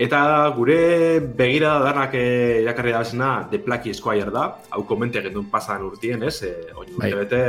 Eta 0.00 0.24
gure 0.56 1.20
begira 1.36 1.76
danak 1.84 2.16
e, 2.16 2.26
irakarri 2.64 2.96
da 2.96 3.04
zena 3.04 3.32
The 3.50 3.60
Plucky 3.60 3.92
Squire 3.92 4.32
da, 4.32 4.46
hau 4.72 4.86
komente 4.88 5.20
gendun 5.20 5.50
pasan 5.52 5.84
urtien, 5.84 6.24
ez? 6.24 6.38
E, 6.48 6.54
Oin 6.80 6.96
bai. 6.96 7.12
bete, 7.12 7.42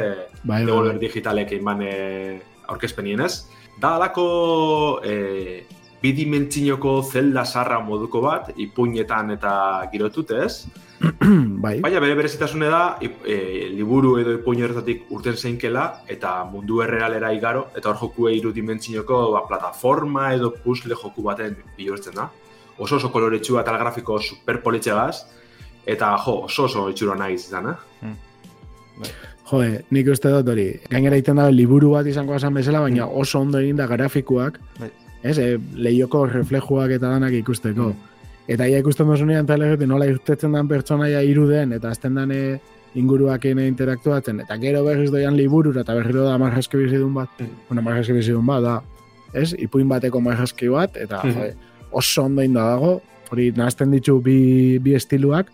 bai, 0.44 0.66
bai, 0.66 0.82
bai. 0.90 0.98
digitalek 1.08 1.56
egin 1.56 1.86
e, 1.88 2.42
aurkezpenien, 2.68 3.24
ez? 3.24 3.46
Da 3.82 3.96
alako 3.98 5.02
e, 5.04 5.66
bidimentzinoko 6.06 6.96
zelda 7.04 7.44
sarra 7.46 7.80
moduko 7.84 8.22
bat, 8.24 8.52
ipuinetan 8.62 9.34
eta 9.36 9.54
girotut, 9.92 10.32
ez? 10.32 10.66
bai. 11.64 11.76
Baina 11.84 12.00
bere 12.04 12.16
berezitasune 12.18 12.70
da, 12.72 12.84
e, 13.02 13.38
liburu 13.76 14.16
edo 14.22 14.38
ipuin 14.38 14.64
horretatik 14.64 15.12
urten 15.16 15.36
zeinkela, 15.36 15.86
eta 16.08 16.38
mundu 16.50 16.82
errealera 16.86 17.34
igaro, 17.36 17.68
eta 17.76 17.92
hor 17.92 18.02
jokue 18.06 18.36
irudimentzinoko 18.40 19.22
ba, 19.36 19.46
plataforma 19.50 20.32
edo 20.38 20.54
puzzle 20.64 20.98
joku 21.02 21.26
baten 21.26 21.58
bihurtzen 21.78 22.16
da. 22.16 22.30
Oso 22.78 23.00
oso 23.00 23.12
koloretsua 23.12 23.64
eta 23.64 23.76
grafiko 23.80 24.20
super 24.20 24.62
politxegaz, 24.64 25.26
eta 25.86 26.16
jo, 26.26 26.42
oso 26.50 26.70
oso 26.70 26.90
itxura 26.92 27.16
nahi 27.20 27.40
izan, 27.40 27.72
eh? 27.72 27.80
Hmm. 28.02 28.20
Bai. 29.00 29.35
Jo, 29.46 29.62
nik 29.94 30.08
uste 30.10 30.32
dut 30.34 30.48
hori, 30.50 30.68
gainera 30.90 31.18
iten 31.22 31.38
da 31.38 31.50
liburu 31.54 31.92
bat 31.94 32.08
izango 32.10 32.36
esan 32.36 32.54
bezala, 32.58 32.82
baina 32.82 33.06
hmm. 33.06 33.22
oso 33.22 33.40
ondo 33.40 33.62
egin 33.62 33.78
da 33.78 33.86
grafikoak, 33.88 34.58
bai. 34.80 34.90
ez, 35.22 35.38
e, 35.38 35.58
lehioko 35.78 36.26
reflejuak 36.32 36.96
eta 36.98 37.12
danak 37.14 37.36
ikusteko. 37.44 37.92
Hmm. 37.94 38.12
Eta 38.46 38.68
ia 38.70 38.80
ikusten 38.82 39.10
duzu 39.10 39.26
nian 39.26 39.48
talegete 39.50 39.88
nola 39.90 40.06
irtetzen 40.06 40.54
den 40.54 40.68
pertsonaia 40.70 41.22
iruden 41.26 41.74
eta 41.74 41.90
azten 41.90 42.18
den 42.20 42.32
eh, 42.32 42.60
inguruak 42.96 43.46
interaktuatzen. 43.50 44.44
Eta 44.46 44.58
gero 44.62 44.84
berriz 44.86 45.10
doian 45.12 45.36
liburura 45.36 45.82
eta 45.82 45.96
berriro 45.98 46.28
da 46.28 46.38
marraske 46.38 46.78
bizidun 46.78 47.14
bat. 47.14 47.30
Mm. 47.40 47.66
Bueno, 47.70 47.82
marraske 47.82 48.14
bizidun 48.14 48.46
bat 48.46 48.62
da. 48.64 48.76
Ez? 49.34 49.54
Ipuin 49.58 49.90
bateko 49.90 50.22
marraske 50.22 50.70
bat 50.70 50.98
eta 50.98 51.24
mm. 51.24 51.66
oso 51.92 52.28
ondo 52.30 52.46
inda 52.46 52.70
dago. 52.70 53.00
Hori 53.32 53.50
nazten 53.58 53.92
ditu 53.92 54.20
bi, 54.22 54.78
bi 54.78 54.94
estiluak. 54.94 55.50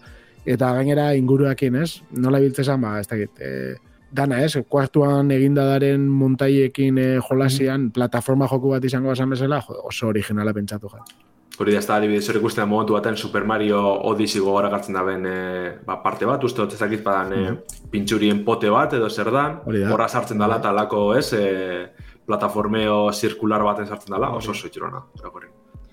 Eta 0.46 0.72
gainera 0.74 1.12
inguruakin, 1.18 1.76
ez? 1.84 2.02
Nola 2.18 2.40
biltzezan, 2.42 2.82
ba, 2.82 2.98
ez 3.00 3.08
dakit. 3.10 3.42
E, 3.42 3.76
dana, 4.12 4.42
ez? 4.44 4.56
Kuartuan 4.70 5.32
egindadaren 5.32 6.08
montaiekin 6.08 6.98
e, 6.98 7.10
jolasian, 7.28 7.88
mm. 7.88 7.92
plataforma 7.98 8.50
joku 8.50 8.74
bat 8.74 8.86
izango 8.86 9.14
esan 9.14 9.30
bezala, 9.36 9.62
oso 9.84 10.10
originala 10.10 10.54
pentsatu 10.54 10.90
jat. 10.92 11.14
Hori 11.62 11.76
da, 11.76 11.82
ez 11.84 11.86
da, 11.86 12.00
adibidez, 12.00 12.26
hori 12.32 12.40
ikusten 12.42 12.66
momentu 12.66 12.96
baten 12.96 13.18
Super 13.20 13.46
Mario 13.46 13.82
Odyssey 14.10 14.42
gogora 14.42 14.72
gartzen 14.72 14.98
da 14.98 15.04
ben 15.06 15.28
e, 15.30 15.38
ba, 15.86 16.00
parte 16.02 16.26
bat, 16.26 16.44
uste 16.44 16.64
dut 16.64 16.74
ezakit 16.74 17.04
badan 17.06 17.34
e, 17.38 17.56
pintxurien 17.94 18.42
pote 18.48 18.72
bat 18.74 18.96
edo 18.98 19.10
zer 19.10 19.30
da, 19.36 19.46
horra 19.68 20.10
sartzen 20.10 20.42
dala 20.42 20.58
eta 20.64 20.74
lako, 20.74 21.12
ez, 21.20 21.28
e, 21.38 22.12
plataformeo 22.26 23.12
zirkular 23.12 23.62
baten 23.68 23.90
sartzen 23.90 24.18
dala, 24.18 24.34
oso 24.38 24.56
oso 24.56 24.72
itxurona. 24.72 25.06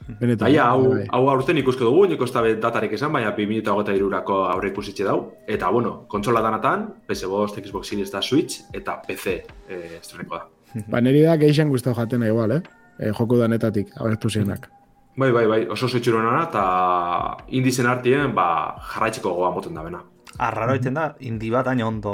Baina, 0.09 0.65
hau, 0.65 0.85
bai, 0.89 1.03
bai. 1.03 1.07
hau 1.13 1.29
aurten 1.29 1.59
ikusko 1.61 1.85
dugu, 1.85 2.07
niko 2.09 2.25
ez 2.25 2.33
da 2.33 2.43
datarik 2.63 2.95
esan, 2.97 3.13
baina 3.13 3.35
2008 3.37 3.97
irurako 3.99 4.39
aurre 4.49 4.71
ikusitxe 4.73 5.05
dau. 5.05 5.19
Eta, 5.47 5.69
bueno, 5.71 6.07
kontsola 6.09 6.41
danatan, 6.41 6.87
PS5, 7.09 7.61
Xbox 7.67 7.93
Series 7.93 8.13
da 8.15 8.23
Switch, 8.23 8.63
eta 8.73 8.97
PC 9.05 9.37
e, 9.69 9.81
estreneko 10.01 10.41
da. 10.41 10.49
Ba, 10.93 11.03
niri 11.05 11.27
da 11.27 11.37
geixen 11.37 11.69
guztau 11.69 11.95
jatena 11.97 12.31
igual, 12.33 12.57
eh? 12.57 12.63
E, 12.99 13.13
joko 13.13 13.37
danetatik, 13.43 13.93
abertu 14.01 14.33
zienak. 14.33 14.71
Bai, 15.19 15.33
bai, 15.35 15.49
bai, 15.51 15.63
oso 15.67 15.89
zetxuron 15.91 16.27
eta 16.39 16.65
indizen 17.59 17.89
artien, 17.91 18.31
ba, 18.37 18.79
jarraitzeko 18.93 19.33
goa 19.35 19.51
moten 19.51 19.75
da 19.75 19.83
bena. 19.83 20.05
Arraro 20.39 20.77
iten 20.79 20.95
da, 20.95 21.09
indi 21.19 21.51
bat 21.51 21.67
aina 21.67 21.89
ondo 21.89 22.13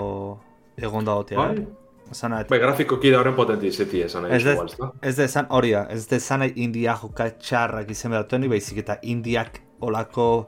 egon 0.80 1.04
da 1.04 1.18
gotea. 1.18 1.36
Bai, 1.36 1.66
Zana, 2.14 2.44
bai, 2.48 2.58
grafiko 2.62 3.00
kida 3.02 3.18
horren 3.20 3.34
potenti 3.34 3.72
zeti 3.72 4.04
esan 4.06 4.28
ez, 4.30 4.44
ez, 4.46 4.76
ez 5.02 5.16
de 5.16 5.26
zan, 5.28 5.48
hori 5.50 5.72
ez 5.74 6.06
de 6.06 6.20
zan 6.20 6.44
india 6.54 6.94
joka 7.02 7.30
txarrak 7.30 7.90
izan 7.90 8.14
behar 8.14 8.48
baizik 8.48 8.78
eta 8.78 8.98
indiak 9.02 9.60
olako 9.80 10.46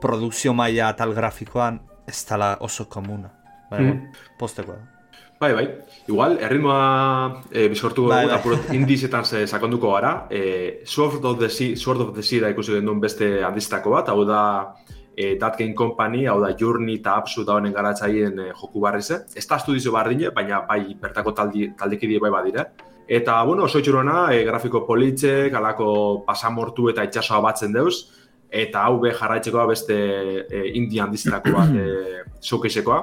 produkzio 0.00 0.52
maila 0.52 0.92
tal 0.96 1.14
grafikoan 1.14 1.80
ez 2.08 2.24
tala 2.24 2.56
oso 2.60 2.88
komuna. 2.88 3.30
Bai, 3.70 3.80
mm. 3.80 4.22
posteko 4.38 4.72
da. 4.72 4.98
Bai, 5.38 5.52
bai. 5.54 5.66
Igual, 6.08 6.38
erritmoa 6.42 7.42
e, 7.52 7.68
bizkortu 7.70 8.08
bai, 8.10 8.24
bai. 8.26 8.58
indizetan 8.78 9.24
ze 9.24 9.46
sakonduko 9.46 9.92
gara. 9.92 10.26
E, 10.30 10.80
Sword 10.84 11.24
of 11.24 11.38
the 11.38 11.48
Sea, 11.48 11.76
Sword 11.76 12.00
of 12.00 12.14
the 12.14 12.22
Sea 12.22 12.40
da 12.42 12.50
ikusi 12.50 12.74
genuen 12.74 13.00
beste 13.00 13.44
handiztako 13.46 13.94
bat, 13.94 14.10
hau 14.10 14.24
da 14.26 14.40
e, 15.18 15.36
That 15.36 15.58
Game 15.58 15.74
Company, 15.74 16.26
hau 16.26 16.38
da 16.40 16.52
Journey 16.56 17.00
eta 17.00 17.16
Apsu 17.18 17.42
da 17.44 17.56
honen 17.58 17.72
garatzaien 17.74 18.38
e, 18.38 18.52
joku 18.54 18.78
barrize. 18.84 19.24
Ez 19.34 19.46
da 19.50 19.56
estudizo 19.58 19.90
bardine, 19.90 20.30
baina 20.34 20.60
bai 20.68 20.94
bertako 21.02 21.32
taldi, 21.34 21.72
taldekide 21.78 22.20
bai 22.22 22.30
badire. 22.30 22.68
Eta, 23.08 23.40
bueno, 23.48 23.64
oso 23.66 23.82
itxurona, 23.82 24.28
e, 24.36 24.44
grafiko 24.46 24.84
politxe, 24.86 25.34
galako 25.50 25.88
pasamortu 26.28 26.86
eta 26.92 27.02
itxasoa 27.08 27.40
batzen 27.48 27.74
deuz, 27.74 27.96
eta 28.48 28.84
hau 28.86 29.00
be 29.02 29.10
jarraitzeko 29.10 29.66
beste 29.66 29.98
e, 30.46 30.62
indian 30.78 31.10
diztrako 31.10 31.56
bat 31.56 31.74
e, 31.82 32.22
showcasekoa. 32.38 33.02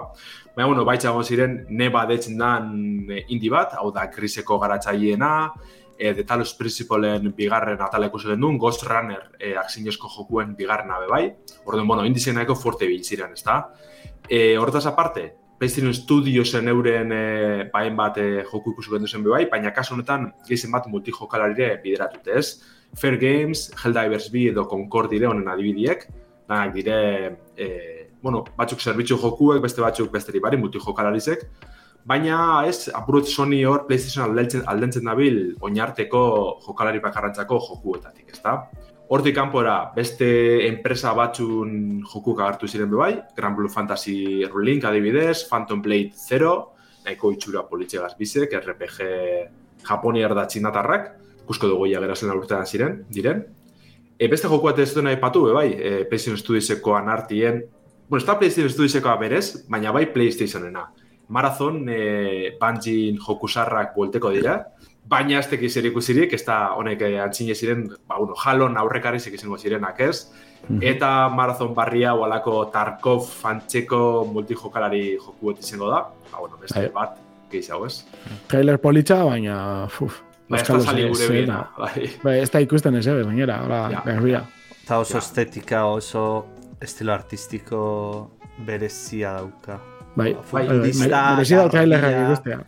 Baina, 0.56 0.70
bueno, 0.72 0.88
baitza 0.88 1.12
egon 1.12 1.28
ziren, 1.28 1.58
neba 1.76 2.06
detzen 2.08 2.40
dan 2.40 2.70
eh, 3.12 3.26
indi 3.36 3.52
bat, 3.52 3.76
hau 3.76 3.90
da, 3.92 4.08
kriseko 4.08 4.56
garatzaileena, 4.62 5.32
e, 5.98 6.14
The 6.14 6.24
Talos 6.24 6.54
Principalen 6.56 7.34
bigarren 7.36 7.82
atalek 7.82 8.16
usen 8.16 8.40
duen, 8.40 8.58
Ghost 8.58 8.86
Runner 8.88 9.32
e, 9.40 9.56
aksinezko 9.60 10.12
jokuen 10.12 10.56
bigarren 10.56 10.92
abe 10.96 11.10
bai. 11.12 11.26
Orduan, 11.66 11.88
bueno, 11.88 12.06
indizien 12.06 12.38
nahiko 12.38 12.56
forte 12.56 12.88
bil 12.88 13.04
ziren, 13.04 13.34
ez 13.34 13.44
da? 13.44 13.58
E, 14.30 14.58
Hortaz 14.58 14.86
aparte, 14.86 15.26
PlayStation 15.58 15.94
Studiosen 15.94 16.68
euren 16.68 17.12
e, 17.12 17.70
bain 17.74 17.96
bat 17.98 18.18
e, 18.22 18.44
joku 18.46 18.76
gendu 18.82 19.08
zen 19.08 19.24
bai, 19.24 19.46
baina 19.52 19.72
kasu 19.74 19.96
honetan 19.96 20.32
gehizen 20.48 20.72
bat 20.72 20.88
multijokalarire 20.88 21.80
bideratute, 21.84 22.40
ez? 22.40 22.62
Fair 22.96 23.18
Games, 23.18 23.72
Helldivers 23.84 24.30
B 24.32 24.50
edo 24.52 24.68
Concord 24.68 25.10
dire 25.12 25.28
honen 25.28 25.48
adibidiek, 25.48 26.08
danak 26.48 26.74
dire 26.76 26.98
e, 27.58 27.70
bueno, 28.22 28.44
batzuk 28.58 28.82
zerbitzu 28.82 29.18
jokuek, 29.22 29.62
beste 29.64 29.82
batzuk 29.82 30.12
besteri 30.12 30.42
bari, 30.44 30.58
multijokalarizek, 30.58 31.48
baina 32.06 32.64
ez, 32.68 32.90
apurut 32.94 33.28
Sony 33.30 33.64
hor 33.66 33.86
PlayStation 33.88 34.26
aldentzen, 34.26 34.64
aldentzen 34.70 35.06
dabil 35.08 35.40
oinarteko 35.62 36.22
jokalari 36.66 37.02
bakarrantzako 37.04 37.60
jokuetatik, 37.70 38.30
ezta? 38.34 38.58
Hortik 39.08 39.36
kanpora 39.38 39.92
beste 39.96 40.28
enpresa 40.66 41.12
batzun 41.14 42.02
jokuk 42.02 42.40
agartu 42.42 42.68
ziren 42.68 42.90
bai, 42.90 43.12
Grand 43.38 43.56
Blue 43.56 43.70
Fantasy 43.70 44.46
Relink 44.46 44.86
adibidez, 44.86 45.46
Phantom 45.50 45.82
Blade 45.82 46.12
0, 46.18 46.56
nahiko 47.06 47.32
itxura 47.32 47.62
politxegaz 47.70 48.16
bizek, 48.18 48.56
RPG 48.58 49.06
Japoniar 49.86 50.34
da 50.34 50.48
txinatarrak, 50.50 51.12
kusko 51.46 51.70
dugu 51.70 51.92
ja 51.92 52.02
gerazen 52.02 52.34
urtean 52.34 52.66
ziren, 52.66 53.04
diren. 53.14 53.46
E, 54.18 54.28
beste 54.32 54.50
joku 54.50 54.72
bat 54.72 54.80
ez 54.82 54.90
duen 54.96 55.06
nahi 55.06 55.22
patu, 55.22 55.46
bai, 55.54 55.70
e, 55.76 56.04
PlayStation 56.10 56.42
Studiosekoan 56.42 57.10
artien 57.10 57.62
Bueno, 58.08 58.20
está 58.20 58.38
PlayStation 58.38 58.70
Studioseko 58.70 59.18
berez, 59.18 59.66
baina 59.68 59.92
bai 59.92 60.06
PlayStationena. 60.14 60.92
Marathon, 61.30 61.88
e, 61.90 62.52
Bungie 62.60 63.18
jokusarrak 63.18 63.96
buelteko 63.96 64.30
dira, 64.30 64.60
baina 65.10 65.40
ez 65.40 65.48
tekiz 65.50 65.76
erikusirik, 65.78 66.34
ez 66.34 66.44
da 66.46 66.58
honek 66.78 67.02
eh, 67.06 67.20
antzine 67.24 67.56
ziren, 67.56 67.86
ba, 68.10 68.20
uno, 68.22 68.36
jalon 68.42 68.78
aurrekarri 68.82 69.20
zekizango 69.20 69.58
zirenak 69.58 70.00
ez, 70.02 70.32
mhm. 70.68 70.82
eta 70.94 71.12
Marathon 71.30 71.74
barria 71.78 72.16
ualako 72.18 72.66
Tarkov 72.74 73.28
fantxeko 73.42 74.00
multijokalari 74.34 75.06
joku 75.18 75.56
izango 75.60 75.92
da, 75.94 76.06
ba, 76.32 76.40
bueno, 76.40 76.58
beste 76.62 76.88
bai. 76.88 76.94
bat, 76.96 77.20
gehiago 77.52 77.90
ez. 77.90 78.02
Trailer 78.52 78.82
politxa, 78.82 79.24
baina, 79.26 79.58
uf, 80.02 80.22
Bai, 80.46 80.60
ez 80.62 80.68
da 80.68 80.80
sali 80.80 81.08
gure 81.10 81.28
bina. 81.32 81.64
Bai. 81.74 82.10
bai, 82.22 82.36
ez 82.44 82.52
da 82.54 82.60
ikusten 82.62 82.96
ez, 83.00 83.08
ebe, 83.10 83.24
baina, 83.26 83.58
hola, 83.64 83.80
ja. 84.30 84.44
Eta 84.84 85.00
oso 85.02 85.18
estetika, 85.18 85.88
oso 85.90 86.46
estilo 86.82 87.16
artistiko 87.16 87.80
berezia 88.68 89.34
dauka. 89.40 89.80
Bai, 90.16 90.34
Bai, 90.34 90.34
bai, 90.52 90.68
bai, 90.68 90.78
turista, 90.84 91.24
merezi 91.34 91.58
da 91.58 91.70
trailerrak 91.74 92.14
garbia. 92.14 92.28
ikustea. 92.30 92.60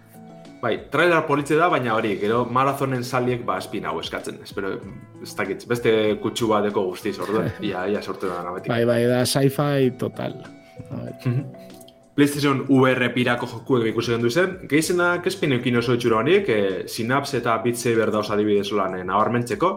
Bai, 0.62 0.74
trailer 0.90 1.22
politxe 1.28 1.58
da, 1.58 1.68
baina 1.70 1.94
hori, 1.94 2.16
gero 2.18 2.42
marazonen 2.50 3.04
saliek 3.06 3.44
ba 3.46 3.60
espin 3.62 3.86
hau 3.86 4.00
eskatzen. 4.02 4.40
Espero, 4.46 4.74
ez 5.22 5.34
dakit, 5.38 5.68
beste 5.70 5.92
kutsu 6.24 6.50
bateko 6.50 6.88
guztiz, 6.90 7.18
orduan, 7.22 7.52
ia, 7.68 7.86
ia 7.92 8.02
sortu 8.02 8.32
da 8.32 8.42
nabetik. 8.46 8.74
Bai, 8.74 8.84
bai, 8.90 9.04
da 9.10 9.24
sci-fi 9.26 9.92
total. 10.02 10.40
PlayStation 12.18 12.64
VR 12.66 13.12
pirako 13.14 13.46
jokuek 13.52 13.92
ikusi 13.92 14.16
gendu 14.16 14.32
zen, 14.34 14.56
gehizenak 14.70 15.28
espin 15.30 15.54
eukin 15.54 15.78
oso 15.78 15.94
itxura 15.94 16.18
honik, 16.24 16.50
e, 16.50 16.62
Synapse 16.90 17.38
eta 17.38 17.60
Beat 17.62 17.78
Saber 17.78 18.10
dauz 18.10 18.26
adibidez 18.34 18.72
olan 18.74 18.96
e, 18.98 19.04
nabarmentzeko, 19.06 19.70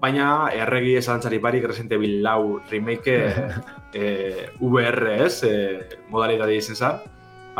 baina 0.00 0.28
erregi 0.54 0.94
esantzari 1.00 1.40
barik 1.42 1.66
Resident 1.66 1.96
Evil 1.98 2.20
lau 2.22 2.60
remake 2.70 3.16
e, 3.92 4.04
VR 4.60 5.16
ez, 5.16 5.42
e, 5.42 5.56
modalidade 6.14 6.54
izen 6.60 6.78
zan, 6.78 7.02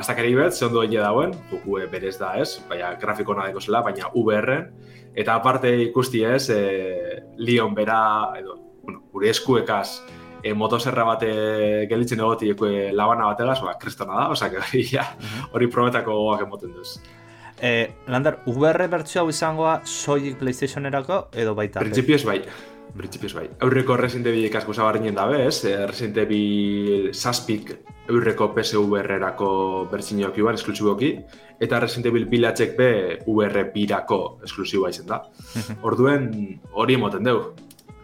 Aztakari 0.01 0.33
bet, 0.33 0.55
ze 0.57 0.65
ondo 0.65 0.81
egin 0.81 1.03
dauen, 1.05 1.35
joku 1.51 1.77
berez 1.93 2.15
da 2.17 2.33
ez, 2.41 2.55
baina 2.71 2.95
grafiko 3.01 3.35
nadeko 3.37 3.61
zela, 3.61 3.83
baina 3.85 4.09
VR, 4.15 4.55
eta 5.13 5.35
aparte 5.37 5.75
ikusti 5.83 6.23
ez, 6.25 6.47
e, 6.55 7.21
Leon 7.37 7.75
bera, 7.77 8.01
edo, 8.39 8.57
bueno, 8.83 9.03
gure 9.13 9.29
eskuekaz, 9.29 10.01
e, 10.43 10.55
motoserra 10.57 11.05
bate 11.05 11.31
gelitzen 11.91 12.25
egoti 12.25 12.55
e, 12.55 12.91
labana 12.97 13.29
bategaz, 13.29 13.61
ba, 13.61 13.77
kristona 13.79 14.25
da, 14.25 14.49
que 14.49 14.63
hori, 14.63 14.85
ja, 14.89 15.05
hori 15.53 15.69
probetako 15.69 16.17
gogoak 16.17 16.47
emoten 16.49 16.73
duz. 16.79 16.97
E, 17.61 17.93
Lander, 18.09 18.39
VR 18.47 18.89
bertsio 18.89 19.21
hau 19.21 19.29
izangoa 19.29 19.83
soilik 19.85 20.39
PlayStationerako 20.41 21.27
edo 21.37 21.53
baita? 21.55 21.85
Printzipioz 21.85 22.23
bai, 22.25 22.41
printzipioz 22.97 23.33
bai. 23.35 23.47
Aurreko 23.65 23.97
Resident 23.97 24.29
Evil 24.31 24.57
asko 24.57 24.75
zabarrinen 24.75 25.15
dabe, 25.15 25.47
ez? 25.47 25.65
Eh, 25.65 25.87
Resident 25.87 26.19
Evil 26.25 27.11
saspik 27.15 27.73
aurreko 28.11 28.51
PSVR-erako 28.55 29.51
bertzinioak 29.91 30.39
iban, 30.41 30.59
esklusiboki, 30.59 31.13
eta 31.63 31.81
Resident 31.83 32.11
Evil 32.11 32.27
bilatzek 32.31 32.77
be 32.79 32.91
VR 33.27 33.69
birako 33.75 34.21
esklusiboa 34.47 34.91
izen 34.91 35.07
da. 35.11 35.23
Orduen 35.87 36.31
hori 36.73 36.99
emoten 36.99 37.27
deu. 37.27 37.53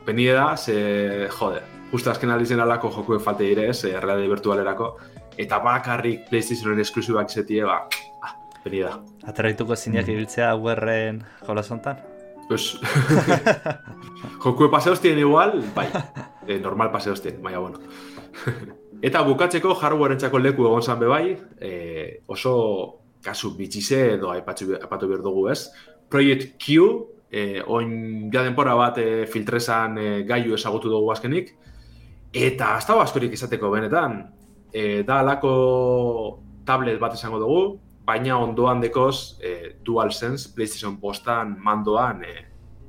Penide 0.07 0.37
da, 0.38 0.53
ze, 0.57 1.29
jode, 1.40 1.62
justa 1.90 2.12
azken 2.14 2.31
aldizen 2.31 2.62
alako 2.62 2.92
jokuek 2.94 3.22
falte 3.25 3.49
dire, 3.49 3.68
ez, 3.72 3.83
eh, 3.85 3.96
realidade 3.99 4.31
virtualerako, 4.37 4.90
eta 5.37 5.59
bakarrik 5.64 6.29
PlayStationen 6.31 6.81
esklusiboak 6.85 7.33
izetie, 7.33 7.64
ba, 7.66 7.83
ah, 8.22 8.37
penide 8.62 8.87
da. 8.87 9.01
Aterraituko 9.33 9.77
zineak 9.77 10.09
ibiltzea 10.14 10.55
VR-en 10.55 11.25
jolasontan? 11.49 12.15
Pues, 12.48 12.78
jokue 14.44 14.70
paseostien 14.70 15.18
igual, 15.18 15.64
bai, 15.74 15.88
e, 16.46 16.59
normal 16.61 16.92
paseostien, 16.92 17.42
baina 17.42 17.59
bueno. 17.59 17.80
Eta 19.06 19.22
bukatzeko 19.26 19.74
hardwareentzako 19.74 20.38
leku 20.38 20.66
egon 20.68 20.82
zan 20.82 21.00
be 21.00 21.11
bai, 21.11 21.37
e, 21.61 22.22
oso 22.26 22.54
kasu 23.22 23.52
bitxize 23.56 24.00
edo 24.14 24.30
aipatu 24.30 24.68
behar 25.09 25.22
dugu 25.24 25.48
ez. 25.50 25.66
Project 26.09 26.54
Q, 26.62 26.87
e, 27.30 27.62
oin 27.66 28.30
ja 28.32 28.44
denpora 28.46 28.76
bat 28.78 28.98
e, 29.02 29.26
filtrezan 29.26 29.98
e, 29.98 30.09
gaiu 30.28 30.54
ezagutu 30.54 30.92
dugu 30.92 31.11
azkenik, 31.12 31.52
eta 32.32 32.76
dago 32.87 33.02
askorik 33.02 33.35
izateko 33.35 33.70
benetan. 33.74 34.22
E, 34.72 35.02
da 35.09 35.20
alako 35.20 36.42
tablet 36.66 37.00
bat 37.00 37.14
izango 37.14 37.40
dugu, 37.42 37.61
baina 38.06 38.38
ondoan 38.38 38.80
dekoz 38.80 39.38
e, 39.42 39.76
DualSense 39.84 40.52
PlayStation 40.54 40.96
postan 41.02 41.56
mandoan 41.62 42.22
e, 42.24 42.34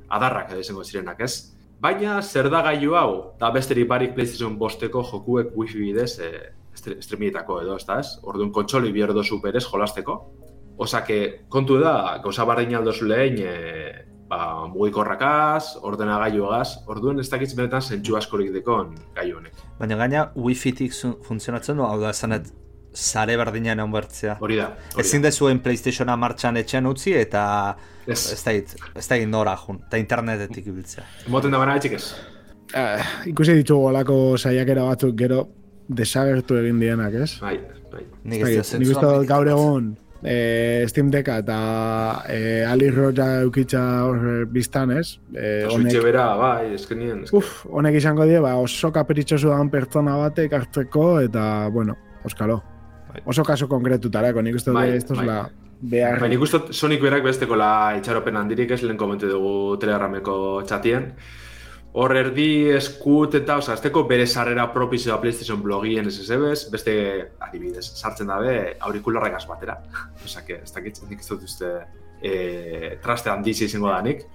adarrak 0.08 0.52
edo 0.52 0.60
izango 0.62 0.84
zirenak 0.84 1.20
ez. 1.26 1.32
Baina 1.80 2.20
zer 2.22 2.48
da 2.50 2.62
gailu 2.62 2.94
hau, 2.98 3.10
da 3.38 3.50
besterik 3.54 3.88
barik 3.90 4.14
PlayStation 4.14 4.56
bosteko 4.58 5.02
jokuek 5.12 5.52
wifi 5.58 5.78
bidez 5.78 6.18
e, 6.18 6.30
estre- 6.74 7.00
streamietako 7.02 7.60
edo, 7.62 7.76
ez 7.76 7.86
da 7.86 7.98
ez? 8.02 8.16
Orduan 8.22 8.50
kontsoli 8.54 8.92
bierdo 8.94 9.22
superez 9.22 9.64
jolasteko. 9.66 10.20
Osake, 10.78 11.18
kontu 11.50 11.80
da, 11.82 12.18
gauza 12.22 12.44
bardin 12.46 12.76
aldo 12.78 12.92
zulein, 12.94 13.38
e, 13.42 14.04
ba, 14.30 14.66
mugikorrakaz, 14.70 15.76
ordenagailuagaz, 15.82 16.84
orduan 16.86 17.18
ez 17.18 17.26
dakitz 17.30 17.54
benetan 17.58 17.82
zentsu 17.82 18.14
askorik 18.18 18.52
dekon 18.54 18.94
gailu 19.16 19.38
honek. 19.40 19.58
Baina 19.80 19.96
gaina 19.98 20.24
Wi-Fi-tik 20.36 20.94
funtzionatzen 21.26 21.78
du, 21.78 21.86
hau 21.86 21.98
da 22.00 22.10
esanet 22.14 22.52
sare 22.98 23.36
berdinean 23.38 23.78
egon 23.78 23.92
bertzea. 23.94 24.36
Hori 24.42 24.56
da. 24.58 24.70
hori 24.94 25.04
Ezin 25.04 25.22
da. 25.22 25.28
dezuen 25.28 25.60
PlayStationa 25.64 26.16
martxan 26.18 26.56
etxean 26.60 26.86
utzi 26.90 27.14
eta 27.18 27.44
Ez. 28.06 28.32
ez 28.34 28.40
da 28.44 28.54
hit, 28.56 28.74
ez 28.96 29.06
da 29.08 29.18
nora 29.26 29.54
jun, 29.60 29.78
eta 29.86 30.00
internetetik 30.00 30.66
ibiltzea. 30.66 31.04
Moten 31.28 31.54
da 31.54 31.58
bana 31.62 31.76
etxik 31.78 31.92
ez. 32.00 32.08
Ah, 32.74 33.00
ikusi 33.26 33.54
ditugu 33.62 33.86
olako 33.92 34.36
saiakera 34.36 34.84
batzuk 34.90 35.14
gero 35.16 35.46
desagertu 35.88 36.58
egin 36.60 36.80
dienak, 36.82 37.14
ez? 37.14 37.30
Bai, 37.40 37.56
bai. 37.92 38.04
Nik 38.24 38.44
Ez 38.48 38.74
dut 38.76 39.26
gaur 39.28 39.48
egun 39.48 39.96
e, 40.22 40.84
Steam 40.88 41.10
Decka 41.10 41.38
eta 41.44 41.58
e, 42.28 42.64
Ali 42.66 42.90
Roja 42.90 43.40
eukitza 43.44 43.82
hor 44.04 44.46
biztan, 44.52 44.90
ez? 44.98 45.18
E, 45.34 45.64
honek, 45.70 46.00
bera, 46.04 46.26
bai, 46.36 46.74
eskenien. 46.74 47.22
eske- 47.24 47.36
uf, 47.38 47.64
honek 47.70 47.94
izango 48.00 48.26
die, 48.28 48.40
ba, 48.40 48.56
oso 48.58 48.90
kapritxosu 48.92 49.48
dan 49.54 49.70
pertsona 49.70 50.16
batek 50.16 50.52
hartzeko, 50.58 51.20
eta, 51.20 51.68
bueno, 51.72 51.96
euskalo. 52.24 52.62
Bai. 53.12 53.22
Oso 53.24 53.44
kaso 53.44 53.68
konkretutarako, 53.68 54.42
nik 54.42 54.58
uste 54.58 54.70
dut, 54.70 54.80
Bai, 54.80 54.90
esto 54.96 55.14
es 55.14 55.18
bai. 55.18 55.26
la 55.26 55.50
behar. 55.80 56.20
Baina 56.20 56.34
ikusten 56.34 56.72
Sonic 56.74 57.02
berak 57.02 57.22
besteko 57.24 57.56
la 57.56 57.96
itxaropen 57.98 58.36
handirik 58.36 58.72
ez 58.74 58.82
lehen 58.82 58.98
komentu 58.98 59.28
dugu 59.30 59.76
Telegrameko 59.80 60.62
txatien. 60.66 61.12
Hor 61.98 62.12
erdi 62.14 62.68
eskut 62.76 63.34
eta, 63.38 63.56
oza, 63.58 63.72
azteko 63.72 64.04
bere 64.06 64.26
sarrera 64.26 64.66
propizioa 64.74 65.16
PlayStation 65.22 65.62
blogien 65.62 66.06
SSBs, 66.10 66.68
beste 66.70 66.94
adibidez, 67.40 67.86
sartzen 67.96 68.28
dabe 68.28 68.76
aurikularregaz 68.86 69.46
batera. 69.48 69.78
Osa, 70.24 70.44
que, 70.44 70.60
ez 70.62 70.72
dakit, 70.74 71.00
nik 71.08 71.24
ez 71.24 71.30
dut 71.30 71.46
uste 71.48 71.72
e, 72.20 72.98
traste 73.02 73.32
handizi 73.32 73.64
izango 73.64 73.88
danik. 73.90 74.26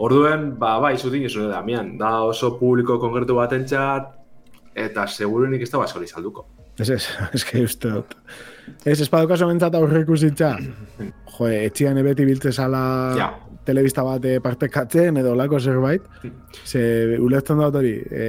Orduen, 0.00 0.54
ba, 0.58 0.78
bai, 0.82 0.96
zutin 0.98 1.28
izun 1.28 1.50
da, 1.52 1.60
mian, 1.62 1.94
da 2.00 2.22
oso 2.24 2.54
publiko 2.58 2.98
konkretu 2.98 3.36
batentzat, 3.36 4.16
eta 4.74 5.06
seguruenik 5.06 5.62
ez 5.62 5.70
da 5.70 5.82
baskori 5.82 6.08
salduko. 6.08 6.48
Ez 6.80 6.88
ez, 6.90 7.04
ez 7.36 7.44
que 7.44 7.62
uste 7.66 7.90
dut. 7.92 8.14
Ez, 8.86 9.00
espadukaso 9.00 9.46
mentzat 9.50 9.74
aurre 9.78 10.02
ikusitza. 10.06 10.54
Jo, 11.40 11.46
etxian 11.48 11.96
ebeti 11.96 12.24
biltze 12.28 12.50
zala 12.52 12.80
Ja. 13.16 13.28
telebista 13.64 14.02
bat 14.04 14.24
eh, 14.28 14.40
partekatzen 14.44 15.16
edo 15.16 15.32
lako 15.38 15.56
zerbait. 15.60 16.02
Ze, 16.68 17.16
ulertzen 17.22 17.56
dut 17.62 17.78
hori, 17.80 17.94
e, 18.10 18.26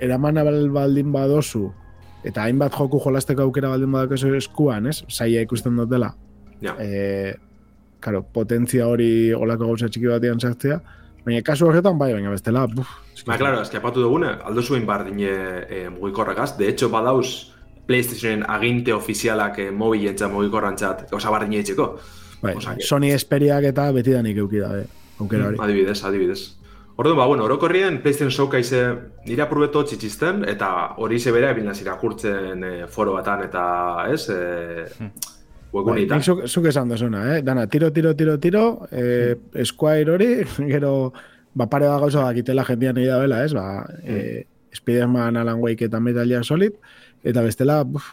eramana 0.00 0.44
bal- 0.46 0.70
baldin 0.72 1.10
badozu, 1.12 1.66
eta 2.24 2.46
hainbat 2.46 2.72
joku 2.78 3.00
jolasteko 3.04 3.42
aukera 3.44 3.68
baldin 3.74 3.92
badakozu 3.92 4.32
eskuan, 4.38 4.86
ez? 4.88 5.02
Saia 5.12 5.42
ikusten 5.44 5.76
dut 5.76 5.90
dela. 5.92 6.14
Ja. 6.64 6.72
E, 6.80 7.34
karo, 8.00 8.22
potentzia 8.32 8.86
hori 8.88 9.32
olako 9.36 9.68
gauza 9.74 9.88
txiki 9.92 10.08
batean 10.08 10.40
sartzea, 10.40 10.80
baina 11.26 11.42
kasu 11.44 11.68
horretan 11.68 11.98
bai, 12.00 12.12
baina 12.16 12.32
bestela, 12.32 12.64
buf, 12.68 12.88
Ba, 13.26 13.36
claro, 13.40 13.60
eske 13.60 13.76
apatu 13.78 14.00
dugune, 14.04 14.32
aldo 14.44 14.62
zuen 14.62 14.86
bardine 14.88 15.30
e, 15.68 15.84
mugikorregaz. 15.90 16.54
De 16.58 16.66
hecho, 16.68 16.88
badauz 16.92 17.52
PlayStationen 17.86 18.44
aginte 18.48 18.92
ofizialak 18.92 19.58
e, 19.58 19.70
mobilentza 19.70 20.28
mugikorrantzat, 20.28 21.12
osa 21.12 21.30
bardine 21.30 21.60
etxeko. 21.60 21.98
bai, 22.42 22.54
que- 22.58 22.82
Sony 22.84 23.10
esperiak 23.12 23.64
eta 23.64 23.90
betidanik 23.92 24.36
euki 24.36 24.58
da, 24.60 24.78
eh, 24.80 24.86
aukera 25.20 25.46
hori. 25.48 25.56
Adibidez, 25.60 26.04
adibidez. 26.04 26.56
Orduan, 26.96 27.16
ba, 27.16 27.26
bueno, 27.26 27.44
orokorrien 27.44 28.02
PlayStation 28.02 28.30
Showcase 28.30 28.82
nire 29.26 29.42
apurbeto 29.42 29.82
txitxisten, 29.84 30.44
eta 30.48 30.94
hori 30.96 31.18
ze 31.18 31.32
bera 31.32 31.50
ebil 31.50 31.66
irakurtzen 31.80 32.62
e, 32.64 32.86
foro 32.86 33.14
batan 33.14 33.42
eta, 33.44 34.06
ez, 34.12 34.28
e, 34.28 34.84
Bai, 34.98 35.10
webguneetan. 35.72 36.18
nik 36.18 36.24
zuk, 36.24 36.46
zuk 36.46 36.66
esan 36.66 36.88
duzuna, 36.88 37.36
eh? 37.36 37.42
Dana, 37.42 37.66
tiro, 37.66 37.90
tiro, 37.92 38.14
tiro, 38.14 38.38
tiro, 38.38 38.86
eh, 38.92 39.34
Squire 39.64 40.10
hori, 40.12 40.28
gero, 40.70 41.12
ba, 41.54 41.66
pare 41.66 41.88
bat 41.88 41.98
gauza 42.00 42.22
bakitela 42.22 42.62
jendean 42.64 42.94
nahi 42.94 43.06
da 43.06 43.18
bela, 43.18 43.44
ez? 43.44 43.52
Ba, 43.54 43.86
eh, 44.04 44.44
Spiderman, 44.74 45.36
Alan 45.36 45.58
Wake 45.60 45.86
eta 45.86 45.98
Metal 46.00 46.28
Gear 46.28 46.44
Solid, 46.44 46.74
eta 47.24 47.42
bestela, 47.42 47.82
buf, 47.84 48.12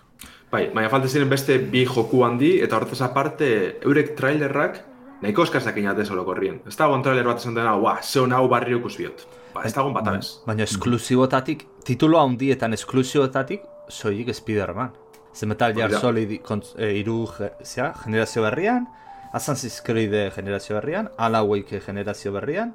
Bai, 0.51 0.65
baina 0.75 0.89
falta 0.91 1.07
ziren 1.07 1.29
beste 1.31 1.57
bi 1.71 1.85
joku 1.87 2.25
handi, 2.25 2.57
eta 2.59 2.75
hortaz 2.75 2.99
aparte, 3.05 3.77
eurek 3.87 4.15
trailerrak 4.17 4.81
nahiko 5.21 5.45
eskazak 5.47 5.77
inatez 5.79 6.09
orokorrien. 6.11 6.57
Ez 6.67 6.75
dagoen 6.75 7.03
trailer 7.05 7.23
bat 7.29 7.39
esan 7.39 7.55
dena, 7.55 7.75
ua, 7.79 7.93
zeon 8.03 8.33
hau 8.35 8.47
barrio 8.51 8.81
ikus 8.81 8.97
biot. 8.99 9.23
Ba, 9.53 9.63
ez 9.63 9.71
dagoen 9.73 9.93
bat 9.95 10.07
abez. 10.11 10.41
Baina 10.45 10.63
esklusibotatik, 10.67 11.63
titulo 11.87 12.19
handietan 12.19 12.73
esklusibotatik, 12.73 13.61
soilik 13.87 14.33
Spider-Man. 14.35 14.91
Ze 15.33 15.45
Metal 15.47 15.73
Gear. 15.73 15.93
Solid 16.01 16.41
kont- 16.43 16.73
e, 16.77 16.91
iru 16.99 17.25
zera, 17.63 17.93
generazio 18.03 18.41
berrian, 18.43 18.89
Assassin's 19.31 19.81
Creed 19.81 20.33
generazio 20.35 20.75
berrian, 20.75 21.09
Wake 21.47 21.79
generazio 21.79 22.33
berrian, 22.33 22.73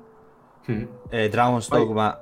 Hmm. 0.66 0.88
e, 1.10 1.28
Dragon's 1.28 1.68
Bai. 1.68 1.80
Dogma 1.80 2.18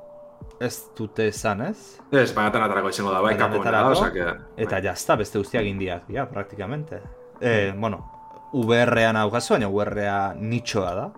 ez 0.61 0.75
dute 0.97 1.29
esan, 1.29 1.63
ez? 1.69 2.01
Ez, 2.13 2.33
baina 2.35 2.89
izango 2.89 3.13
da, 3.13 3.21
bai, 3.23 3.37
kapo 3.37 3.59
da, 3.59 3.63
Denetarako, 3.63 3.91
osake... 3.93 4.27
Eta 4.57 4.81
jazta, 4.83 5.17
beste 5.17 5.39
guztiak 5.39 5.65
indiak, 5.65 6.09
ja, 6.09 6.27
praktikamente. 6.27 7.01
E, 7.41 7.73
bueno, 7.77 8.01
VR-an 8.53 9.17
haukazu, 9.17 9.55
baina 9.55 9.69
VR-a 9.69 10.35
nitxoa 10.39 10.95
da. 10.95 11.09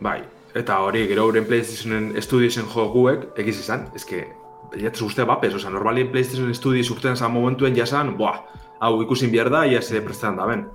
Bai, 0.00 0.20
eta 0.54 0.78
hori, 0.84 1.06
gero 1.10 1.26
euren 1.28 1.46
PlayStationen 1.48 2.12
estudiozen 2.16 2.68
jokuek, 2.70 3.32
egiz 3.42 3.58
izan, 3.64 3.88
eske, 3.98 4.24
jatzen 4.78 5.06
uste 5.06 5.26
bapes, 5.26 5.54
oza, 5.58 5.72
normalien 5.74 6.12
PlayStation 6.12 6.54
Studios 6.54 6.90
urtean 6.94 7.16
zan 7.16 7.34
momentuen 7.34 7.76
jasan, 7.76 8.14
boa, 8.18 8.44
hau 8.80 9.00
ikusin 9.02 9.32
behar 9.34 9.50
da, 9.50 9.64
ia 9.66 9.82
ze 9.82 10.00
prestetan 10.04 10.38
da 10.38 10.46
ben. 10.46 10.68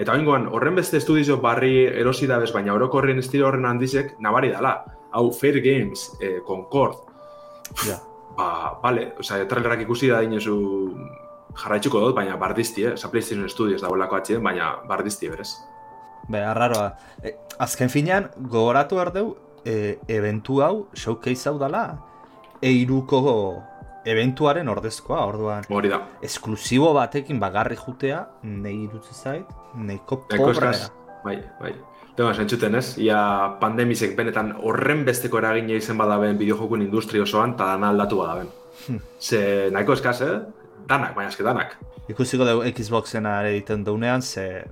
Eta 0.00 0.16
bengoan, 0.16 0.48
horren 0.48 0.74
beste 0.74 0.96
estudizio 0.96 1.36
barri 1.42 1.84
erosi 1.84 2.26
da 2.26 2.38
bez, 2.40 2.50
baina 2.52 2.72
orokorren 2.72 3.20
estilo 3.20 3.50
horren 3.50 3.68
handizek, 3.68 4.16
nabari 4.24 4.50
dala. 4.50 4.78
Hau, 5.12 5.30
Fair 5.36 5.60
Games, 5.60 6.08
eh, 6.22 6.38
Concord, 6.46 7.11
Ja. 7.88 7.98
ba, 8.36 8.78
bale, 8.82 9.12
oza, 9.20 9.40
trailerak 9.48 9.82
ikusi 9.84 10.08
da 10.08 10.20
dinezu 10.24 10.56
jarraitzuko 11.58 12.00
dut, 12.00 12.14
baina 12.16 12.36
bardizti, 12.40 12.86
eh? 12.86 12.92
Oza, 12.96 13.10
PlayStation 13.12 13.48
Studios 13.48 13.82
dagoelako 13.82 14.16
atxien, 14.16 14.42
baina 14.42 14.76
bardizti, 14.88 15.28
berez. 15.28 15.50
Be, 16.28 16.40
arraroa. 16.44 16.92
E, 17.22 17.34
azken 17.58 17.90
finean, 17.90 18.30
gogoratu 18.36 18.96
dugu, 19.14 19.36
e, 19.64 19.98
eventu 20.08 20.62
hau, 20.62 20.86
showcase 20.94 21.48
hau 21.48 21.58
dala, 21.58 21.98
eiruko 22.62 23.62
eventuaren 24.04 24.68
ordezkoa, 24.68 25.24
orduan. 25.26 25.64
Hori 25.70 25.88
da. 25.92 26.00
Esklusibo 26.22 26.92
batekin 26.94 27.38
bagarri 27.40 27.76
jutea, 27.76 28.26
nahi 28.42 28.84
irutze 28.88 29.14
zait, 29.14 29.46
Eko 29.88 30.16
pobrea. 30.28 30.88
bai, 31.24 31.42
bai. 31.60 31.74
Tema, 32.16 32.34
sentzuten 32.36 32.74
ez, 32.76 32.98
ia 33.00 33.18
pandemizek 33.60 34.12
benetan 34.18 34.50
horren 34.60 35.04
besteko 35.06 35.38
eragina 35.40 35.78
izen 35.80 35.96
badaben 35.96 36.36
bideojokun 36.40 36.82
industria 36.84 37.22
osoan, 37.24 37.54
eta 37.56 37.70
dana 37.72 37.88
aldatu 37.94 38.18
badaben. 38.20 38.50
Ze, 39.20 39.70
nahiko 39.72 39.94
eskaz, 39.96 40.18
eh? 40.26 40.34
Danak, 40.88 41.14
baina 41.16 41.30
eske 41.32 41.46
danak. 41.46 41.78
Ikusiko 42.12 42.44
dugu 42.44 42.68
Xboxena 42.76 43.38
ere 43.40 43.54
egiten 43.56 43.84
dunean, 43.86 44.20
ze 44.22 44.64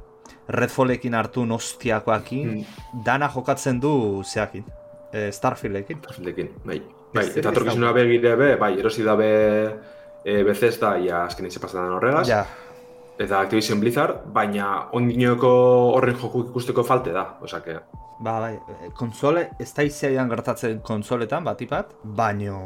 Redfallekin 0.50 1.14
hartu 1.14 1.44
nostiakoakin, 1.46 2.64
dana 3.06 3.28
jokatzen 3.30 3.78
du 3.80 3.92
zeakin, 4.26 4.64
e, 5.12 5.30
Starfieldekin. 5.32 6.00
Lekin, 6.26 6.48
bai. 6.66 6.80
Bai, 7.14 7.24
Ez- 7.24 7.36
eta 7.36 7.48
ez 7.48 7.54
atorkizuna 7.54 7.92
begire 7.92 8.34
be, 8.36 8.56
bai, 8.56 8.74
erosi 8.78 9.02
dabe 9.02 9.28
e, 10.24 10.42
Bethesda, 10.46 10.96
ia 10.98 11.24
azken 11.24 11.46
izan 11.46 11.62
pasatzen 11.62 11.94
horregaz. 11.96 12.26
Ja, 12.28 12.44
Eta 13.20 13.42
Activision 13.44 13.80
Blizzard, 13.82 14.22
baina 14.32 14.66
ondinoko 14.96 15.50
horren 15.96 16.16
joku 16.16 16.46
ikusteko 16.48 16.84
falte 16.88 17.12
da, 17.12 17.26
osake. 17.44 17.76
ba, 18.20 18.38
bai, 18.40 18.54
e, 18.54 18.90
konsole, 18.96 19.50
ez 19.60 19.68
da 19.76 19.84
izaian 19.84 20.28
gertatzen 20.28 20.80
konsoletan, 20.84 21.44
batipat, 21.44 21.94
baino 22.04 22.58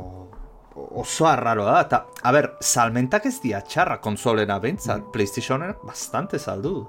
oso 0.75 1.27
arraro 1.27 1.64
da, 1.67 1.81
eta, 1.87 2.01
a 2.23 2.33
ber, 2.35 2.53
salmentak 2.61 3.27
ez 3.31 3.37
dia 3.43 3.61
txarra 3.62 4.01
konsolena 4.03 4.59
behintzat, 4.62 5.11
PlayStationen 5.14 5.75
bastante 5.87 6.38
saldu 6.38 6.73
du. 6.79 6.85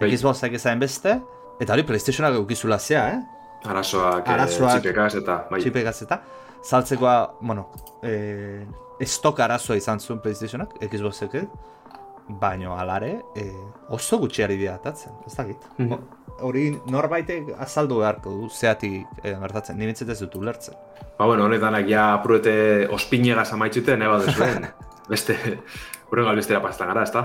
Bai. 0.00 0.10
Xboxak 0.12 0.56
ezain 0.58 0.80
beste, 0.80 1.18
eta 1.60 1.72
hori 1.72 1.84
PlayStationak 1.88 2.36
eukizula 2.40 2.78
zea, 2.78 3.06
eh? 3.12 3.20
Arazoak, 3.62 4.28
Arazoak. 4.28 4.28
Arazoak. 4.36 4.78
txipekaz 4.80 5.14
eta, 5.20 5.36
bai. 5.50 5.60
txipegaz 5.60 5.98
eta 6.06 6.20
saltzekoa, 6.62 7.16
bueno, 7.40 7.68
e, 8.02 8.64
estok 9.00 9.40
arazoa 9.44 9.76
izan 9.76 10.00
zuen 10.00 10.20
PlayStationak, 10.24 10.76
Xboxek, 10.88 11.38
baino 12.28 12.76
alare, 12.78 13.20
e, 13.36 13.50
oso 13.90 14.18
gutxiari 14.18 14.56
dira 14.56 14.74
atatzen, 14.74 15.12
ez 15.26 15.34
dakit. 15.36 15.56
Mhm. 15.78 15.92
Ho- 15.92 16.20
Hori 16.42 16.72
norbaitek 16.90 17.52
azaldu 17.60 17.98
beharko 18.00 18.30
du 18.30 18.48
zeatik 18.50 19.06
e, 19.22 19.34
gertatzen, 19.34 19.76
ni 19.78 19.84
ez 19.86 20.18
dut 20.20 20.34
ulertzen. 20.34 20.74
Ba, 21.18 21.26
bueno, 21.26 21.44
honetan 21.44 21.76
ja 21.88 22.20
pruete 22.22 22.88
ospinegaz 22.90 23.52
amaitzute, 23.52 23.96
neba 23.96 24.18
duzuen. 24.18 24.66
Beste, 25.10 25.36
urren 26.10 26.26
albestera 26.26 26.60
pastan 26.62 26.88
gara, 26.88 27.02
ezta? 27.02 27.22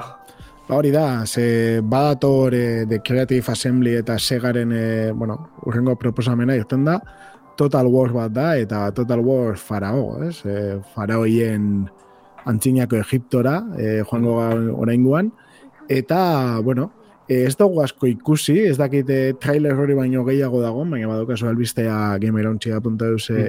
Ba 0.68 0.76
hori 0.76 0.92
da, 0.92 1.26
ze 1.26 1.80
badator 1.82 2.54
e, 2.54 2.86
The 2.86 3.00
Creative 3.02 3.52
Assembly 3.52 3.96
eta 3.96 4.20
Segaren, 4.20 4.72
e, 4.72 5.12
bueno, 5.14 5.50
urrengo 5.66 5.96
proposamena 5.96 6.56
irten 6.56 6.84
da, 6.86 7.00
Total 7.56 7.88
War 7.88 8.12
bat 8.14 8.32
da, 8.32 8.56
eta 8.58 8.92
Total 8.92 9.20
War 9.20 9.56
farao, 9.58 10.22
ez? 10.28 10.44
E, 10.46 10.80
faraoien 10.94 11.88
antzinako 12.48 13.00
Egiptora, 13.02 13.58
e, 13.78 14.02
joango 14.04 14.38
gara 14.40 14.78
oraingoan, 14.86 15.32
eta, 15.90 16.20
bueno, 16.64 16.92
e, 17.28 17.44
ez 17.44 17.56
dugu 17.60 17.82
asko 17.84 18.08
ikusi, 18.10 18.60
ez 18.72 18.78
dakit 18.80 19.10
e, 19.10 19.22
trailer 19.42 19.78
hori 19.78 19.96
baino 19.98 20.24
gehiago 20.28 20.62
dago, 20.64 20.86
baina 20.86 21.10
badokazu 21.12 21.50
albistea 21.50 22.18
gamerontxia.eus 22.24 23.30
e, 23.32 23.48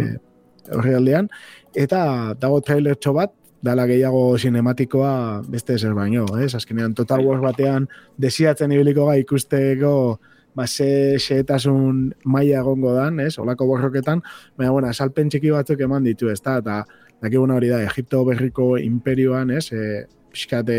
horri 0.75 0.95
aldean, 0.99 1.29
eta 1.75 2.35
dago 2.41 2.61
trailer 2.61 2.99
bat, 3.15 3.35
dala 3.63 3.87
gehiago 3.91 4.39
sinematikoa 4.39 5.43
beste 5.51 5.75
ezer 5.75 5.95
baino, 5.95 6.27
ez? 6.39 6.55
Azkenean 6.55 6.95
Total 6.95 7.25
Wars 7.27 7.43
batean 7.43 7.89
desiatzen 8.17 8.73
ibiliko 8.73 9.09
ga 9.09 9.17
ikusteko 9.19 10.21
ba, 10.55 10.67
ze 10.67 11.19
xehetasun 11.19 12.13
maila 12.25 12.63
egongo 12.63 12.95
dan, 12.95 13.21
ez? 13.21 13.37
Olako 13.39 13.67
borroketan, 13.67 14.23
baina, 14.57 14.73
bueno, 14.75 14.93
salpen 14.93 15.31
txiki 15.31 15.53
batzuk 15.55 15.81
eman 15.87 16.07
ditu, 16.07 16.31
ez 16.31 16.41
da? 16.43 16.59
Eta, 16.63 16.79
dakiguna 17.23 17.57
hori 17.59 17.71
da, 17.73 17.83
Egipto 17.83 18.25
berriko 18.27 18.77
imperioan, 18.79 19.51
ez? 19.51 19.73
E, 19.73 20.05
pixkate 20.33 20.79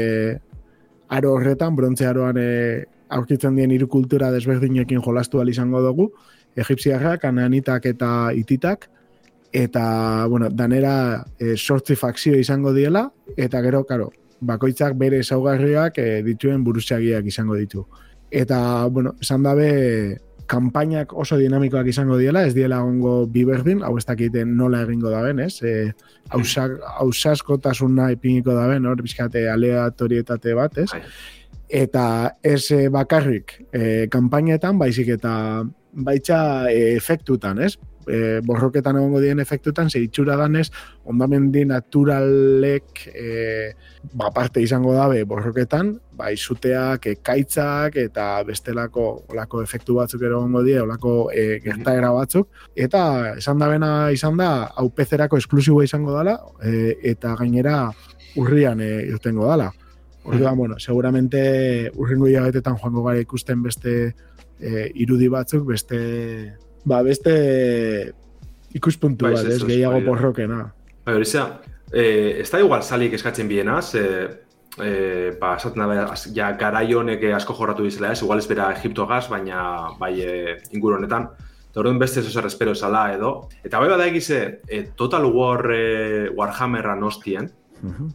aro 1.09 1.33
horretan, 1.35 1.75
brontze 1.75 2.07
aroan 2.07 2.37
e, 2.39 2.85
aurkitzen 3.09 3.55
dien 3.57 3.71
hiru 3.73 3.87
kultura 3.89 4.29
desberdinekin 4.31 5.01
jolastu 5.01 5.41
izango 5.49 5.81
dugu, 5.81 6.11
egipziarrak, 6.55 7.25
anaanitak 7.25 7.85
eta 7.85 8.31
ititak, 8.33 8.89
eta, 9.51 10.25
bueno, 10.27 10.49
danera 10.49 11.25
e, 11.39 11.55
sortzi 11.57 11.95
fakzio 11.95 12.37
izango 12.37 12.73
diela, 12.73 13.09
eta 13.37 13.61
gero, 13.61 13.83
karo, 13.83 14.11
bakoitzak 14.39 14.95
bere 14.95 15.19
ezaugarriak 15.19 15.97
e, 15.97 16.21
dituen 16.23 16.63
buruzagiak 16.63 17.25
izango 17.25 17.55
ditu. 17.55 17.85
Eta, 18.29 18.85
bueno, 18.85 19.15
esan 19.21 19.43
dabe, 19.43 20.19
kanpainak 20.49 21.13
oso 21.13 21.37
dinamikoak 21.39 21.89
izango 21.91 22.17
diela, 22.19 22.43
ez 22.47 22.53
diela 22.57 22.81
ongo 22.85 23.25
biberdin, 23.29 23.83
hau 23.85 23.95
ez 23.99 24.05
dakiten 24.07 24.55
nola 24.57 24.81
egingo 24.85 25.11
daben, 25.13 25.41
ez? 25.45 25.61
E, 25.61 25.91
hausaskotasuna 26.33 28.09
ipiniko 28.15 28.55
daben, 28.57 28.87
hor, 28.89 29.03
bizkate 29.05 29.45
aleatorietate 29.51 30.55
bat, 30.57 30.81
ez? 30.85 30.89
Bai. 30.93 31.03
Eta 31.83 32.05
ez 32.41 32.63
e, 32.73 32.87
bakarrik 32.93 33.59
e, 33.69 33.83
kanpainetan, 34.11 34.79
baizik 34.81 35.13
eta 35.19 35.33
baitza 35.93 36.41
e, 36.71 36.95
efektutan, 36.95 37.61
ez? 37.65 37.75
E, 38.09 38.39
borroketan 38.45 38.97
egongo 38.97 39.21
dien 39.21 39.39
efektutan, 39.39 39.89
ze 39.89 40.01
itxura 40.01 40.35
danez, 40.39 40.67
ondamendi 41.05 41.65
naturalek 41.69 43.03
e, 43.13 43.73
ba, 44.13 44.31
parte 44.33 44.63
izango 44.65 44.95
dabe 44.97 45.23
borroketan, 45.29 45.93
bai 46.19 46.33
zuteak, 46.35 47.05
ekaitzak 47.13 47.99
eta 48.01 48.27
bestelako 48.47 49.05
olako 49.31 49.61
efektu 49.63 49.99
batzuk 49.99 50.23
ere 50.25 50.33
egongo 50.35 50.63
die, 50.65 50.79
olako 50.81 51.13
e, 51.31 51.59
gertaera 51.63 52.11
batzuk. 52.15 52.49
Eta 52.75 53.03
esan 53.37 53.61
da 53.61 53.69
bena 53.71 53.91
izan 54.15 54.39
da, 54.39 54.51
hau 54.75 54.89
pezerako 54.95 55.37
esklusiboa 55.37 55.85
izango 55.87 56.15
dala, 56.17 56.39
e, 56.63 56.95
eta 57.13 57.35
gainera 57.39 57.83
urrian 58.39 58.81
e, 58.81 58.89
irtengo 59.13 59.47
dala. 59.47 59.69
Orduan, 60.29 60.57
bueno, 60.57 60.79
seguramente 60.79 61.91
urrengo 61.95 62.27
hilabetetan 62.27 62.77
joango 62.77 63.03
gara 63.05 63.21
ikusten 63.23 63.63
beste 63.63 63.93
e, 64.59 64.89
irudi 64.93 65.29
batzuk, 65.31 65.65
beste 65.67 65.99
ba, 66.89 67.01
beste 67.05 67.33
ikuspuntu 68.75 69.27
Bai, 69.27 69.35
bat, 69.37 69.45
ez, 69.45 69.55
ez, 69.55 69.61
ez, 69.61 69.67
gehiago 69.69 69.99
bai 69.99 70.07
porrokena. 70.07 70.61
Bai, 71.05 71.15
hori 71.15 71.25
zea, 71.25 71.45
eh, 71.93 72.39
ez 72.43 72.49
da 72.51 72.61
igual 72.61 72.83
salik 72.83 73.15
eskatzen 73.17 73.49
bienaz, 73.49 73.93
eh, 73.97 74.25
eh, 74.79 75.29
ba, 75.41 75.55
esaten 75.57 75.85
da, 75.85 76.07
ja, 76.35 76.51
garai 76.59 76.87
honek 76.93 77.23
asko 77.37 77.55
jorratu 77.57 77.85
dizela 77.87 78.13
ez, 78.13 78.23
igual 78.23 78.41
ez 78.41 78.47
bera 78.49 78.71
Egiptogaz, 78.77 79.27
baina 79.29 79.61
bai 79.99 80.13
eh, 80.25 80.57
inguru 80.73 80.99
honetan, 80.99 81.29
eta 81.69 81.81
orduan 81.81 82.01
beste 82.01 82.23
zozer 82.25 82.49
espero 82.49 82.73
esala 82.77 83.07
edo. 83.13 83.33
Eta 83.63 83.81
bai 83.81 83.89
bada 83.91 84.09
egize, 84.09 84.61
eh, 84.67 84.83
Total 84.97 85.25
War 85.25 85.65
eh, 85.73 86.29
Warhammerra 86.35 86.95
nostien, 86.95 87.51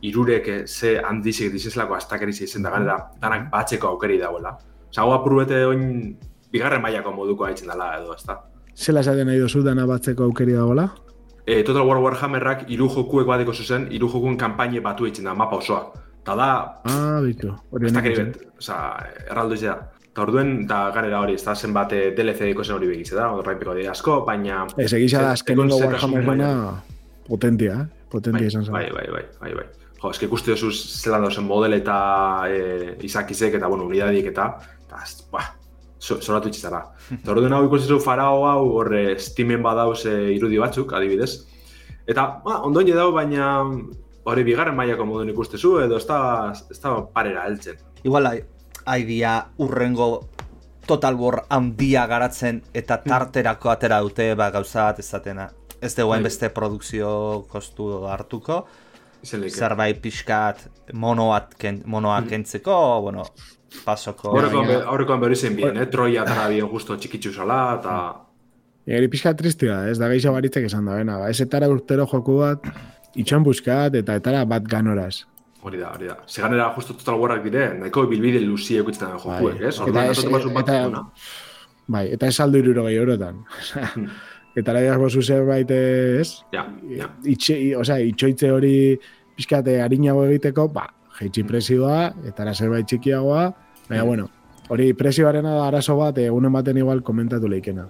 irurek 0.04 0.48
eh, 0.48 0.66
ze 0.66 0.98
handizik 1.00 1.52
dizezelako 1.52 1.94
astakeriz 1.96 2.40
izen 2.44 2.62
da 2.62 2.70
ganera, 2.74 2.98
danak 3.20 3.48
batzeko 3.52 3.94
aukeri 3.94 4.18
dagoela. 4.20 4.58
Osa, 4.90 5.02
hau 5.02 5.12
apurubete 5.14 5.64
oin 5.66 6.16
bigarren 6.52 6.82
mailako 6.82 7.12
moduko 7.12 7.46
haitzen 7.46 7.70
dela 7.72 7.94
edo, 7.98 8.14
ezta? 8.14 8.42
Zela 8.76 9.00
esaten 9.00 9.26
nahi 9.28 9.38
dozu 9.38 9.62
dana 9.62 9.87
batzeko 9.87 10.24
aukeri 10.28 10.52
dagoela? 10.56 10.88
E, 11.46 11.62
Total 11.62 11.84
War 11.87 11.98
Warhammerrak 12.02 12.64
hiru 12.72 12.88
jokuek 12.88 13.26
badeko 13.28 13.52
zuzen, 13.52 13.88
hiru 13.92 14.08
jokuen 14.08 14.37
kanpaine 14.40 14.80
batu 14.80 15.04
eitzen 15.06 15.24
da 15.28 15.34
mapa 15.34 15.56
osoa. 15.60 15.92
Ta 16.24 16.34
da, 16.37 16.46
Ah, 16.88 17.20
bitu. 17.20 17.52
Hori 17.70 17.87
ez 17.87 17.92
esan. 17.92 18.30
bet, 18.32 18.38
oza, 18.58 18.76
erraldo 19.30 19.54
izea. 19.54 19.74
Eta 20.14 20.22
orduen, 20.22 20.66
da 20.66 20.90
ganera 20.94 21.20
hori, 21.20 21.34
ez 21.34 21.42
da 21.44 21.54
zenbat 21.54 21.92
eh, 21.92 22.12
DLC 22.16 22.46
diko 22.48 22.64
zen 22.64 22.76
hori 22.76 22.87
begize 22.88 23.14
da, 23.16 23.28
horraipeko 23.34 23.74
dira 23.74 23.90
asko, 23.92 24.24
baina... 24.24 24.64
Ez 24.78 24.92
egisa 24.94 25.20
da 25.22 25.32
azkenengo 25.32 25.76
Warhammerena 25.76 26.31
maila. 26.31 26.83
potentia, 27.29 27.75
eh? 27.83 28.06
Potentia 28.10 28.40
bai, 28.40 28.46
izan 28.48 28.64
zen. 28.64 28.72
bai, 28.72 28.88
bai, 28.94 29.06
bai, 29.12 29.25
bai, 29.40 29.52
bai. 29.54 29.64
Jo, 30.00 30.10
eske 30.10 30.27
ikuste 30.27 30.52
duzu 30.54 30.70
zelan 30.70 31.22
dauzen 31.27 31.44
model 31.44 31.72
eta 31.75 31.98
e, 32.48 32.96
izakizek 33.02 33.54
eta, 33.58 33.66
bueno, 33.68 33.85
unidadiek 33.90 34.27
eta, 34.33 34.48
eta, 34.87 35.02
ba, 35.33 35.44
so, 36.05 36.21
zoratu 36.21 36.50
itxizara. 36.52 36.83
Eta 37.17 37.33
orduen 37.33 37.55
hau 37.57 37.65
ikusten 37.67 37.96
zu 37.96 38.00
farao 38.05 38.44
hau, 38.48 38.63
horre, 38.79 39.05
Steamen 39.21 39.63
badauz 39.65 40.05
e, 40.11 40.15
irudi 40.37 40.61
batzuk, 40.61 40.92
adibidez. 40.96 41.33
Eta, 42.05 42.27
ba, 42.44 42.61
ondoin 42.69 42.92
dau, 42.92 43.11
baina 43.17 43.55
hori 44.29 44.44
bigarren 44.44 44.77
mailako 44.77 45.07
modun 45.09 45.33
ikustezu, 45.33 45.79
edo 45.85 46.00
ez 46.00 46.07
da, 46.09 46.21
ez 46.52 46.81
da 46.81 46.94
parera 47.17 47.46
heltzen. 47.48 47.81
Igual, 48.05 48.31
haidia 48.85 49.37
urrengo 49.65 50.09
Total 50.85 51.17
War 51.17 51.46
handia 51.48 52.05
garatzen 52.07 52.61
eta 52.77 52.98
tarterako 53.00 53.71
atera 53.73 54.02
dute 54.05 54.35
ba, 54.37 54.50
gauza 54.52 54.90
bat 54.90 55.00
ezatena. 55.00 55.48
Ez 55.81 55.94
dugu 55.96 56.13
Bai. 56.13 56.23
beste 56.25 56.50
produkzio 56.52 57.09
kostu 57.48 58.05
hartuko, 58.09 58.65
zerbait 59.25 60.00
pixkat 60.00 60.67
monoat, 60.92 61.55
ken, 61.61 61.83
monoak 61.88 62.29
kentzeko, 62.29 62.77
bueno, 63.05 63.25
pasoko... 63.85 64.31
Aurrekoan 64.33 64.68
Ja, 64.68 64.79
be- 64.79 64.85
aurrekoan 64.92 65.20
behar 65.20 65.33
izen 65.37 65.56
bien, 65.56 65.77
eh? 65.81 65.87
Troia 65.92 66.25
dara 66.29 66.48
bien 66.52 66.68
justo 66.70 66.96
txikitzu 66.96 67.33
zala, 67.35 67.58
eta... 67.81 67.96
Eri 68.87 69.08
pixka 69.08 69.33
tristia, 69.37 69.79
ez 69.88 69.96
da 69.98 70.08
geixo 70.12 70.33
baritzek 70.35 70.66
esan 70.68 70.85
da, 70.85 70.98
bena, 71.00 71.18
ba, 71.22 71.31
ez 71.33 71.40
etara 71.40 71.68
urtero 71.72 72.04
joku 72.10 72.35
bat, 72.42 72.66
itxoan 73.16 73.42
buskat, 73.46 73.94
eta 74.02 74.18
etara 74.20 74.42
bat 74.44 74.66
ganoraz. 74.68 75.22
Hori 75.64 75.79
da, 75.81 75.94
hori 75.96 76.10
da. 76.10 76.18
Seganera 76.29 76.66
justo 76.77 76.92
Total 76.98 77.16
Warrak 77.16 77.42
dire, 77.46 77.70
nahiko 77.79 78.02
bilbide 78.10 78.42
luzi 78.44 78.77
eukitzen 78.77 79.08
da 79.08 79.16
jokuek, 79.16 79.54
Bai. 79.56 79.68
ez? 79.70 79.75
Eta 79.79 79.85
Orduan, 79.87 80.10
ez- 80.12 80.27
batzuk 80.35 80.52
bat 80.58 80.68
eta-. 80.68 81.04
Bai, 81.88 82.04
eta 82.12 82.29
ez 82.29 82.35
saldo 82.37 82.60
iruro 82.60 82.85
gehi 82.85 82.98
eurotan. 83.00 83.40
eta 84.60 84.70
ara 84.77 84.98
bozu 85.00 85.22
zerbait 85.25 85.70
ez, 85.70 86.42
Ja, 86.52 86.66
ja. 86.92 87.08
itxe, 87.25 87.56
i- 87.56 87.75
osea, 87.81 87.96
itxoitze 88.04 88.52
hori 88.52 88.75
pixkate 89.37 89.79
harinago 89.83 90.27
egiteko, 90.29 90.68
ba, 90.77 90.85
jeitsi 91.18 91.42
presioa, 91.48 92.12
eta 92.29 92.44
ara 92.44 92.52
zerbait 92.54 92.85
txikiagoa, 92.87 93.48
baina, 93.88 94.02
Mm. 94.02 94.06
bueno, 94.06 94.28
hori 94.68 94.92
presioarena 94.94 95.54
da 95.54 95.68
arazo 95.68 95.96
bat, 95.96 96.18
egunen 96.18 96.52
baten 96.52 96.76
igual 96.78 97.02
komentatu 97.02 97.48
leikena. 97.48 97.88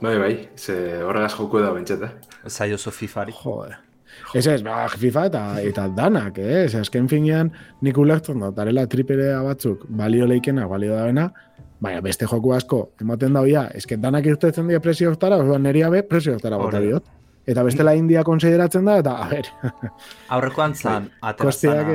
Bai, 0.00 0.18
bai, 0.18 0.48
ze 0.56 1.02
horregaz 1.02 1.34
joku 1.38 1.58
da 1.58 1.70
bentset, 1.72 2.02
eh? 2.02 2.10
Zaiozu 2.48 2.90
fifari. 2.90 3.32
Joder. 3.32 3.76
Ez 4.34 4.46
ez, 4.46 4.62
ba, 4.62 4.86
FIFA 4.88 5.26
eta, 5.26 5.60
eta 5.60 5.88
danak, 5.88 6.38
eh? 6.38 6.64
Ez, 6.64 6.74
azken 6.74 7.08
finean 7.08 7.50
nik 7.82 7.96
ulertzen 7.98 8.40
dut, 8.40 8.58
arela 8.58 8.86
triperea 8.86 9.42
batzuk 9.42 9.84
balio 9.88 10.26
leikena, 10.26 10.66
balio 10.68 10.94
da 10.96 11.04
bena, 11.04 11.26
baina 11.80 12.00
beste 12.00 12.26
joku 12.26 12.52
asko 12.52 12.90
ematen 13.00 13.32
da 13.36 13.42
ja, 13.46 13.66
eske 13.74 13.96
danak 13.96 14.24
irtetzen 14.26 14.68
dira 14.68 14.80
presio 14.80 15.10
hortara, 15.10 15.36
orduan 15.36 15.62
neria 15.62 15.90
be 15.90 16.02
presio 16.02 16.34
hortara 16.34 16.56
bota 16.56 16.80
diot. 16.80 17.04
Eta 17.46 17.62
bestela 17.62 17.94
India 17.94 18.24
konsideratzen 18.24 18.84
da, 18.84 18.98
eta, 18.98 19.12
a 19.22 19.28
ber, 19.28 19.46
Aurrekoan 20.28 20.74
zan, 20.74 21.10
kostiak... 21.38 21.86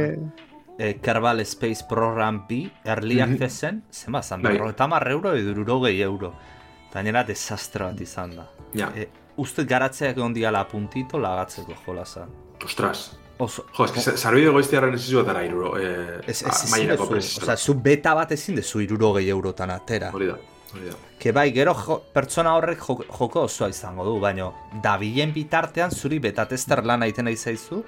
e, 0.78 0.96
Kerbal 1.00 1.46
Space 1.46 1.86
Program 1.90 2.46
B, 2.48 2.70
Early 2.86 3.20
Accessen, 3.22 3.84
zema 3.92 4.22
zan, 4.24 4.42
Bai. 4.42 4.54
berro, 4.54 4.70
eta 4.70 4.88
marre 4.88 5.12
euro 5.12 5.34
edo 5.36 5.52
irurogei 5.52 6.02
euro. 6.02 6.34
Eta 6.90 7.00
gainera 7.00 7.24
desastre 7.24 7.86
bat 7.86 8.02
izan 8.02 8.36
da. 8.36 8.48
Ja, 8.74 8.92
E, 8.96 9.08
uste 9.38 9.64
garatzeak 9.66 10.18
egon 10.18 10.34
diala 10.34 10.68
puntito 10.68 11.18
lagatzeko 11.20 11.74
jolaza. 11.86 12.28
ostras. 12.64 13.18
Oso, 13.42 13.66
Jo, 13.76 13.86
eski, 13.86 14.00
sarbide 14.18 14.50
goiztiarren 14.54 14.94
ez 14.94 15.08
izu 15.08 15.18
batara 15.24 15.44
iruro, 15.44 15.76
eh, 15.80 16.20
ez, 16.28 16.42
ez, 16.42 16.44
a- 16.46 16.50
ezin 16.50 16.70
mailerako 16.70 17.04
dezu, 17.06 17.14
prezioa. 17.14 17.44
osea, 17.44 17.58
zu 17.58 17.74
beta 17.74 18.14
Ke 21.20 21.32
bai, 21.32 21.52
gero 21.54 21.74
jo, 21.78 21.98
pertsona 22.14 22.56
horrek 22.58 22.80
jo, 22.82 22.96
joko 23.08 23.44
osoa 23.46 23.70
izango 23.70 24.06
du, 24.06 24.20
baino 24.20 24.54
dabilen 24.84 25.34
bitartean 25.34 25.92
zuri 25.92 26.20
beta 26.20 26.46
tester 26.50 26.84
lan 26.86 27.04
egiten 27.04 27.26
nahi 27.26 27.36
zaizu, 27.36 27.84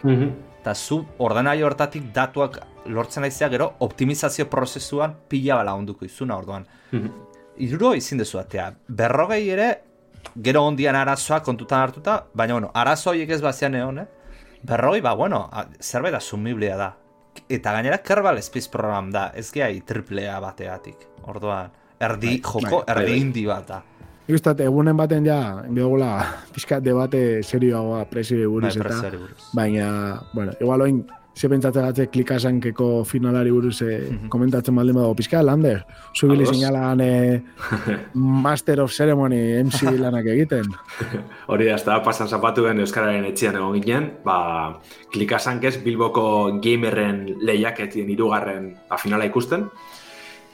eta 0.59 0.73
zu 0.75 0.99
ordenai 1.19 1.61
hortatik 1.63 2.11
datuak 2.13 2.59
lortzen 2.85 3.23
naizea 3.23 3.49
gero 3.49 3.73
optimizazio 3.79 4.45
prozesuan 4.51 5.15
pila 5.29 5.55
bala 5.61 5.75
onduko 5.75 6.05
izuna 6.05 6.37
orduan. 6.37 6.67
Iruro 7.57 7.93
izin 7.93 8.17
dezu 8.17 8.39
atea. 8.39 8.71
Berrogei 8.87 9.49
ere, 9.49 9.69
gero 10.35 10.63
ondian 10.65 10.95
arazoa 10.95 11.41
kontutan 11.43 11.79
hartuta, 11.79 12.25
baina 12.33 12.53
bueno, 12.53 12.71
arazo 12.73 13.11
horiek 13.11 13.29
ez 13.29 13.41
bazian 13.41 13.75
egon, 13.75 13.99
eh? 13.99 14.07
Berrogei, 14.63 15.01
ba, 15.01 15.13
bueno, 15.13 15.49
a, 15.51 15.67
zerbait 15.81 16.15
asumiblea 16.15 16.77
da. 16.77 16.93
Eta 17.49 17.71
gainera 17.73 17.97
Kerbal 17.97 18.41
Space 18.41 18.69
Program 18.69 19.11
da, 19.11 19.31
ez 19.35 19.51
gehi 19.51 19.81
triplea 19.81 20.39
bateatik. 20.39 21.07
Orduan, 21.27 21.71
erdi, 22.09 22.37
joko, 22.41 22.83
bai, 22.83 22.95
erdi 22.95 23.11
bai. 23.11 23.17
indi 23.21 23.45
bat 23.49 23.67
da. 23.71 23.81
Nik 24.23 24.37
uste, 24.37 24.53
dut, 24.53 24.61
egunen 24.63 24.95
baten 24.95 25.25
ja, 25.27 25.39
biogula, 25.67 26.13
pixka 26.55 26.79
debate 26.79 27.41
serioagoa 27.43 28.05
presio 28.07 28.47
buruz 28.51 28.77
Bai, 28.77 28.85
eta, 28.85 29.11
baina, 29.57 29.89
bueno, 30.31 30.53
igual 30.61 30.85
oin, 30.85 31.03
ze 31.35 31.49
pentsatzen 31.49 31.83
gatze 31.87 32.05
klikasankeko 32.13 32.87
finalari 33.09 33.51
buruz 33.51 33.81
eh, 33.81 34.13
komentatzen 34.29 34.75
baldin 34.77 34.95
badago, 34.95 35.15
pixka, 35.17 35.41
Lander, 35.43 35.81
zubili 36.15 36.45
sinalan 36.45 37.01
eh, 37.01 37.41
Master 38.45 38.83
of 38.85 38.93
Ceremony 38.93 39.41
MC 39.63 39.91
lanak 40.03 40.29
egiten. 40.35 40.69
Hori 41.47 41.67
da, 41.67 41.75
ez 41.75 41.83
da, 41.87 41.97
pasan 42.05 42.29
zapatuen 42.29 42.79
Euskararen 42.85 43.25
etxean 43.31 43.57
egon 43.57 43.81
ginen, 43.81 44.11
ba, 44.25 44.37
klikasankez 45.13 45.79
Bilboko 45.83 46.27
gamerren 46.63 47.25
lehiaketien 47.41 48.13
irugarren 48.13 48.71
ba, 48.89 49.01
finala 49.01 49.27
ikusten. 49.27 49.67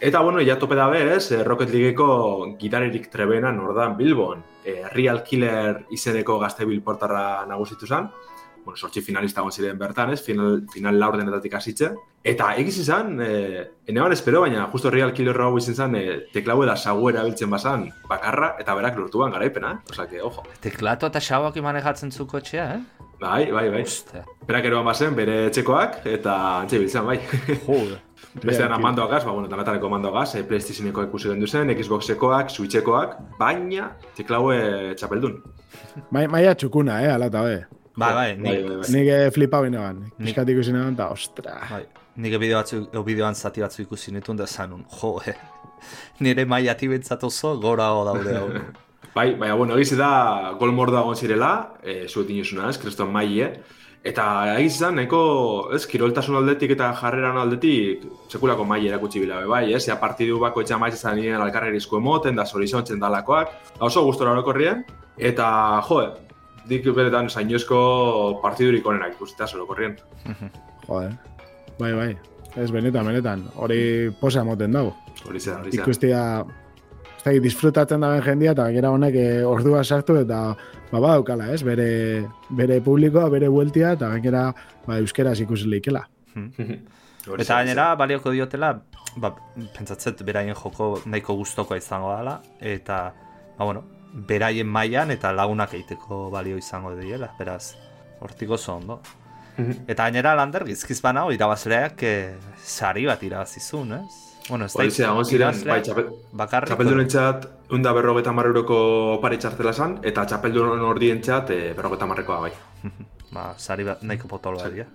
Eta, 0.01 0.21
bueno, 0.21 0.39
ja 0.39 0.57
tope 0.57 0.75
dabe, 0.75 1.01
ez, 1.15 1.31
eh, 1.31 1.43
Rocket 1.43 1.69
Leagueko 1.73 2.55
gitarerik 2.57 3.09
trebena 3.11 3.51
nordan 3.51 3.97
Bilbon. 3.97 4.43
Eh, 4.63 4.83
Real 4.93 5.23
Killer 5.23 5.85
izeneko 5.91 6.39
gazte 6.39 6.65
bilportarra 6.65 7.45
nagusitu 7.45 7.85
zen. 7.85 8.07
Bueno, 8.63 8.77
sortzi 8.77 9.01
finalista 9.01 9.41
egon 9.41 9.51
ziren 9.51 9.77
bertan, 9.79 10.11
ez, 10.13 10.21
final, 10.23 10.61
final 10.71 10.99
laurdenetatik 10.99 11.53
hasitze. 11.53 11.91
Eta 12.23 12.53
egiz 12.61 12.77
izan, 12.79 13.19
eh, 13.21 13.65
eneban 13.87 14.13
espero, 14.13 14.41
baina 14.41 14.67
justo 14.71 14.89
Real 14.89 15.11
Killer 15.13 15.39
hau 15.41 15.57
izan 15.57 15.75
zen, 15.75 15.95
eh, 15.95 16.17
teklau 16.33 16.61
eta 16.63 16.75
sagu 16.77 17.09
erabiltzen 17.09 17.49
bazan 17.49 17.89
bakarra, 18.07 18.55
eta 18.59 18.75
berak 18.75 18.97
lortuan 18.97 19.31
garaipena, 19.31 19.71
eh? 19.71 19.91
Osa 19.91 20.07
que, 20.07 20.21
ojo. 20.21 20.43
Teklatu 20.61 21.07
eta 21.07 21.19
xauak 21.19 21.55
manejatzen 21.57 22.11
zu 22.11 22.27
kotxea, 22.27 22.75
eh? 22.75 23.07
Bai, 23.19 23.51
bai, 23.51 23.69
bai. 23.69 23.81
Ostia. 23.81 24.23
Berak 24.47 24.65
eroan 24.65 24.85
bazen, 24.85 25.15
bere 25.15 25.47
etxekoak, 25.47 26.05
eta 26.05 26.35
antxe 26.61 26.79
biltzen, 26.79 27.05
bai. 27.05 27.19
Jode. 27.65 27.99
Beste 28.43 28.61
dana 28.61 28.77
mandoagaz, 28.77 29.23
ba, 29.25 29.31
bueno, 29.33 29.49
danatareko 29.49 29.89
mandoagaz, 29.89 30.35
eh, 30.35 30.43
PlayStationeko 30.47 31.03
ikusi 31.07 31.31
gendu 31.31 31.47
zen, 31.47 31.71
Xboxekoak, 31.73 32.51
Switchekoak, 32.53 33.15
baina 33.39 33.89
teklaue 34.17 34.59
txapeldun. 34.95 35.39
Mai, 36.13 36.27
maia 36.27 36.53
txukuna, 36.55 36.99
eh, 37.03 37.13
alata, 37.13 37.41
be. 37.43 37.55
Bai, 37.99 38.13
bai, 38.13 38.13
bai, 38.13 38.35
nik, 38.37 38.59
bai, 38.67 38.75
bai. 38.81 38.91
Nik 38.95 39.09
eh, 39.15 39.29
flipau 39.33 39.63
ineban. 39.65 40.03
Piskat 40.19 40.51
ikusi 40.53 40.75
neban, 40.75 40.93
eta 40.93 41.09
ostra. 41.15 41.57
bai, 41.71 41.83
nik 42.21 42.37
bideo 42.37 42.59
batzu, 42.61 42.83
bideoan 43.07 43.35
zati 43.35 43.65
batzu 43.65 43.81
ikusi 43.87 44.13
nituen 44.13 44.37
da 44.37 44.47
zanun, 44.47 44.85
jo, 44.99 45.15
eh. 45.25 45.35
Nire 46.19 46.45
maia 46.45 46.75
tibentzat 46.77 47.23
oso 47.23 47.55
gorago 47.57 48.05
daude 48.05 48.37
hau. 48.37 48.47
Bai, 49.15 49.33
baina, 49.39 49.55
bueno, 49.57 49.73
egiz 49.79 49.97
da, 49.97 50.53
gol 50.59 50.69
mordoa 50.75 51.01
egon 51.01 51.17
zirela, 51.17 51.53
e, 51.81 52.03
zuetin 52.07 52.37
jusuna, 52.37 52.67
ez, 52.69 52.77
kreston 52.77 53.09
maile, 53.11 53.47
eta 54.03 54.25
egiz 54.55 54.77
da, 54.79 54.91
nahiko, 54.95 55.19
ez, 55.75 55.83
kiroltasun 55.89 56.39
aldetik 56.39 56.71
eta 56.75 56.93
jarreran 57.01 57.37
aldetik, 57.41 58.05
sekulako 58.31 58.65
maile 58.67 58.93
erakutsi 58.93 59.19
bila, 59.23 59.41
bai, 59.49 59.65
ez, 59.73 59.83
ja 59.87 59.97
partidu 59.99 60.39
bako 60.39 60.63
etxa 60.63 60.79
maiz 60.79 60.93
izan 60.95 61.19
nien 61.19 61.41
alkarrerizko 61.41 61.99
emoten, 61.99 62.39
da 62.39 62.45
zorizontzen 62.45 62.99
dalakoak, 63.01 63.51
da 63.75 63.85
oso 63.89 64.05
gustora 64.07 64.31
orokorrien, 64.37 64.85
eta, 65.17 65.49
jo, 65.89 66.01
dik 66.69 66.87
beretan 66.95 67.29
zainoezko 67.29 67.79
partidurik 68.43 68.87
onenak 68.87 69.17
ikusita 69.17 69.49
orokorrien. 69.55 69.97
Joder. 70.87 71.13
Bai, 71.79 71.93
bai. 71.93 72.09
Ez 72.57 72.71
benetan, 72.73 73.05
benetan. 73.05 73.45
Hori 73.61 74.09
posa 74.19 74.43
moten 74.43 74.73
dago. 74.73 74.95
Hori 75.27 75.39
zera, 75.39 75.59
hori 75.61 75.71
zera. 75.71 75.83
Ikustia, 75.83 76.23
ez 77.19 77.23
da, 77.23 77.33
disfrutatzen 77.43 78.03
daben 78.03 78.23
jendia, 78.25 78.55
eta 78.55 78.65
gainera 78.67 78.91
honek 78.95 79.15
eh, 79.19 79.45
ordua 79.45 79.83
sartu, 79.83 80.17
eta 80.23 80.39
ba, 80.91 80.99
badaukala, 80.99 81.49
ez? 81.53 81.61
Bere, 81.65 81.89
bere 82.49 82.79
publikoa, 82.85 83.29
bere 83.33 83.49
bueltia, 83.51 83.93
eta 83.97 84.09
gainera 84.15 84.47
ba, 84.87 84.97
euskeraz 84.97 85.39
ikusi 85.45 85.69
leikela. 85.69 86.05
Hori 87.29 87.43
Eta 87.43 87.59
gainera, 87.59 87.91
balioko 87.99 88.33
diotela, 88.33 88.73
ba, 89.19 89.33
pentsatzet 89.75 90.23
beraien 90.25 90.57
joko 90.57 90.95
nahiko 91.05 91.35
gustokoa 91.41 91.77
izango 91.77 92.13
dela, 92.15 92.39
eta, 92.59 93.01
ba, 93.57 93.65
bueno, 93.65 93.83
beraien 94.29 94.67
mailan 94.67 95.11
eta 95.13 95.33
lagunak 95.35 95.75
egiteko 95.77 96.27
balio 96.33 96.57
izango 96.57 96.95
diela, 96.97 97.33
beraz, 97.39 97.75
hortik 98.21 98.57
oso 98.57 98.75
ondo. 98.77 99.01
Eta 99.91 100.05
gainera 100.05 100.31
lander, 100.39 100.63
gizkiz 100.69 101.01
banao, 101.03 101.33
irabazleak 101.35 102.03
eh, 102.07 102.35
sari 102.63 103.03
bat 103.09 103.23
irabazizun, 103.27 103.91
ez? 103.97 104.28
Bueno, 104.49 104.65
ez 104.65 104.73
da 104.73 104.81
Hori 104.81 104.91
zera, 104.91 105.09
egon 105.13 105.27
ziren, 105.29 105.59
bai, 105.69 105.79
txapel, 105.85 106.07
bakarrik, 106.41 106.71
Txapeldunentzat, 106.71 107.45
unda 107.77 107.91
berrogeta 107.93 108.31
mar 108.33 108.49
euroko 108.49 108.79
pare 109.21 109.37
txartela 109.37 109.73
zan, 109.73 109.99
eta 110.09 110.25
txapeldun 110.25 110.81
ordientzat, 110.89 111.51
e, 111.53 111.73
berrogeta 111.77 112.07
marrekoa 112.09 112.39
bai. 112.47 112.51
ba, 113.35 113.51
sari 113.61 113.85
bat 113.85 114.01
nahiko 114.01 114.31
potoloa 114.31 114.71
dira. 114.73 114.87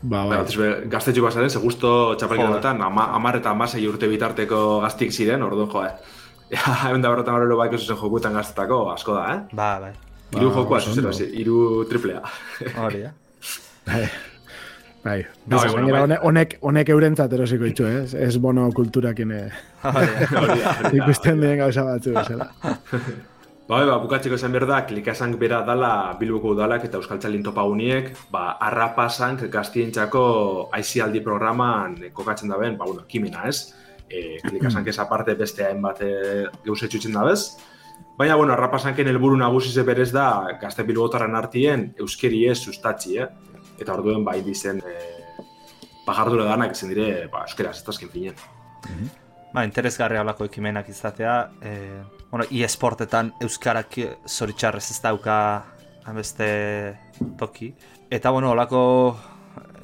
Ba, 0.00 0.22
batez 0.30 0.54
be, 0.56 0.70
gaztetxu 0.92 1.26
bazaren, 1.26 1.50
ze 1.50 1.60
gusto 1.60 2.14
txapelketan, 2.20 2.80
ama, 2.86 3.10
amar 3.18 3.40
eta 3.40 3.50
amasei 3.50 3.82
urte 3.90 4.08
bitarteko 4.08 4.80
gaztik 4.86 5.12
ziren, 5.12 5.42
orduan 5.42 5.70
jo, 5.74 5.84
eh. 5.88 6.18
Ja, 6.54 6.94
unda 6.94 7.10
berrogeta 7.10 7.34
mar 7.34 7.44
euro 7.46 7.58
baiko 7.58 7.78
zuzen 7.78 7.98
jokuetan 7.98 8.38
gaztetako, 8.38 8.84
asko 8.94 9.18
da, 9.18 9.26
eh? 9.34 9.42
Ba, 9.58 9.72
bai, 9.82 9.92
Iru 10.38 10.52
Ba, 10.52 10.60
jokoa, 10.60 10.80
zuzen, 10.80 11.10
iru 11.34 11.84
triplea. 11.90 12.22
hori, 12.78 13.08
eh? 13.10 13.16
Bai. 15.04 15.26
No, 15.46 15.56
Bez, 15.56 15.72
bueno, 15.72 15.86
gainera 15.86 16.06
bai. 16.06 16.18
honek, 16.28 16.58
honek, 16.60 16.88
eurentzat 16.92 17.32
erosiko 17.32 17.64
itxu, 17.64 17.86
ez? 17.88 18.14
Ez 18.14 18.36
bono 18.36 18.66
kulturakin 18.76 19.32
eh, 19.32 19.48
Hori, 19.88 20.06
eh? 20.12 20.28
Da, 20.28 20.74
da. 20.82 20.90
ikusten 20.98 21.40
diren 21.40 21.62
gauza 21.64 21.84
batzu 21.88 22.14
bezala. 22.18 22.50
Ba, 23.70 23.84
ba, 23.86 24.00
bukatzeko 24.02 24.34
esan 24.34 24.50
behar 24.50 24.64
da, 24.66 24.80
klikasank 24.82 25.36
bera 25.38 25.60
dala 25.62 26.16
Bilboko 26.18 26.56
udalak 26.56 26.88
eta 26.88 26.98
Euskal 26.98 27.20
Txalin 27.22 27.44
topa 27.46 27.62
uniek, 27.70 28.08
ba, 28.34 28.56
arrapasank 28.66 29.44
gaztientzako 29.52 30.22
aizialdi 30.74 31.20
programan 31.22 31.94
eh, 32.02 32.10
kokatzen 32.10 32.50
daben, 32.50 32.74
ba, 32.80 32.88
bueno, 32.88 33.04
kimena, 33.06 33.44
ez? 33.46 33.70
E, 34.10 34.40
klikasank 34.42 34.90
ez 34.90 34.96
aparte 34.98 35.36
beste 35.38 35.62
hainbat 35.62 36.02
e, 36.02 36.10
geuse 36.64 36.88
txutzen 36.90 37.14
dabez. 37.14 37.44
Baina, 38.18 38.34
bueno, 38.34 38.56
arrapasanken 38.56 39.06
helburu 39.06 39.38
nagusi 39.38 39.70
ze 39.70 39.86
berez 39.86 40.10
da 40.10 40.26
gazte 40.60 40.82
bilbotarren 40.82 41.38
artien 41.38 41.92
euskeri 42.02 42.42
ez 42.50 42.58
sustatzi, 42.58 43.20
eh? 43.22 43.28
Eta 43.80 43.94
orduen 43.96 44.24
bai 44.24 44.40
dizen 44.44 44.82
e, 44.84 44.94
bajardura 46.06 46.44
danak 46.48 46.76
izan 46.76 46.92
dire, 46.92 47.26
ba, 47.32 47.44
euskera, 47.48 47.72
ez 47.72 47.82
azken 47.88 48.10
finen. 48.12 48.38
Ba, 49.54 49.64
interesgarri 49.66 50.18
alako 50.20 50.46
ekimenak 50.46 50.88
izatea, 50.92 51.34
e, 51.62 51.74
bueno, 52.30 52.46
e-sportetan 52.50 53.32
euskarak 53.42 53.98
zoritxarrez 54.28 54.90
ez 54.90 55.00
dauka 55.02 55.38
beste 56.14 56.50
toki. 57.38 57.72
Eta, 58.10 58.30
bueno, 58.30 58.50
olako 58.50 58.82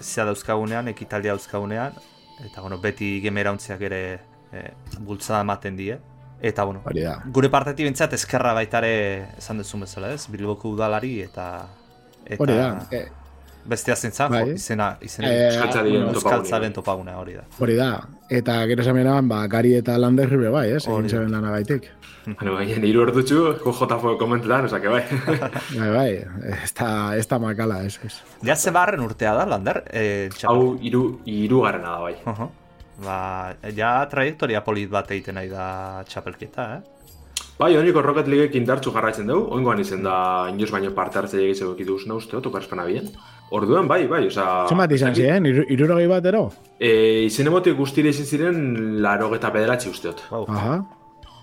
zea 0.00 0.26
dauzkagunean, 0.26 0.88
ekitaldia 0.88 1.34
dauzkagunean, 1.34 1.96
eta, 2.44 2.60
bueno, 2.60 2.78
beti 2.82 3.16
gemerauntziak 3.24 3.82
ere 3.88 4.02
e, 4.52 4.68
bultzada 4.98 5.42
ematen 5.46 5.78
die. 5.78 5.98
Eta, 6.40 6.66
bueno, 6.68 6.82
gure 7.32 7.48
partetik 7.48 7.86
bintzat 7.88 8.12
eskerra 8.12 8.52
baitare 8.54 8.90
esan 9.38 9.62
duzun 9.62 9.86
bezala, 9.86 10.12
ez? 10.12 10.26
Bilboko 10.28 10.74
udalari 10.74 11.20
eta... 11.24 11.46
eta 12.26 12.42
Hori 12.44 12.58
da. 12.58 12.66
E, 12.92 13.06
bestia 13.68 13.96
zintza, 13.96 14.28
bai. 14.32 14.42
izena, 14.54 14.96
izena 15.02 15.30
e, 15.30 15.48
euskaltzaren 16.12 16.74
topagune 16.76 17.14
hori 17.14 17.36
da. 17.38 17.44
Hori 17.60 17.76
da. 17.78 17.90
Eta 18.30 18.58
gero 18.70 18.84
zamenean, 18.86 19.28
ba, 19.30 19.44
gari 19.50 19.74
eta 19.78 19.96
landerri 19.98 20.38
be 20.40 20.50
bai, 20.54 20.66
ez? 20.76 20.84
Egin 20.86 21.08
zeben 21.10 21.34
lan 21.34 21.46
agaitik. 21.46 21.88
Bueno, 22.26 22.56
bai, 22.56 22.66
niru 22.82 23.04
erdutxu, 23.04 23.42
JFO 23.62 24.16
komentetan, 24.18 24.66
osak, 24.66 24.88
bai. 24.90 25.02
bai, 25.80 25.90
bai, 25.94 26.10
ez 26.56 26.72
da, 26.74 26.90
ez 27.14 27.26
da 27.30 27.38
makala, 27.42 27.82
ez, 27.86 28.00
ez. 28.06 28.16
Ja, 28.46 28.56
ze 28.56 28.74
barren 28.74 29.04
urtea 29.06 29.34
da, 29.38 29.46
lander? 29.46 29.84
E, 29.90 30.28
Hau, 30.50 30.74
iru, 30.82 31.04
iru 31.30 31.62
garrena 31.62 31.94
da, 31.94 32.00
bai. 32.08 32.16
Uh 32.24 32.34
-huh. 32.40 32.50
Ba, 33.04 33.54
ja, 33.76 33.94
trajektoria 34.10 34.62
polit 34.64 34.90
bat 34.90 35.10
egiten 35.10 35.36
nahi 35.36 35.48
da 35.52 36.02
txapelketa, 36.08 36.68
eh? 36.76 36.96
Bai, 37.56 37.70
honiko 37.76 38.02
Rocket 38.04 38.26
League 38.28 38.58
indartzu 38.58 38.90
jarraitzen 38.92 39.30
dugu, 39.30 39.46
oingoan 39.56 39.78
izen 39.80 40.02
da 40.04 40.16
inoz 40.52 40.68
baino 40.74 40.90
parte 40.96 41.22
hartzea 41.22 41.40
egitzeko 41.40 41.72
ekitu 41.72 41.94
uste, 41.96 42.12
uste, 42.12 42.40
tokarspana 42.44 42.84
bien. 42.84 43.08
Orduan, 43.54 43.86
bai, 43.86 44.06
bai, 44.10 44.24
oza... 44.26 44.44
Zemat 44.66 44.92
izan 44.96 45.14
ziren, 45.14 45.46
irurogei 45.46 46.06
bat 46.10 46.24
ero? 46.26 46.48
E, 46.82 47.26
izen 47.28 47.46
emote 47.46 47.70
guztire 47.78 48.10
izin 48.10 48.26
ziren 48.26 48.58
laro 49.04 49.30
eta 49.36 49.52
pederatzi 49.54 49.90
usteot. 49.92 50.24
Wow. 50.32 50.48
Aha, 50.50 50.80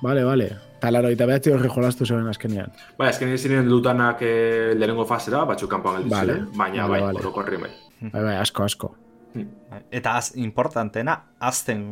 bale, 0.02 0.26
bale. 0.28 0.50
Eta 0.82 0.92
laro 0.92 1.14
eta 1.16 1.28
behatzi 1.30 1.54
horri 1.56 1.72
jolastu 1.72 2.06
zuen 2.06 2.28
azkenean. 2.28 2.74
Bai, 2.98 3.08
azkenean 3.08 3.40
ziren 3.40 3.72
dutanak 3.72 4.20
e, 4.28 4.34
lehenengo 4.76 5.08
fasera, 5.08 5.46
batzuk 5.48 5.72
kanpoan 5.72 6.02
gelditzen 6.02 6.20
vale. 6.20 6.38
baina 6.60 6.84
vale, 6.84 6.92
bai, 6.92 7.02
vale. 7.08 7.24
oroko 7.24 7.46
herri 7.46 7.62
bai. 7.64 7.72
Bai, 8.04 8.20
bai, 8.20 8.36
asko, 8.42 8.68
asko. 8.68 8.92
Eta 9.90 10.18
az, 10.20 10.34
importantena, 10.38 11.16
azten 11.40 11.88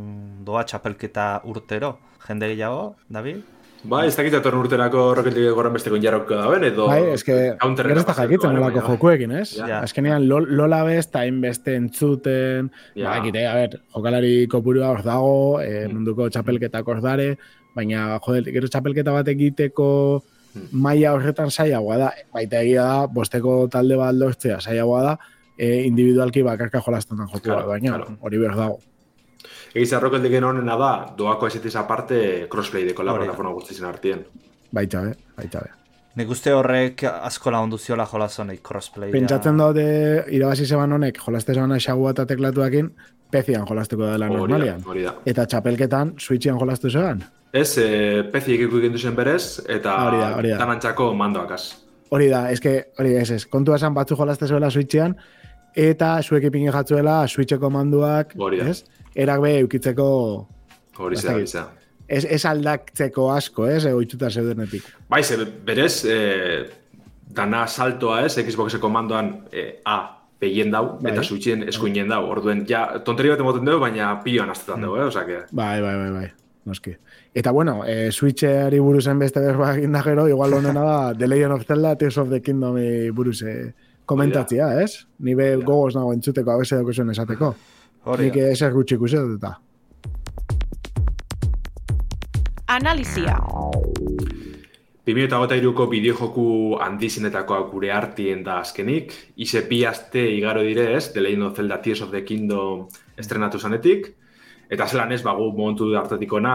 doa 0.45 0.65
txapelketa 0.67 1.31
urtero, 1.49 1.95
jende 2.27 2.51
gehiago, 2.51 2.97
David? 3.09 3.41
Bai, 3.81 4.03
ez 4.07 4.13
dakit 4.13 4.35
atorren 4.37 4.61
urterako 4.61 5.03
roketik 5.17 5.55
gorren 5.57 5.73
besteko 5.73 5.97
injarroko 5.97 6.37
da 6.37 6.49
ben, 6.51 6.65
edo... 6.67 6.85
Bai, 6.89 6.99
ez 7.15 7.23
que, 7.25 7.37
gero 7.57 7.95
ez 7.97 8.05
da 8.05 8.13
jakitzen 8.19 8.53
nolako 8.53 8.83
jokuekin, 8.85 9.33
ez? 9.39 9.55
Ja. 9.57 9.79
Azkenean, 9.81 10.27
lola 10.29 10.83
bez, 10.85 11.07
eta 11.07 11.23
inbeste 11.25 11.73
entzuten, 11.79 12.69
ja. 12.93 13.07
ba, 13.07 13.15
egite, 13.23 13.47
a 13.49 13.55
ber, 13.57 13.79
jokalari 13.95 14.35
kopurua 14.51 14.91
hor 14.93 15.01
dago, 15.07 15.33
e, 15.65 15.87
munduko 15.89 16.29
txapelketak 16.29 16.93
hor 16.93 17.01
dare, 17.01 17.31
baina, 17.73 18.19
jode, 18.21 18.53
gero 18.53 18.69
txapelketa 18.69 19.15
bat 19.17 19.33
egiteko 19.33 19.89
hmm. 20.21 20.69
maila 20.85 21.15
horretan 21.17 21.49
saiagoa 21.49 21.97
da, 22.03 22.13
baita 22.37 22.61
egia 22.61 22.85
da, 22.85 23.09
bosteko 23.09 23.63
talde 23.73 23.97
bat 23.97 24.13
lortzea 24.13 24.61
saiagoa 24.61 25.03
da, 25.09 25.17
e, 25.57 25.73
individualki 25.89 26.45
bakarka 26.45 26.85
jolazten 26.85 27.25
joku 27.25 27.47
claro, 27.49 27.73
baina 27.73 27.97
hori 27.97 28.13
claro. 28.13 28.45
behar 28.45 28.57
dago. 28.61 28.79
Egiz 29.73 29.91
arrokel 29.97 30.23
diken 30.23 30.47
honena 30.47 30.77
da, 30.79 30.93
doako 31.17 31.47
esetez 31.51 31.75
aparte 31.79 32.47
crossplay 32.51 32.87
deko 32.89 33.03
la 33.03 33.15
plataforma 33.17 33.53
guztizien 33.57 33.87
artien. 33.89 34.25
Baita 34.71 35.05
be, 35.05 35.15
baita 35.37 35.63
be. 35.65 35.77
Nik 36.19 36.31
uste 36.33 36.51
horrek 36.51 37.05
asko 37.07 37.51
lagundu 37.55 37.77
ziola 37.79 38.03
jolazonei 38.05 38.57
crossplay. 38.63 39.13
Pentsatzen 39.13 39.59
daude 39.61 39.85
irabazi 40.35 40.65
zeban 40.67 40.91
honek 40.91 41.21
jolazte 41.23 41.55
zeban 41.55 41.77
xagua 41.79 42.11
eta 42.11 42.25
teklatuakin 42.27 42.89
pezian 43.31 43.63
jolazteko 43.67 44.09
dela 44.09 44.27
normalian. 44.27 44.83
Eta 45.25 45.45
txapelketan 45.47 46.17
switchian 46.19 46.59
jolaztu 46.59 46.91
zeban. 46.91 47.23
Ez, 47.51 47.77
e, 47.79 48.23
pezi 48.31 48.55
ekiku 48.55 48.79
egin 48.79 48.93
duzen 48.95 49.15
berez, 49.15 49.61
eta 49.71 49.95
tanantxako 50.59 51.13
mandoakaz. 51.19 51.61
Hori 52.11 52.27
da, 52.31 52.45
eske, 52.51 52.73
hori 52.99 53.15
ez 53.19 53.29
ez, 53.31 53.45
kontua 53.47 53.77
esan 53.79 53.95
batzu 53.95 54.17
jolazte 54.19 54.47
zuela 54.47 54.69
switchian, 54.71 55.15
eta 55.75 56.15
zuek 56.21 56.49
ipingi 56.49 56.71
jatzuela 56.71 57.21
switcheko 57.27 57.69
manduak, 57.69 58.35
ez? 58.65 58.83
erak 59.15 59.41
be 59.41 59.53
eukitzeko... 59.59 60.07
Hori 61.01 61.17
zera, 61.17 61.37
zera. 61.45 61.67
Ez, 62.11 62.25
ez 62.27 62.43
aldaktzeko 62.45 63.29
asko, 63.31 63.65
ez, 63.71 63.85
egoitzuta 63.87 64.29
zeudenetik. 64.29 64.83
Bai, 65.09 65.23
ze, 65.23 65.37
berez, 65.65 66.03
e, 66.05 66.17
dana 67.33 67.63
saltoa, 67.67 68.25
ez, 68.27 68.35
Xboxeko 68.35 68.89
mandoan 68.91 69.31
e, 69.51 69.79
A, 69.87 69.97
pehien 70.41 70.73
dau, 70.73 70.97
bai. 70.99 71.13
eta 71.13 71.23
suitzien 71.23 71.63
eskuinen 71.71 72.11
dau. 72.11 72.25
Orduen, 72.33 72.65
ja, 72.69 72.83
tonteri 73.05 73.31
bat 73.31 73.41
emoten 73.41 73.65
dugu, 73.65 73.79
baina 73.85 74.11
pioan 74.25 74.51
aztetan 74.51 74.83
dugu, 74.85 74.99
eh, 74.99 75.07
osake. 75.07 75.39
Bai, 75.55 75.79
bai, 75.81 75.95
bai, 76.03 76.11
bai. 76.17 76.27
Noski. 76.67 76.91
Eta 77.33 77.49
bueno, 77.55 77.79
e, 77.89 78.11
Switcheri 78.11 78.77
buruzen 78.83 79.17
beste 79.17 79.41
berba 79.41 79.71
da 79.73 80.03
gero, 80.05 80.27
igual 80.29 80.53
honena 80.53 80.83
da 80.83 81.13
The 81.17 81.27
Legend 81.27 81.53
of 81.53 81.65
Zelda, 81.65 81.95
Tears 81.95 82.17
of 82.17 82.29
the 82.29 82.41
Kingdom 82.41 82.75
buruze 83.15 83.73
komentatzia, 84.11 84.69
ez? 84.83 85.05
Ni 85.23 85.35
be 85.39 85.53
gogoz 85.63 85.95
nago 85.95 86.13
entzuteko, 86.15 86.53
abese 86.53 86.79
dago 86.79 86.93
zuen 86.93 87.13
esateko. 87.15 87.53
Hori 88.11 88.29
Nik 88.29 88.39
ezer 88.51 88.73
gutxi 88.75 88.97
ikusi 88.97 89.19
eta. 89.21 89.55
Analizia. 92.71 93.35
2008ko 95.07 95.87
bideojoku 95.89 96.47
handizinetakoa 96.85 97.65
gure 97.71 97.91
artien 97.91 98.43
da 98.45 98.59
azkenik. 98.61 99.13
Ize 99.43 99.63
bi 99.69 99.81
aste 99.85 100.23
igaro 100.37 100.63
dire 100.63 100.91
ez, 100.95 101.09
The 101.11 101.23
Legend 101.25 101.49
of 101.49 101.57
Zelda 101.57 101.81
Tears 101.81 102.01
of 102.05 102.11
the 102.13 102.23
Kingdom 102.23 102.87
estrenatu 103.17 103.59
zanetik. 103.59 104.11
Eta 104.71 104.87
zelan 104.87 105.11
ez, 105.11 105.19
bagu 105.25 105.49
momentu 105.51 105.89
hartatikona 105.99 106.53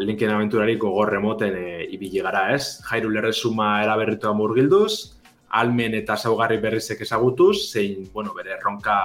linken 0.00 0.30
aventurari 0.32 0.78
gogor 0.80 1.10
remoten 1.12 1.56
e, 1.58 1.84
ibili 1.92 2.22
gara 2.24 2.46
ez. 2.54 2.78
Jairu 2.88 3.10
lerrezuma 3.12 3.82
eraberritua 3.82 4.32
murgilduz, 4.32 5.17
almen 5.50 5.94
eta 5.94 6.16
zaugarri 6.16 6.58
berrizek 6.62 7.00
ezagutuz, 7.00 7.72
zein, 7.72 8.08
bueno, 8.12 8.34
bere 8.36 8.56
erronka 8.58 8.98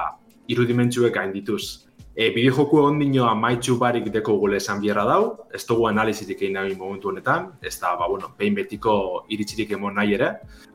irudimentzuek 0.48 1.18
hain 1.18 1.32
dituz. 1.34 1.88
E, 2.14 2.30
Bideojoku 2.30 2.78
ondino 2.78 3.26
amaitxu 3.26 3.78
barik 3.82 4.12
deko 4.14 4.36
gule 4.38 4.60
esan 4.62 4.82
bierra 4.82 5.06
dau, 5.08 5.48
ez 5.54 5.64
dugu 5.66 5.88
analizitik 5.90 6.44
egin 6.44 6.54
nahi 6.60 6.76
momentu 6.78 7.10
honetan, 7.10 7.54
ez 7.62 7.74
da, 7.82 7.96
ba, 7.98 8.08
bueno, 8.08 8.34
behin 8.38 8.54
betiko 8.60 9.26
iritsirik 9.34 9.72
emon 9.74 9.98
nahi 9.98 10.14
ere. 10.20 10.30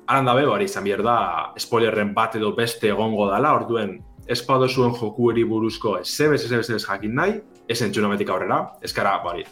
Aran 0.08 0.26
dabe, 0.26 0.46
bari, 0.48 0.66
izan 0.66 0.84
bier 0.88 1.04
da, 1.04 1.18
spoilerren 1.60 2.14
bat 2.16 2.34
edo 2.40 2.54
beste 2.56 2.90
egongo 2.90 3.28
dala, 3.30 3.54
orduen, 3.54 3.98
ez 4.26 4.42
zuen 4.44 4.92
joku 4.94 5.30
eri 5.30 5.44
buruzko 5.44 5.98
ez 5.98 6.08
zebez, 6.08 6.44
ez 6.44 6.66
zebez, 6.66 6.84
jakin 6.84 7.14
nahi, 7.14 7.40
ez 7.68 7.80
entzunametik 7.82 8.28
aurrera, 8.28 8.74
ez 8.82 8.92
kara, 8.92 9.18
bari, 9.24 9.44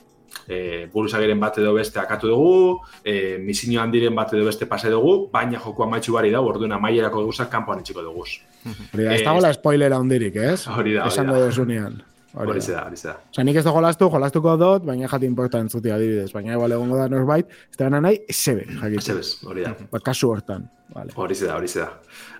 e, 0.48 0.86
buruzagiren 0.92 1.40
bat 1.40 1.58
edo 1.58 1.74
beste 1.74 2.00
akatu 2.00 2.30
dugu, 2.32 2.80
e, 3.04 3.36
misinio 3.42 3.80
handiren 3.82 4.14
bat 4.14 4.34
edo 4.34 4.44
beste 4.46 4.66
pase 4.66 4.90
dugu, 4.90 5.28
baina 5.32 5.60
joku 5.62 5.86
amaitxu 5.86 6.16
bari 6.16 6.30
da, 6.34 6.40
orduan 6.40 6.72
amaierako 6.78 7.26
duguzak 7.26 7.50
kanpoan 7.52 7.84
etxiko 7.84 8.02
dugu. 8.02 8.26
Hori 8.66 9.04
da, 9.04 9.14
ez 9.14 9.22
dago 9.24 9.40
la 9.40 9.54
spoilera 9.54 9.98
handirik, 10.02 10.36
ez? 10.36 10.66
Hori 10.66 10.96
da, 10.96 11.06
hori 11.06 11.24
da. 11.34 11.48
Esan 11.52 12.02
Hori 12.36 12.60
da, 12.60 12.82
hori 12.84 12.98
da. 13.00 13.14
Osa, 13.32 13.44
nik 13.48 13.56
ez 13.56 13.62
dago 13.64 13.78
jolastu, 13.78 14.10
jolastuko 14.12 14.56
dut, 14.60 14.82
baina 14.84 15.08
jati 15.08 15.24
importa 15.24 15.60
entzuti 15.62 15.92
adibidez, 15.92 16.28
baina 16.34 16.52
igual 16.52 16.74
egongo 16.76 16.98
da 16.98 17.06
norbait, 17.08 17.48
ez 17.72 17.78
da 17.80 17.88
nahi, 17.88 18.18
esebe, 18.28 18.66
jakitu. 18.66 19.00
Esebez, 19.00 19.30
hori 19.48 19.64
da. 19.64 19.72
Ba, 19.88 20.00
kasu 20.04 20.28
hortan. 20.34 20.66
Vale. 20.92 21.14
Hori 21.16 21.38
da, 21.40 21.54
hori 21.56 21.70
da. 21.72 21.86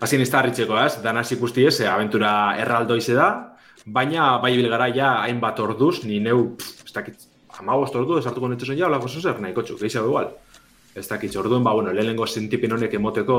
Azien 0.05 0.21
ez 0.21 0.29
da 0.29 0.43
harritxeko, 0.43 0.77
ez? 0.83 0.99
Danaz 1.05 1.31
ikusti 1.33 1.65
ez, 1.65 1.79
aventura 1.89 2.33
erraldo 2.61 2.99
ize 3.01 3.17
da, 3.17 3.31
baina 3.87 4.35
bai 4.43 4.53
bilgara 4.59 4.91
ja 4.93 5.15
hainbat 5.23 5.65
orduz, 5.65 6.03
ni 6.05 6.21
neu, 6.21 6.43
pff, 6.61 6.85
ez 6.85 6.93
dakit, 6.93 7.25
amagost 7.61 7.97
ordu, 7.97 8.19
esartuko 8.21 8.49
netu 8.53 8.67
zen 8.67 8.79
ja, 8.79 8.87
olako 8.91 9.09
zuzer, 9.09 9.41
nahi 9.41 9.55
kotxu, 9.57 9.79
gehiago 9.81 10.13
igual. 10.13 10.31
Ez 10.97 11.05
dakit, 11.11 11.35
orduan, 11.37 11.65
ba, 11.65 11.75
bueno, 11.77 11.93
lehenengo 11.93 12.25
sentipin 12.27 12.73
honek 12.73 12.95
emoteko 12.97 13.37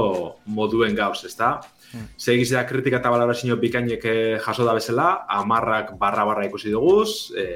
moduen 0.53 0.93
gauz, 0.95 1.24
ez 1.26 1.34
da? 1.39 1.55
Mm. 1.93 2.11
Zegizea 2.22 2.61
kritika 2.70 2.99
eta 3.01 3.09
balarazio 3.09 3.57
bikainek 3.57 4.05
eh, 4.05 4.36
jaso 4.45 4.65
da 4.68 4.76
bezala, 4.78 5.07
amarrak 5.39 5.95
barra-barra 5.97 6.45
ikusi 6.45 6.70
duguz, 6.70 7.32
e, 7.34 7.47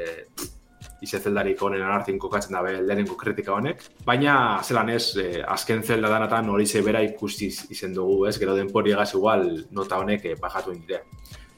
ize 1.05 1.19
zeldarik 1.19 1.61
honen 1.61 1.83
anartin 1.85 2.17
kokatzen 2.21 2.57
dabe 2.57 2.73
lehenengo 2.79 3.17
kritika 3.17 3.53
honek. 3.53 3.83
Baina, 4.05 4.33
zelan 4.63 4.89
ez, 4.93 5.03
e, 5.21 5.43
azken 5.45 5.83
zelda 5.83 6.09
danatan 6.09 6.49
hori 6.49 6.65
ze 6.65 6.81
bera 6.85 7.01
ikusi 7.05 7.51
izen 7.73 7.93
dugu, 7.93 8.25
ez? 8.29 8.37
Gero 8.41 8.57
denpori 8.57 8.93
egaz 8.97 9.11
igual 9.13 9.47
nota 9.69 10.01
honek 10.01 10.25
e, 10.25 10.35
bajatu 10.41 10.73
indire. 10.73 11.03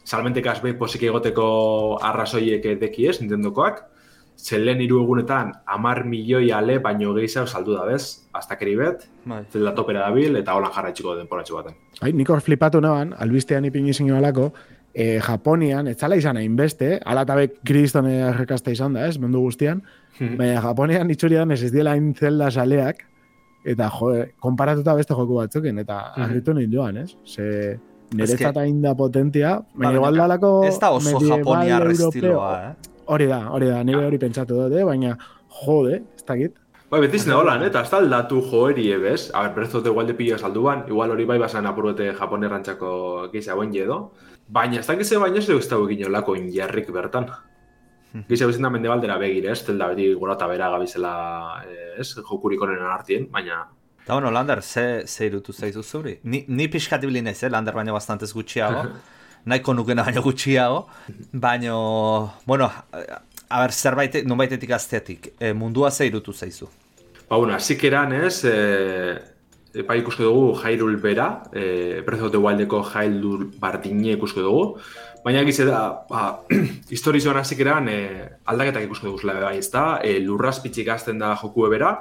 Salmentek 0.03 0.47
azbe 0.51 0.73
posik 0.75 1.07
egoteko 1.07 1.47
arrazoiek 2.11 2.65
deki 2.79 3.07
ez, 3.07 3.21
Nintendokoak, 3.21 3.83
zelen 4.43 4.81
hiru 4.83 4.99
egunetan 5.03 5.53
amar 5.75 6.03
milioi 6.09 6.51
ale 6.51 6.77
baino 6.83 7.13
gehiago 7.15 7.47
saldu 7.47 7.77
da, 7.77 7.85
bez? 7.87 8.27
Hasta 8.35 8.57
keri 8.59 8.75
bet, 8.75 9.07
bai. 9.25 9.43
zelda 9.51 9.73
topera 9.77 10.07
dabil, 10.09 10.35
eta 10.35 10.55
holan 10.57 10.73
jarraitxiko 10.75 11.15
denporatxo 11.19 11.59
baten. 11.59 11.77
Ai, 12.01 12.11
nik 12.11 12.29
hor 12.29 12.43
flipatu 12.43 12.81
naban, 12.83 13.13
albistean 13.23 13.65
ipin 13.69 13.87
izin 13.87 14.11
balako, 14.11 14.49
e, 14.93 15.19
Japonian, 15.23 15.87
ez 15.87 15.97
zala 15.97 16.19
izan 16.19 16.37
hain 16.41 16.57
beste, 16.59 16.97
ala 17.05 17.25
tabe 17.29 17.47
kristone 17.65 18.17
errekazta 18.33 18.75
izan 18.75 18.99
da, 18.99 19.07
ez, 19.07 19.17
mundu 19.21 19.45
guztian, 19.45 19.81
hmm. 20.19 20.35
baina 20.41 20.61
Japonian 20.67 21.15
itxurian 21.15 21.55
ez 21.55 21.61
ez 21.63 21.71
diela 21.71 21.95
hain 21.95 22.13
zelda 22.13 22.51
saleak, 22.51 23.03
eta 23.63 23.87
jo, 23.95 24.13
konparatuta 24.43 24.97
beste 24.99 25.15
joku 25.15 25.39
batzukin, 25.39 25.79
eta 25.79 26.03
hmm. 26.15 26.23
arritu 26.27 26.59
joan, 26.71 26.97
ez? 27.05 27.15
Ze, 27.25 27.79
niretzat 28.13 28.57
hain 28.57 28.81
da 28.81 28.93
potentia, 28.93 29.61
baina 29.73 29.93
Ba, 29.93 29.99
igual 30.01 30.17
dalako 30.17 30.49
Ez 30.67 30.79
da 30.79 30.91
oso 30.91 31.19
japoniar 31.23 31.87
estiloa, 31.91 32.57
eh? 32.67 32.92
Hori 33.05 33.27
da, 33.27 33.49
hori 33.51 33.67
da, 33.67 33.83
nire 33.83 34.05
hori 34.07 34.19
pentsatu 34.19 34.55
dut, 34.55 34.75
eh? 34.77 34.83
baina 34.87 35.15
jode, 35.63 36.01
ez 36.15 36.25
dakit. 36.27 36.59
Bai, 36.93 36.99
beti 37.01 37.17
izan 37.17 37.33
holan, 37.39 37.63
eta 37.65 37.81
ez 37.81 37.89
da 37.89 37.97
aldatu 38.03 38.39
joeri 38.51 38.91
ebez. 38.93 39.31
A 39.33 39.47
ber, 39.47 39.55
Breath 39.55 39.79
of 39.79 39.83
the 39.83 39.91
Wild 39.91 40.13
pilo 40.15 40.37
salduan, 40.37 40.83
igual 40.87 41.11
hori 41.11 41.25
bai 41.25 41.39
basan 41.41 41.65
apurrete 41.65 42.11
japonerrantzako 42.19 42.91
giza 43.33 43.55
guen 43.57 43.73
edo. 43.75 43.97
Baina 44.47 44.77
ez 44.79 44.85
dakize 44.85 45.17
baina 45.17 45.41
ez 45.41 45.47
dugu 45.47 45.63
ez 45.63 45.69
dago 45.71 45.87
gino 45.89 46.11
lako 46.13 46.35
injarrik 46.37 46.91
bertan. 46.93 47.31
Giza 48.29 48.45
bezin 48.45 48.61
da 48.61 48.69
mendebaldera 48.69 49.17
begire, 49.17 49.49
ez? 49.51 49.63
Telda 49.65 49.87
beti 49.89 50.11
gora 50.13 50.35
eta 50.37 50.47
bera 50.51 50.69
gabizela, 50.75 51.13
eh, 51.65 51.95
ez? 52.03 52.11
Jokurik 52.13 52.61
onenen 52.61 52.91
artien, 52.93 53.25
baina... 53.31 53.63
Eta 54.03 54.13
bueno, 54.13 54.29
Lander, 54.35 54.61
ze, 54.61 55.07
ze 55.07 55.25
irutu 55.31 55.53
zaizu 55.53 55.81
zuri? 55.81 56.19
Ni, 56.23 56.43
ni 56.47 56.67
pixkat 56.67 57.03
ibili 57.07 57.21
naiz, 57.25 57.41
eh? 57.41 57.49
Lander 57.49 57.73
baino 57.73 57.97
bastantez 57.97 58.33
gutxiago. 58.37 58.85
Nahiko 59.45 59.73
nukena 59.73 60.03
baino 60.03 60.21
gutxiago. 60.23 60.87
Baino, 61.33 62.33
bueno, 62.45 62.65
a, 62.65 63.21
a 63.49 63.61
ber, 63.61 63.71
zerbait, 63.73 64.23
nonbaitetik 64.25 64.71
azteatik. 64.71 65.33
E, 65.39 65.51
mundua 65.53 65.91
ze 65.91 66.07
irutu 66.07 66.33
zaizu? 66.33 66.69
Ba, 67.29 67.37
bueno, 67.37 67.53
asik 67.53 67.83
eran, 67.83 68.13
ez? 68.13 68.43
E, 68.45 69.83
bai 69.87 69.99
ikusko 69.99 70.23
dugu 70.23 70.55
Jairul 70.61 70.97
bera, 71.01 71.43
e, 71.51 72.01
Breath 72.05 72.23
of 72.29 72.35
Wildeko 72.35 72.83
Jairul 72.93 73.49
bardine 73.59 74.15
ikusko 74.15 74.41
dugu. 74.41 74.63
Baina 75.25 75.41
egize 75.41 75.65
da, 75.67 76.05
ba, 76.09 76.39
historizoan 76.93 77.41
hasik 77.41 77.59
eran, 77.65 77.89
e, 77.89 77.99
aldaketak 78.45 78.87
ikusko 78.87 79.09
dugu 79.09 79.23
zela 79.25 79.39
bai, 79.41 79.57
ez 79.59 79.69
da? 79.73 79.99
E, 80.03 80.19
lurraspitzik 80.23 80.87
azten 80.93 81.19
da 81.19 81.33
joku 81.41 81.67
bera, 81.73 81.97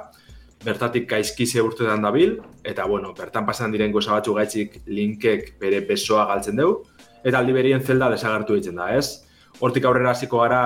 bertatik 0.63 1.09
gaizkize 1.09 1.61
urtetan 1.61 2.05
dabil, 2.05 2.37
eta 2.63 2.85
bueno, 2.87 3.11
bertan 3.17 3.45
pasan 3.45 3.73
diren 3.75 3.91
goza 3.91 4.13
batzu 4.15 4.37
gaitzik 4.37 4.79
linkek 4.87 5.57
bere 5.59 5.81
besoa 5.89 6.23
galtzen 6.29 6.61
dugu, 6.61 6.85
eta 7.23 7.39
aldi 7.39 7.53
berien 7.55 7.81
zelda 7.81 8.09
desagertu 8.11 8.57
ditzen 8.57 8.79
da, 8.79 8.89
ez? 8.95 9.23
Hortik 9.63 9.85
aurrera 9.85 10.11
hasiko 10.11 10.41
gara 10.41 10.61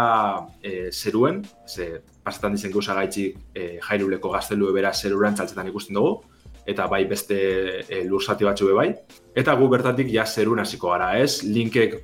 e, 0.64 0.90
zeruen, 0.92 1.42
ze 1.68 2.02
pasatan 2.24 2.56
dizen 2.56 2.72
gauza 2.72 2.96
gaitzik 2.98 3.38
e, 3.54 3.78
jairuleko 3.84 4.32
gaztelu 4.34 4.72
bera 4.74 4.94
zeruran 4.94 5.36
txaltzetan 5.36 5.70
ikusten 5.70 6.00
dugu, 6.00 6.22
eta 6.68 6.88
bai 6.92 7.04
beste 7.08 7.40
e, 7.84 8.04
lursati 8.08 8.48
batzu 8.48 8.74
bai. 8.76 8.92
Eta 9.36 9.56
gu 9.56 9.68
bertatik 9.72 10.12
ja 10.12 10.26
zerun 10.26 10.60
hasiko 10.60 10.92
gara, 10.92 11.14
ez? 11.20 11.44
Linkek 11.44 12.00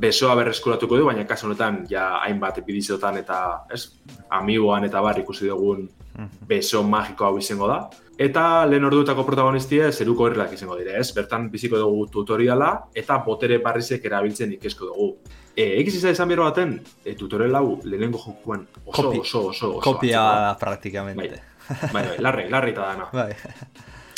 besoa 0.00 0.36
berreskuratuko 0.38 1.00
du, 1.00 1.06
baina 1.08 1.26
kasu 1.26 1.48
honetan 1.48 1.82
ja 1.90 2.20
hainbat 2.20 2.60
epidizotan 2.62 3.18
eta, 3.20 3.40
ez? 3.72 3.88
Amigoan 4.30 4.86
eta 4.86 5.02
bar 5.02 5.18
ikusi 5.20 5.48
dugun 5.50 5.88
beso 6.48 6.82
magiko 6.82 7.26
hau 7.26 7.38
izango 7.38 7.68
da. 7.70 7.80
Eta 8.20 8.66
lehen 8.68 8.84
orduetako 8.84 9.22
protagonistia 9.24 9.86
zeruko 9.96 10.26
herrilak 10.28 10.52
izango 10.52 10.76
dire, 10.76 10.98
ez? 11.00 11.06
Bertan 11.16 11.46
biziko 11.50 11.78
dugu 11.80 12.02
tutoriala 12.12 12.66
eta 12.94 13.16
botere 13.24 13.56
barrizek 13.64 14.04
erabiltzen 14.04 14.52
ikesko 14.58 14.90
dugu. 14.90 15.06
E, 15.56 15.64
egiz 15.80 15.94
izan 15.96 16.12
esan 16.12 16.28
bero 16.28 16.44
baten, 16.44 16.74
e, 17.04 17.14
tutorial 17.16 17.56
hau 17.56 17.78
lehenengo 17.84 18.20
jokuan 18.20 18.66
oso, 18.84 19.06
Kopi- 19.08 19.20
oso, 19.24 19.46
oso, 19.48 19.70
oso, 19.78 19.80
Kopia 19.86 20.20
atzeko. 20.20 20.42
da, 20.44 20.56
praktikamente. 20.60 21.40
Bai, 21.94 22.02
bai, 22.10 22.18
larri, 22.18 22.44
larri 22.52 22.74
eta 22.74 22.90
dana. 22.90 23.08
Bai. 23.12 23.32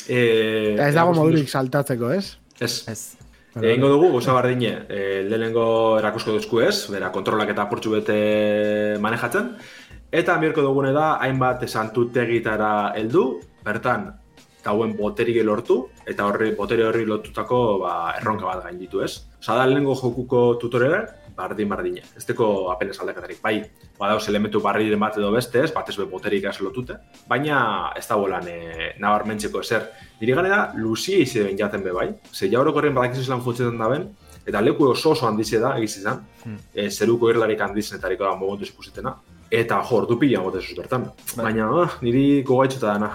E, 0.08 0.18
Eta 0.74 0.88
ez 0.88 0.94
dago 0.96 1.14
modurik 1.14 1.48
saltatzeko, 1.48 2.10
ez? 2.10 2.36
Ez, 2.58 2.88
Ez. 2.88 3.02
Egingo 3.54 3.88
dugu, 3.92 4.08
goza 4.16 4.32
bardine, 4.32 4.86
e, 4.88 5.22
lehenengo 5.28 5.98
erakusko 6.00 6.32
duzku 6.40 6.60
ez, 6.64 6.88
bera 6.90 7.10
kontrolak 7.12 7.50
eta 7.52 7.66
portxu 7.68 7.90
bete 7.92 8.96
manejatzen, 8.98 9.50
eta 10.10 10.38
mirko 10.40 10.62
dugune 10.64 10.90
da, 10.96 11.18
hainbat 11.20 11.66
santutegitara 11.68 12.94
heldu, 12.96 13.26
bertan, 13.64 14.12
dauen 14.62 14.94
boterik 14.96 15.40
lortu, 15.44 15.88
eta 16.06 16.26
horri 16.28 16.52
botere 16.54 16.86
horri 16.86 17.04
lotutako 17.06 17.80
ba, 17.82 18.14
erronka 18.20 18.46
bat 18.46 18.62
gain 18.64 18.78
ditu 18.78 19.02
ez. 19.02 19.16
Osa 19.40 19.56
da, 19.58 19.66
lehenengo 19.66 19.96
jokuko 19.98 20.54
tutoriala, 20.62 21.02
bardin 21.36 21.68
bardine, 21.68 22.02
ez 22.16 22.24
teko 22.28 22.70
apenas 22.70 22.98
aldaketarik, 23.00 23.40
bai, 23.42 23.62
badauz 23.98 24.26
elementu 24.28 24.60
barriren 24.60 25.00
bat 25.00 25.16
edo 25.18 25.30
beste 25.32 25.62
ez, 25.64 25.70
batez 25.74 25.96
be 25.96 26.04
boterik 26.04 26.44
ez 26.44 26.58
lotute, 26.60 26.98
baina 27.28 27.92
ez 27.96 28.04
da 28.06 28.18
bolan 28.20 28.46
e, 28.52 28.92
nabarmentzeko 29.00 29.62
ezer. 29.64 29.88
Niri 30.20 30.36
gane 30.36 30.52
da, 30.52 30.60
luzia 30.76 31.22
izi 31.24 31.42
ben 31.42 31.56
jaten 31.58 31.82
be 31.82 31.94
bai, 31.96 32.10
ze 32.32 32.50
jaurok 32.52 32.76
horren 32.76 32.94
badakizu 32.94 33.24
zelan 33.24 33.42
futzetan 33.42 33.80
da 33.80 33.88
ben, 33.88 34.10
eta 34.46 34.60
leku 34.60 34.90
oso 34.92 35.16
oso 35.16 35.26
handize 35.26 35.58
da, 35.58 35.76
egiz 35.78 35.96
izan, 36.02 36.22
Hmm. 36.44 36.58
e, 36.74 36.88
zeruko 36.90 37.30
irlarik 37.30 37.60
handizenetariko 37.60 38.24
da 38.24 38.34
momentu 38.34 38.66
ikusitena, 38.66 39.16
eta 39.50 39.76
jo, 39.88 40.00
ordu 40.02 40.18
pila 40.18 40.40
gotezuz 40.42 40.74
bertan. 40.76 41.04
Bai. 41.36 41.44
Baina, 41.44 41.68
ah, 41.82 41.98
niri 42.02 42.42
gogaitxuta 42.42 42.88
dana. 42.92 43.12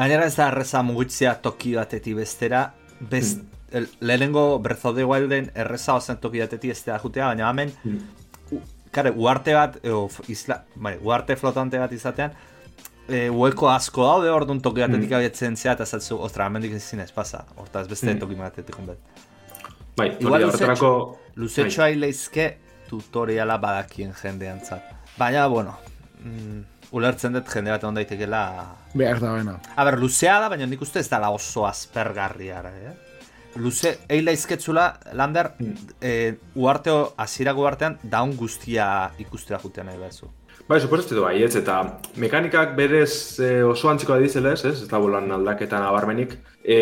Gainera 0.00 0.24
ez 0.30 0.34
da 0.38 0.46
erreza 0.48 0.80
mugitzea 0.86 1.34
toki 1.44 1.74
batetik 1.76 2.16
bestera, 2.16 2.62
bez, 3.10 3.34
el, 3.76 3.88
lehenengo 4.00 4.58
Breath 4.64 4.86
of 4.88 4.96
the 4.96 5.04
Wilden 5.04 5.50
erreza 5.54 5.94
ozen 5.98 6.16
toki 6.22 6.40
batetik 6.40 6.72
ez 6.72 6.80
da 6.86 6.98
jutea, 6.98 7.26
baina 7.32 7.50
hemen, 7.50 7.72
Mm. 7.84 7.98
kare, 8.90 9.10
uarte 9.14 9.52
bat, 9.54 9.76
o, 9.86 10.08
isla, 10.28 10.64
bai, 10.74 10.96
uarte 11.02 11.36
flotante 11.36 11.78
bat 11.78 11.92
izatean, 11.92 12.32
e, 13.08 13.28
hueko 13.28 13.68
asko 13.70 14.02
daude 14.06 14.30
orduan 14.30 14.60
toki 14.60 14.80
batetik 14.80 15.10
Mm. 15.10 15.14
abiatzen 15.20 15.56
zea, 15.56 15.72
eta 15.76 15.84
zatzu, 15.86 16.16
ostra, 16.18 16.46
hemendik 16.46 16.72
ezin 16.72 17.00
ez 17.00 17.12
pasa, 17.12 17.44
hortaz 17.56 17.86
beste 17.88 18.14
Mm. 18.14 18.18
toki 18.18 18.34
batetik 18.34 18.76
honbet. 18.76 18.98
Bai, 19.96 20.16
Igual 20.18 20.44
horretarako... 20.48 21.18
Luzetxoa 21.36 21.88
leizke 21.94 22.58
tutoriala 22.88 23.58
badakien 23.58 24.12
jendeantzat. 24.14 24.82
Baina, 25.18 25.46
bueno, 25.46 25.76
mm, 26.24 26.64
ulertzen 26.96 27.36
dut 27.36 27.48
jende 27.52 27.70
bat 27.70 27.84
egon 27.84 27.98
daitekela 27.98 28.42
Behar 28.94 29.20
da, 29.22 29.34
bena. 29.36 29.54
A 29.76 29.84
ber, 29.86 29.98
luzea 30.00 30.40
da, 30.42 30.48
baina 30.50 30.66
nik 30.66 30.82
uste 30.82 30.98
ez 30.98 31.08
dala 31.08 31.30
oso 31.30 31.66
aspergarria, 31.68 32.64
eh? 32.70 32.96
Luze, 33.58 33.96
eila 34.08 34.30
izketzula, 34.30 34.84
Lander, 35.18 35.52
eh, 36.00 36.36
uarteo, 36.54 37.14
azirako 37.18 37.64
uartean, 37.66 37.96
daun 38.02 38.36
guztia 38.38 39.10
ikustera 39.18 39.58
jutean 39.58 39.90
nahi 39.90 39.98
bezu. 39.98 40.28
Bai, 40.70 40.78
suposatzen 40.78 41.18
du 41.18 41.24
baietz, 41.24 41.56
eta 41.58 41.80
mekanikak 42.22 42.76
berez 42.76 43.40
e, 43.42 43.48
oso 43.66 43.88
antzikoa 43.90 44.20
dizelez, 44.22 44.60
ez? 44.68 44.76
Ez 44.84 44.88
da 44.90 45.00
bolan 45.02 45.26
aldaketa 45.34 45.80
nabarmenik. 45.82 46.36
E, 46.62 46.76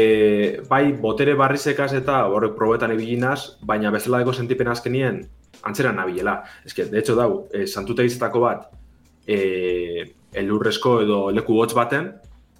bai, 0.68 0.90
botere 1.00 1.32
barrizekaz 1.38 1.94
eta 1.96 2.18
horrek 2.28 2.52
probetan 2.58 2.92
ibilinaz, 2.92 3.56
baina 3.64 3.90
bezala 3.94 4.20
sentipen 4.34 4.68
azkenien 4.68 5.22
antzera 5.62 5.92
nabilela. 5.92 6.42
Ez 6.66 6.74
que, 6.74 6.84
de 6.84 6.98
hecho, 6.98 7.14
dau, 7.16 7.48
e, 7.50 7.66
santutegizetako 7.66 8.40
bat, 8.40 8.68
e, 9.28 10.14
elurrezko 10.32 11.00
edo 11.04 11.18
leku 11.30 11.60
hotz 11.60 11.74
baten, 11.76 12.12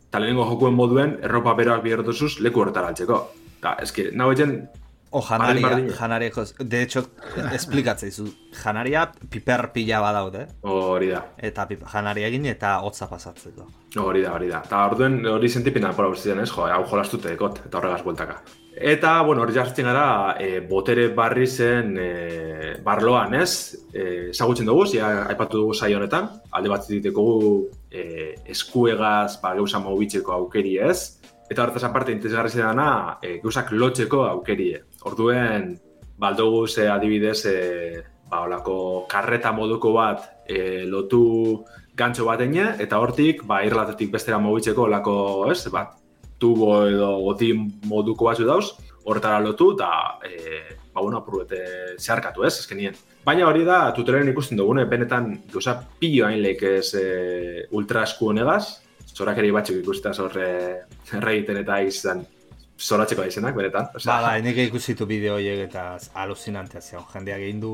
eta 0.09 0.21
lehenengo 0.21 0.45
jokuen 0.51 0.75
moduen, 0.77 1.17
erropa 1.25 1.55
beroak 1.59 1.83
biherotuzuz 1.85 2.39
leku 2.45 2.61
horretara 2.63 2.93
altzeko. 2.93 3.23
Eta, 3.59 3.75
ez 3.83 3.91
que, 3.93 4.11
nahu 4.13 4.37
egin, 4.37 4.61
O 5.11 5.23
janaria, 5.25 5.63
Bardin, 5.65 5.87
bardin. 5.87 5.95
janaria, 5.97 6.31
de 6.69 6.83
hecho, 6.83 7.01
esplikatzeizu, 7.57 8.27
janaria 8.63 9.07
piper 9.31 9.71
pila 9.73 10.01
badaude, 10.05 10.43
hori 10.69 11.09
da. 11.09 11.23
eta 11.39 11.65
pip, 11.71 11.87
janaria 11.89 12.29
egin 12.29 12.45
eta 12.51 12.75
hotza 12.85 13.09
pasatzeko. 13.09 13.65
Hori 14.05 14.21
da, 14.27 14.35
hori 14.37 14.51
da. 14.53 14.61
Eta 14.69 14.83
orduen 14.91 15.25
hori 15.27 15.49
sentipena 15.49 15.95
pora 15.97 16.13
ziren, 16.15 16.43
ez? 16.45 16.51
Jo, 16.53 16.67
hau 16.69 16.85
jolastute 16.91 17.31
dekot, 17.33 17.63
eta 17.65 17.79
horregaz 17.81 18.03
bueltaka. 18.05 18.37
Eta, 18.81 19.23
bueno, 19.23 19.43
hori 19.43 19.57
jartzen 19.57 19.89
gara, 19.89 20.37
e, 20.39 20.61
botere 20.63 21.09
barri 21.11 21.49
zen 21.51 21.97
e, 21.99 22.77
barloan, 22.85 23.35
ez? 23.35 23.75
E, 23.91 24.29
ezagutzen 24.31 24.69
dugu, 24.71 24.85
zia 24.87 25.09
aipatu 25.25 25.65
dugu 25.65 25.75
saio 25.75 25.99
honetan, 25.99 26.29
alde 26.55 26.71
bat 26.71 26.87
diteko 26.87 27.25
e, 27.91 28.05
eskuegaz, 28.55 29.41
ba, 29.43 29.57
gauza 29.59 29.83
mobitzeko 29.83 30.37
aukeri 30.37 30.77
ez? 30.79 31.19
Eta 31.51 31.65
horretaz 31.65 31.89
aparte, 31.89 32.15
interesgarri 32.15 32.63
dana, 32.63 33.19
e, 33.19 33.41
gauzak 33.43 33.75
lotzeko 33.75 34.23
aukerie. 34.29 34.85
Orduen, 35.11 35.73
baldogu 36.17 36.69
ze 36.69 36.87
adibidez, 36.87 37.41
e, 37.51 38.03
ba, 38.31 38.45
olako 38.47 39.09
karreta 39.11 39.51
moduko 39.51 39.97
bat 39.99 40.45
e, 40.47 40.85
lotu 40.87 41.65
gantxo 41.99 42.31
bat 42.31 42.41
eta 42.47 42.99
hortik, 43.03 43.43
ba, 43.43 43.65
irlatetik 43.65 44.13
bestera 44.13 44.39
mobitzeko 44.39 44.87
olako, 44.87 45.51
ez, 45.51 45.67
ba, 45.67 45.89
tubo 46.39 46.87
edo 46.87 47.11
gotin 47.27 47.67
moduko 47.91 48.29
batzu 48.31 48.47
dauz, 48.49 48.73
hortara 49.09 49.41
lotu, 49.41 49.73
eta, 49.75 50.19
e, 50.25 50.63
ba, 50.93 51.01
bueno, 51.01 51.19
apurrete 51.19 51.61
zeharkatu, 51.99 52.45
ez, 52.45 52.59
ezkenien. 52.63 52.97
Baina 53.25 53.47
hori 53.49 53.65
da, 53.67 53.81
tutorialen 53.97 54.33
ikusten 54.33 54.59
dugune, 54.61 54.85
benetan, 54.89 55.33
gauza 55.53 55.79
pilo 56.01 56.27
hain 56.29 56.43
leik 56.45 56.63
ez 56.69 56.93
e, 56.99 57.07
ultra 57.77 58.05
esku 58.09 58.31
honegaz, 58.33 58.81
zorakeri 59.15 59.51
batzuk 59.55 59.81
ikusita 59.81 60.13
zorre 60.15 60.49
erregiten 61.17 61.63
eta 61.63 61.81
izan 61.83 62.23
zoratzeko 62.79 63.25
izenak, 63.27 63.57
benetan. 63.57 63.89
Osea, 63.97 64.13
Ba, 64.13 64.29
bai, 64.29 64.43
nik 64.45 64.61
ikusitu 64.69 65.09
bideo 65.09 65.39
horiek 65.39 65.65
eta 65.67 65.91
alucinantea 66.23 66.85
zion, 66.85 67.09
jendeak 67.15 67.43
egin 67.49 67.65
du... 67.65 67.73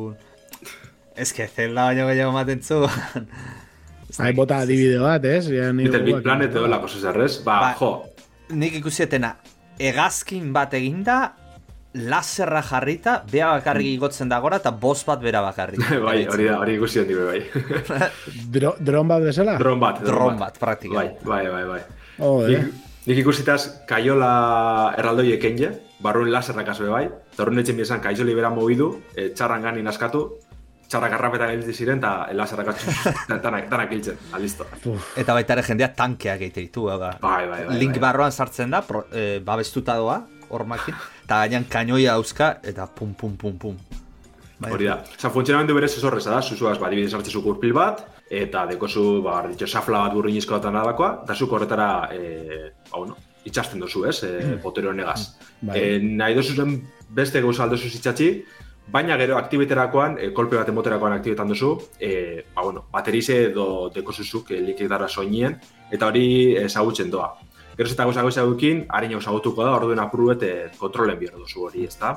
Ez 1.15 1.31
que 1.33 1.47
zelda 1.47 1.91
baino 1.91 2.09
gehiago 2.09 2.33
maten 2.35 2.63
zu. 2.63 2.81
Hai 4.19 4.33
bota 4.35 4.61
adibide 4.63 4.99
bat, 5.03 5.25
ez? 5.27 5.47
Little 5.51 6.03
Big 6.07 6.23
Planet 6.23 6.55
edo 6.55 6.67
lako 6.71 6.89
zezarrez, 6.89 7.37
ba, 7.45 7.59
Ba, 7.61 7.71
jo, 7.79 7.91
Nik 8.53 8.75
ikusietena, 8.77 9.37
egazkin 9.81 10.53
bat 10.53 10.75
eginda, 10.77 11.19
laserra 11.95 12.61
jarrita, 12.67 13.19
bea 13.31 13.53
bakarrik 13.55 13.95
igotzen 13.95 14.29
da 14.29 14.41
gora, 14.43 14.59
eta 14.61 14.71
bost 14.71 15.07
bat 15.09 15.23
bera 15.23 15.41
bakarrik. 15.45 15.81
bai, 16.07 16.19
hori 16.29 16.49
da, 16.51 16.59
hori 16.61 16.77
ikusi 16.77 17.01
handi 17.01 17.17
bai. 17.21 17.41
Dro, 18.57 18.75
dron 18.81 19.09
bat 19.09 19.25
bezala? 19.25 19.57
Dron 19.63 19.81
bat, 19.81 20.03
Dron 20.05 20.41
bat, 20.41 20.59
praktikamente. 20.61 21.25
Bai, 21.25 21.47
bai, 21.47 21.53
bai, 21.53 21.65
bai. 21.71 22.11
Joder. 22.19 22.59
Nik, 22.67 22.91
Nik 23.05 23.19
ikusitaz, 23.21 23.85
kaiola 23.85 24.95
erraldoi 24.97 25.35
eken 25.35 25.59
je, 25.61 25.69
barruen 26.01 26.31
laserrak 26.33 26.71
azbe 26.73 26.87
bai, 26.89 27.03
eta 27.35 27.43
horren 27.45 27.61
etxen 27.61 27.77
bizan, 27.77 28.01
kaizoli 28.01 28.33
bera 28.37 28.49
mobidu, 28.53 28.87
e, 29.13 29.27
txarran 29.37 29.61
gani 29.67 29.85
naskatu, 29.85 30.23
txarrak 30.95 31.17
arrapeta 31.17 31.49
gildi 31.51 31.75
ziren, 31.75 31.99
eta 31.99 32.13
laserrak 32.39 32.71
tanak, 33.45 33.67
tanak 33.71 33.95
hiltzen, 33.97 34.21
alisto. 34.37 34.67
Eta 35.19 35.35
baita 35.35 35.57
ere 35.57 35.67
jendea 35.67 35.91
tankeak 35.99 36.47
egite 36.47 36.63
ditu, 36.69 36.87
bai, 36.87 37.17
bai, 37.19 37.43
bai, 37.51 37.61
bai, 37.67 37.79
link 37.81 37.99
bai. 37.99 38.05
barroan 38.07 38.33
sartzen 38.33 38.71
da, 38.77 38.85
pro, 38.87 39.05
e, 39.11 39.41
babestuta 39.45 39.99
doa, 39.99 40.21
hormakin, 40.55 40.97
eta 41.25 41.43
gainean 41.43 41.67
kainoia 41.71 42.15
dauzka, 42.15 42.55
eta 42.63 42.87
pum, 42.87 43.15
pum, 43.19 43.35
pum, 43.41 43.59
pum. 43.59 43.79
Bai. 44.61 44.71
Hori 44.71 44.87
da. 44.87 45.01
Osa, 45.17 45.33
funtzionamendu 45.35 45.75
berez 45.75 45.97
ez 45.99 46.05
horrez, 46.07 46.25
da, 46.29 46.39
zuzuaz, 46.43 46.79
ba, 46.79 46.93
dibidez 46.93 47.15
hartzezu 47.17 47.43
kurpil 47.43 47.75
bat, 47.75 48.05
eta 48.31 48.69
dekozu, 48.71 49.19
ba, 49.25 49.41
ditxo, 49.51 49.67
safla 49.67 50.07
bat 50.07 50.15
burrinizko 50.15 50.55
bat 50.57 50.71
anadakoa, 50.71 51.15
eta 51.27 51.35
zuk 51.35 51.57
horretara, 51.59 51.89
e, 52.15 52.71
ba, 52.93 53.01
bueno, 53.01 53.19
itxasten 53.45 53.83
dozu, 53.83 54.07
ez, 54.09 54.21
e, 54.23 54.59
potero 54.63 54.95
honegaz. 54.95 55.35
Bai. 55.61 55.81
E, 55.81 55.99
nahi 56.23 56.39
dozu 56.39 56.55
zen 56.55 56.79
beste 57.15 57.43
gauza 57.43 57.67
aldozu 57.67 57.91
zitzatzi, 57.91 58.31
baina 58.93 59.17
gero 59.17 59.39
aktibiterakoan, 59.39 60.19
e, 60.21 60.31
kolpe 60.37 60.57
bat 60.57 60.69
emoterakoan 60.69 61.17
aktibetan 61.17 61.49
duzu, 61.49 61.75
e, 61.99 62.45
ba, 62.55 62.63
bueno, 62.63 62.85
baterize 62.93 63.45
edo 63.49 63.91
dekozuzuk 63.95 64.51
e, 64.51 64.61
likidara 64.61 65.09
soinien, 65.09 65.59
eta 65.91 66.09
hori 66.09 66.55
ezagutzen 66.61 67.11
doa. 67.11 67.33
Gero 67.77 67.91
eta 67.91 68.07
gauza 68.07 68.45
dukin, 68.47 68.85
harin 68.89 69.17
ezagutuko 69.19 69.65
da, 69.65 69.75
orduen 69.75 69.99
apruet 69.99 70.43
e, 70.43 70.55
kontrolen 70.79 71.19
bihar 71.19 71.39
duzu 71.41 71.67
hori, 71.67 71.85
ez 71.89 71.97
da? 71.99 72.15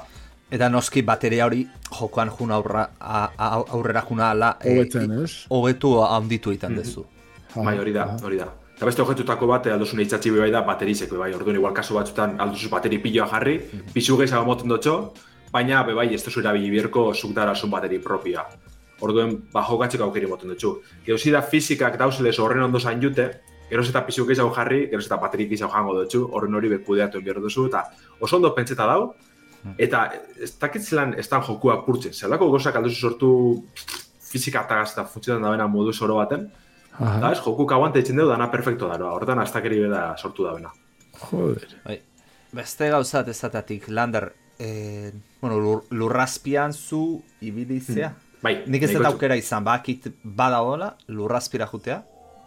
Eta 0.51 0.69
noski 0.69 1.01
bateria 1.03 1.45
hori 1.45 1.65
jokoan 1.91 2.29
juna 2.31 2.55
aurra, 2.55 2.85
a, 2.99 3.25
a, 3.35 3.49
aurrera 3.75 4.03
juna 4.07 4.31
ala 4.31 4.53
e, 4.63 4.77
hobetu 5.49 5.97
handitu 6.03 6.53
egiten 6.53 6.77
dezu. 6.77 7.03
Ah, 7.55 7.63
Bai, 7.63 7.77
hori 7.79 7.91
da, 7.95 8.05
ah. 8.13 8.23
hori 8.23 8.37
da. 8.37 8.47
Eta 8.77 8.85
beste 8.85 9.01
objetutako 9.01 9.47
bat, 9.49 9.65
aldozun 9.73 10.03
eitzatzi 10.03 10.29
bai 10.29 10.51
da 10.53 10.61
baterizeko, 10.61 11.17
bai, 11.17 11.31
orduan 11.33 11.57
igual 11.57 11.73
kasu 11.73 11.95
batzutan 11.97 12.35
alduzu 12.43 12.69
bateri 12.69 12.99
piloa 13.01 13.25
jarri, 13.31 13.55
pizu 13.93 14.19
gehiago 14.19 14.45
moten 14.45 14.69
dutxo, 14.69 14.93
baina 15.51 15.83
be 15.83 15.93
bai, 15.97 16.07
ez 16.13 16.23
duzu 16.23 16.41
erabili 16.41 16.69
bierko 16.73 17.13
zuk 17.13 17.33
darasun 17.35 17.71
bateri 17.71 17.99
propioa. 17.99 18.45
Orduen, 19.01 19.35
ba, 19.53 19.61
jokatzeko 19.67 20.07
aukeri 20.07 20.27
moten 20.27 20.49
dutxu. 20.49 20.73
Gero 21.05 21.17
da 21.31 21.41
fizikak 21.41 21.97
dauzelez 21.97 22.37
horren 22.39 22.63
ondo 22.63 22.79
zain 22.79 23.01
jute, 23.01 23.29
gero 23.69 23.83
eta 23.83 24.01
pizu 24.05 24.25
gehiago 24.25 24.53
jarri, 24.55 24.87
gero 24.89 25.01
eta 25.01 25.17
bateri 25.17 25.47
gehiago 25.47 25.71
jango 25.73 25.93
dutxu, 26.01 26.23
horren 26.31 26.55
hori 26.55 26.69
bekudeatu 26.69 27.21
behar 27.21 27.41
duzu, 27.41 27.67
eta 27.67 27.83
oso 28.19 28.35
ondo 28.35 28.53
pentseta 28.55 28.85
dau, 28.85 29.13
eta 29.77 30.07
ez 30.41 30.53
dakitzelan 30.59 31.13
ez 31.19 31.27
dan 31.29 31.43
jokua 31.43 31.83
purtzen. 31.85 32.13
Zelako 32.13 32.49
gozak 32.49 32.75
alduzu 32.75 33.09
sortu 33.09 33.31
fizika 34.31 34.65
eta 34.65 34.81
gazta 34.81 35.05
funtzionan 35.05 35.43
da 35.43 35.51
bena 35.51 35.67
modu 35.67 35.93
zoro 35.93 36.15
baten, 36.15 36.49
Aha. 36.97 37.19
Da, 37.21 37.31
ez, 37.31 37.41
jokuk 37.45 37.71
aguante 37.75 38.01
itzen 38.01 38.17
dugu, 38.17 38.31
dana 38.31 38.49
perfecto 38.49 38.87
daro. 38.89 39.11
Hortan, 39.13 39.39
astakeri 39.43 39.83
beda 39.83 40.01
sortu 40.17 40.47
da 40.47 40.55
bena. 40.55 40.71
Joder. 41.27 41.75
Bai. 41.85 41.99
Beste 42.57 42.89
gauzat 42.89 43.27
ezatatik, 43.29 43.89
Lander, 43.93 44.31
e, 44.59 45.13
bueno, 45.41 45.59
lur, 45.59 45.83
lurrazpian 45.91 46.73
zu 46.73 47.21
ibilizea. 47.41 48.13
Bai, 48.41 48.61
Nik 48.69 48.85
ez 48.85 48.91
dut 48.93 49.07
aukera 49.09 49.35
izan, 49.37 49.65
bakit 49.65 50.11
badagoela, 50.23 50.91
lurrazpira 51.09 51.67
jutea, 51.67 52.03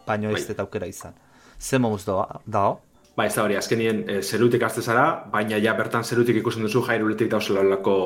baino 0.06 0.30
ez 0.30 0.40
Bai. 0.40 0.46
dut 0.52 0.62
aukera 0.66 0.86
izan. 0.86 1.16
Ze 1.58 1.78
moduz 1.78 2.04
doa, 2.06 2.40
dao? 2.46 2.78
Ba, 3.16 3.26
ez 3.26 3.34
da 3.34 3.42
hori, 3.42 3.56
azkenien 3.58 4.04
e, 4.08 4.20
zerutik 4.22 4.62
azte 4.64 4.82
zara, 4.82 5.26
baina 5.32 5.58
ja 5.60 5.74
bertan 5.76 6.06
zerutik 6.06 6.38
ikusten 6.40 6.64
duzu 6.64 6.80
jairuletik 6.86 7.28
dauzela 7.28 7.60
olako 7.66 7.96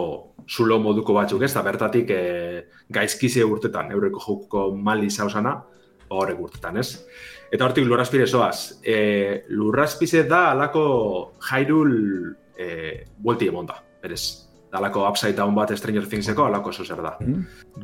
zulo 0.49 0.81
moduko 0.83 1.15
batzuk 1.15 1.45
ez, 1.45 1.53
eta 1.53 1.63
bertatik 1.63 2.11
e, 2.11 2.23
gaizkize 2.91 3.45
urtetan, 3.45 3.93
eureko 3.95 4.23
jokuko 4.25 4.65
mali 4.75 5.11
zauzana, 5.11 5.59
horrek 6.09 6.41
urtetan, 6.41 6.81
ez? 6.81 7.05
Eta 7.53 7.69
hortik 7.69 7.87
lurraspire 7.87 8.27
zoaz. 8.27 8.81
E, 8.83 9.45
lurraspize 9.53 10.25
da 10.29 10.49
alako 10.51 10.87
jairul 11.51 11.95
e, 12.57 13.05
buelti 13.21 13.53
emon 13.53 13.69
da, 13.71 13.84
berez. 14.05 14.25
Da 14.73 14.81
alako 14.81 15.05
upside 15.07 15.37
down 15.39 15.55
bat 15.55 15.71
Stranger 15.79 16.07
Thingseko, 16.11 16.49
alako 16.49 16.73
oso 16.73 16.85
zer 16.85 17.01
da. 17.05 17.13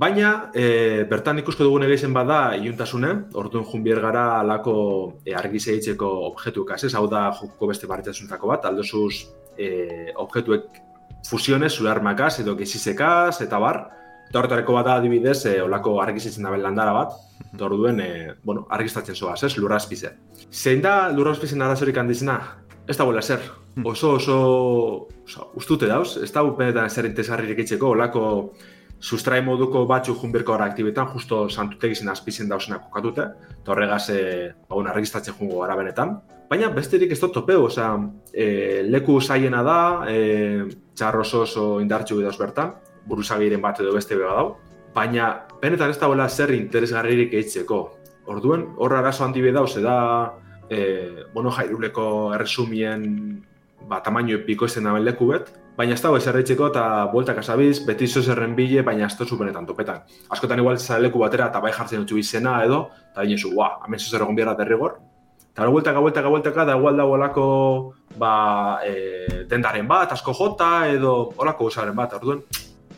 Baina, 0.00 0.30
e, 0.54 1.04
bertan 1.10 1.38
ikusko 1.38 1.66
dugun 1.68 1.86
egeizen 1.86 2.14
bada 2.16 2.40
iuntasune, 2.58 3.12
orduan 3.38 3.66
junbier 3.70 4.00
gara 4.02 4.24
alako 4.40 4.74
e, 5.22 5.36
argize 5.38 5.76
hitzeko 5.76 6.08
objektu 6.32 6.66
ez? 6.74 6.94
Hau 6.98 7.06
da 7.06 7.28
joko 7.38 7.68
beste 7.70 7.86
barritasuntako 7.86 8.50
bat, 8.50 8.66
aldozuz 8.66 9.26
e, 9.56 10.10
objektuek 10.16 10.82
fusiones, 11.28 11.72
zure 11.76 11.92
armakaz, 11.92 12.40
edo 12.40 12.56
gezizekaz, 12.56 13.40
eta 13.46 13.58
bar. 13.62 13.84
Eta 14.30 14.38
horretareko 14.38 14.74
bat 14.74 14.86
da 14.86 14.96
adibidez, 14.98 15.44
e, 15.46 15.60
olako 15.62 16.00
argizitzen 16.02 16.46
daben 16.46 16.62
landara 16.62 16.92
bat, 16.96 17.14
eta 17.52 17.66
orduen, 17.66 18.00
e, 18.00 18.34
bueno, 18.42 18.66
argiztatzen 18.70 19.14
zoaz, 19.14 19.42
ez, 19.46 19.56
lurrazpize. 19.58 20.16
Zein 20.50 20.82
da 20.82 20.96
lurrazpizen 21.14 21.62
arazorik 21.62 22.02
handizena? 22.02 22.40
Ez 22.90 22.96
da 22.98 23.04
bola 23.06 23.22
zer. 23.22 23.44
Oso, 23.86 24.16
oso, 24.18 24.36
oso 25.22 25.44
ustute 25.54 25.86
dauz, 25.86 26.16
ez 26.18 26.32
da 26.34 26.42
benetan 26.42 26.90
zer 26.90 27.06
interesgarririk 27.06 27.62
itxeko, 27.62 27.92
olako 27.94 28.22
sustrai 28.98 29.38
moduko 29.46 29.84
batzu 29.86 30.16
junbirko 30.18 30.56
gara 30.56 30.66
aktibetan, 30.72 31.06
justo 31.14 31.44
santutegizen 31.48 32.10
azpizen 32.10 32.50
dauzenak 32.50 32.88
kokatute, 32.88 33.28
eta 33.60 33.72
horregaz, 33.72 34.02
e, 34.10 34.18
ba, 34.66 34.74
bueno, 34.74 34.90
argistatzen 34.90 35.38
jungo 35.38 35.62
gara 35.62 35.78
benetan. 35.78 36.16
Baina 36.50 36.72
besterik 36.74 37.14
ez 37.14 37.20
dut 37.22 37.32
topeu, 37.38 37.62
osea, 37.68 37.94
e, 38.34 38.82
leku 38.90 39.20
zaiena 39.20 39.62
da, 39.62 39.78
e, 40.10 40.66
txarro 40.98 41.22
oso 41.22 41.70
indartxu 41.80 42.20
dauz 42.20 42.36
bertan, 42.42 42.74
buruzagiren 43.06 43.62
bat 43.62 43.78
edo 43.80 43.94
beste 43.94 44.18
bega 44.18 44.34
dau, 44.34 44.56
baina 44.94 45.30
benetan 45.62 45.94
ez 45.94 45.98
dagoela 46.02 46.28
zer 46.28 46.52
interesgarririk 46.58 47.38
eitzeko. 47.38 47.84
Orduen, 48.26 48.66
horra 48.82 48.98
arazo 48.98 49.24
handi 49.24 49.46
be 49.46 49.54
dauz, 49.54 49.76
da, 49.78 49.96
e, 50.70 51.24
bueno, 51.34 51.50
jairuleko 51.50 52.32
erresumien 52.34 53.42
ba, 53.88 54.00
tamaino 54.02 54.36
epiko 54.38 54.68
ezen 54.70 54.86
daben 54.86 55.04
leku 55.04 55.26
bet, 55.32 55.50
baina 55.76 55.96
ez 55.96 56.02
dago 56.02 56.18
ezer 56.20 56.36
eitzeko 56.38 56.68
eta 56.70 56.84
bueltak 57.12 57.40
asabiz, 57.42 57.80
beti 57.86 58.06
zo 58.06 58.22
zerren 58.22 58.54
bile, 58.54 58.82
baina 58.86 59.06
ez 59.06 59.16
tozu 59.18 59.38
benetan 59.40 59.66
topetan. 59.66 60.04
Askotan 60.30 60.60
igual 60.62 60.78
zara 60.78 61.00
leku 61.02 61.18
batera 61.18 61.48
eta 61.50 61.60
bai 61.60 61.72
jartzen 61.72 62.04
dutxu 62.04 62.20
izena 62.20 62.60
edo, 62.64 62.84
eta 63.12 63.24
dine 63.26 63.38
zu, 63.40 63.54
guau, 63.54 63.80
hemen 63.86 63.98
zo 63.98 64.10
zer 64.10 64.22
egon 64.22 64.36
biara 64.38 64.54
derrigor. 64.58 64.98
Eta 65.50 65.64
hori 65.64 65.72
bueltaka, 65.74 66.00
bueltaka, 66.04 66.30
bueltaka, 66.30 66.64
da 66.68 66.76
igual 66.78 67.00
dago 67.00 67.16
olako 67.16 67.46
ba, 68.18 68.34
e, 68.86 69.44
dendaren 69.50 69.88
bat, 69.88 70.12
asko 70.12 70.34
jota, 70.36 70.86
edo 70.88 71.32
olako 71.36 71.66
gozaren 71.70 71.96
bat, 71.96 72.14
orduan, 72.20 72.44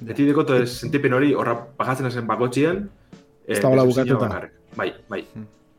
beti 0.02 0.26
dekoto 0.28 0.58
ez 0.58 0.68
sentipen 0.82 1.14
hori, 1.14 1.32
horra 1.32 1.56
pagatzen 1.78 2.10
ezen 2.10 2.26
bakotxien, 2.28 2.88
Ez 3.46 3.58
dagoela 3.60 3.82
bezuzina 3.84 4.04
bukatuta. 4.04 4.28
bakarrik. 4.28 4.52
Bai, 4.76 4.92
bai. 5.08 5.24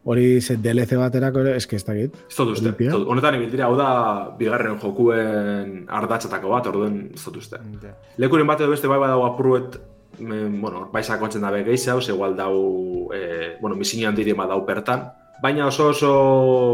Hori 0.04 0.41
ze 0.41 0.58
DLC 0.60 0.97
baterako 0.99 1.39
ere, 1.45 1.56
eske 1.56 1.78
ez 1.80 1.86
dakit. 1.88 2.16
Ez 2.28 2.36
dut 2.36 2.51
uste. 2.58 2.74
Honetan 2.91 3.38
ibildira, 3.38 3.70
hau 3.70 3.78
da 3.80 3.89
bigarren 4.39 4.76
jokuen 4.82 5.86
ardatzatako 5.88 6.51
bat, 6.51 6.68
orduan 6.68 6.97
ez 7.14 7.24
dut 7.24 7.39
uste. 7.39 7.62
Lekuren 8.20 8.47
bat 8.49 8.60
edo 8.60 8.74
beste 8.74 8.91
bai 8.91 8.99
badago 8.99 9.24
apurruet, 9.30 9.78
men, 10.20 10.60
bueno, 10.62 10.89
bai 10.91 11.04
sakontzen 11.04 11.45
dabe 11.45 11.64
gehi 11.64 11.80
hau, 11.89 11.99
igual 12.01 12.36
dau, 12.36 12.56
e, 13.16 13.56
bueno, 13.62 13.78
misini 13.80 14.06
handiri 14.06 14.36
bat 14.36 14.51
dau 14.51 14.66
pertan, 14.66 15.08
baina 15.41 15.68
oso 15.68 15.88
oso 15.93 16.12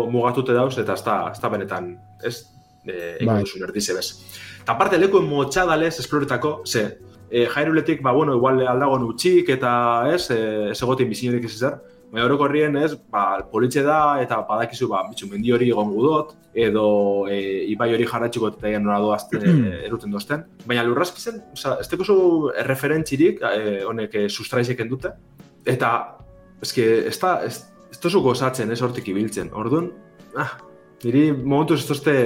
mugatute 0.09 0.53
dauz, 0.53 0.77
eta 0.77 0.97
ez 0.97 1.03
da, 1.05 1.19
ez 1.32 1.39
da 1.39 1.53
benetan, 1.53 1.93
ez, 2.23 2.47
e, 2.84 3.15
egin 3.19 3.30
Bai. 3.30 3.43
duzun 3.45 3.67
erdize 3.69 3.93
bez. 3.93 4.07
Eta 4.63 4.73
aparte, 4.73 4.97
lekuen 4.97 5.30
motxadalez 5.30 5.99
esploretako, 5.99 6.63
ze, 6.65 6.97
e, 7.30 7.45
jairuletik, 7.45 8.01
ba, 8.01 8.11
bueno, 8.11 8.34
igual 8.36 8.65
aldago 8.67 8.97
utxik, 9.05 9.49
eta 9.49 9.71
ez, 10.13 10.32
e, 10.32 10.71
ez 10.71 10.82
egotin 10.82 11.09
bizinorik 11.09 11.45
ez 11.45 11.53
ezer, 11.55 11.77
Baina 12.10 12.26
orokorrien 12.26 12.74
ez, 12.82 12.95
ba, 13.14 13.24
politxe 13.51 13.84
da, 13.86 14.18
eta 14.24 14.39
badakizu, 14.49 14.88
ba, 14.89 15.03
bitxu, 15.12 15.28
mendi 15.30 15.51
hori 15.53 15.68
egon 15.70 15.91
gudot, 15.93 16.32
edo 16.57 16.86
e, 17.30 17.38
ibai 17.70 17.91
hori 17.93 18.07
jarratxiko 18.10 18.49
eta 18.49 18.70
egin 18.72 18.88
nora 18.88 18.97
doazte 19.03 19.38
eruten 19.86 20.16
dozten. 20.16 20.47
Baina 20.66 20.86
lurrazpizen, 20.88 21.38
oza, 21.53 21.76
ez 21.84 21.86
teko 21.91 22.07
zu 22.07 22.18
referentzirik, 22.66 23.43
e, 23.45 23.84
honek 23.86 24.18
e, 24.18 24.26
sustraizek 24.30 24.82
dute, 24.89 25.14
eta, 25.70 25.91
eske, 26.66 26.88
ez 27.12 27.18
da, 27.22 27.36
ez, 27.45 27.60
ez 27.91 28.01
tozu 28.01 28.24
gozatzen, 28.26 28.74
ez 28.74 28.82
hortik 28.82 29.12
ibiltzen. 29.14 29.53
Orduan, 29.53 29.91
ah, 30.41 30.57
niri 31.05 31.30
momentuz 31.38 31.84
ez 31.84 31.88
tozte, 31.91 32.18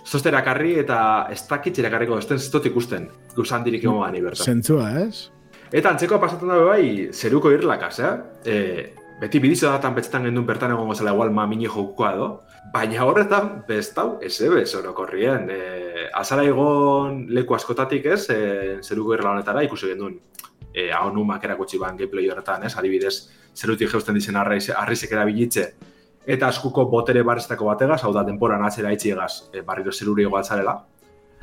ez 0.00 0.10
tozte 0.10 0.32
erakarri 0.32 0.78
eta 0.80 0.98
ez 1.32 1.42
dakitz 1.50 1.76
erakarriko, 1.82 2.18
ez 2.18 2.30
ez 2.32 2.50
dut 2.56 2.72
ikusten, 2.72 3.08
guzandirik 3.36 3.84
egon 3.84 4.00
gani 4.00 4.24
bertan. 4.24 4.48
Zentzua, 4.48 4.90
ez? 5.04 5.28
Eta 5.74 5.90
antzekoa 5.90 6.20
pasatzen 6.22 6.52
dabe 6.52 6.66
bai, 6.68 6.84
zeruko 7.10 7.50
irlakaz, 7.50 7.96
eh? 8.06 8.10
E, 8.46 8.58
beti 9.18 9.40
bidizo 9.42 9.66
datan 9.72 9.96
betzetan 9.96 10.28
gendun 10.28 10.44
bertan 10.46 10.70
egongo 10.70 10.94
zela 10.94 11.10
igual 11.16 11.32
ma 11.34 11.48
mini 11.50 11.66
jokukoa 11.66 12.12
edo. 12.14 12.28
Baina 12.70 13.02
horretan, 13.02 13.48
bestau, 13.66 14.20
ez 14.22 14.36
ebe, 14.46 14.62
orokorrien. 14.78 15.50
E, 15.50 16.06
azara 16.14 16.44
egon 16.46 17.24
leku 17.34 17.58
askotatik 17.58 18.06
ez, 18.06 18.20
e, 18.30 18.38
zeruko 18.86 19.16
irla 19.18 19.32
honetara 19.32 19.66
ikusi 19.66 19.90
gendun. 19.90 20.14
E, 20.70 20.92
hau 20.94 21.10
numak 21.10 21.42
erakutsi 21.50 21.82
ban 21.82 21.98
gameplay 21.98 22.30
horretan, 22.30 22.62
ez? 22.70 22.76
Adibidez, 22.78 23.16
zerutik 23.58 23.90
jeusten 23.90 24.14
dizen 24.14 24.38
arrizek 24.38 25.10
erabilitze. 25.10 25.68
Eta 26.24 26.54
askuko 26.54 26.86
botere 26.86 27.26
barreztako 27.26 27.66
bategaz, 27.72 28.04
hau 28.04 28.14
da, 28.14 28.22
denporan 28.22 28.62
atzera 28.62 28.94
itxiegaz, 28.94 29.48
e, 29.50 29.66
barriro 29.66 29.90
zeruri 29.90 30.30
egoatzarela. 30.30 30.78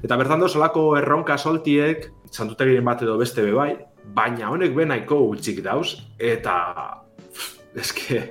Eta 0.01 0.15
bertan 0.17 0.39
doz, 0.39 0.55
olako 0.55 0.95
erronka 0.97 1.35
soltiek, 1.37 2.07
santutegiren 2.31 2.87
bat 2.87 3.03
edo 3.03 3.19
beste 3.19 3.43
be 3.45 3.51
bai, 3.53 3.73
baina 4.15 4.49
honek 4.51 4.75
be 4.75 4.85
nahiko 4.85 5.19
utxik 5.31 5.61
dauz, 5.65 6.01
eta 6.19 6.55
eske, 7.75 8.21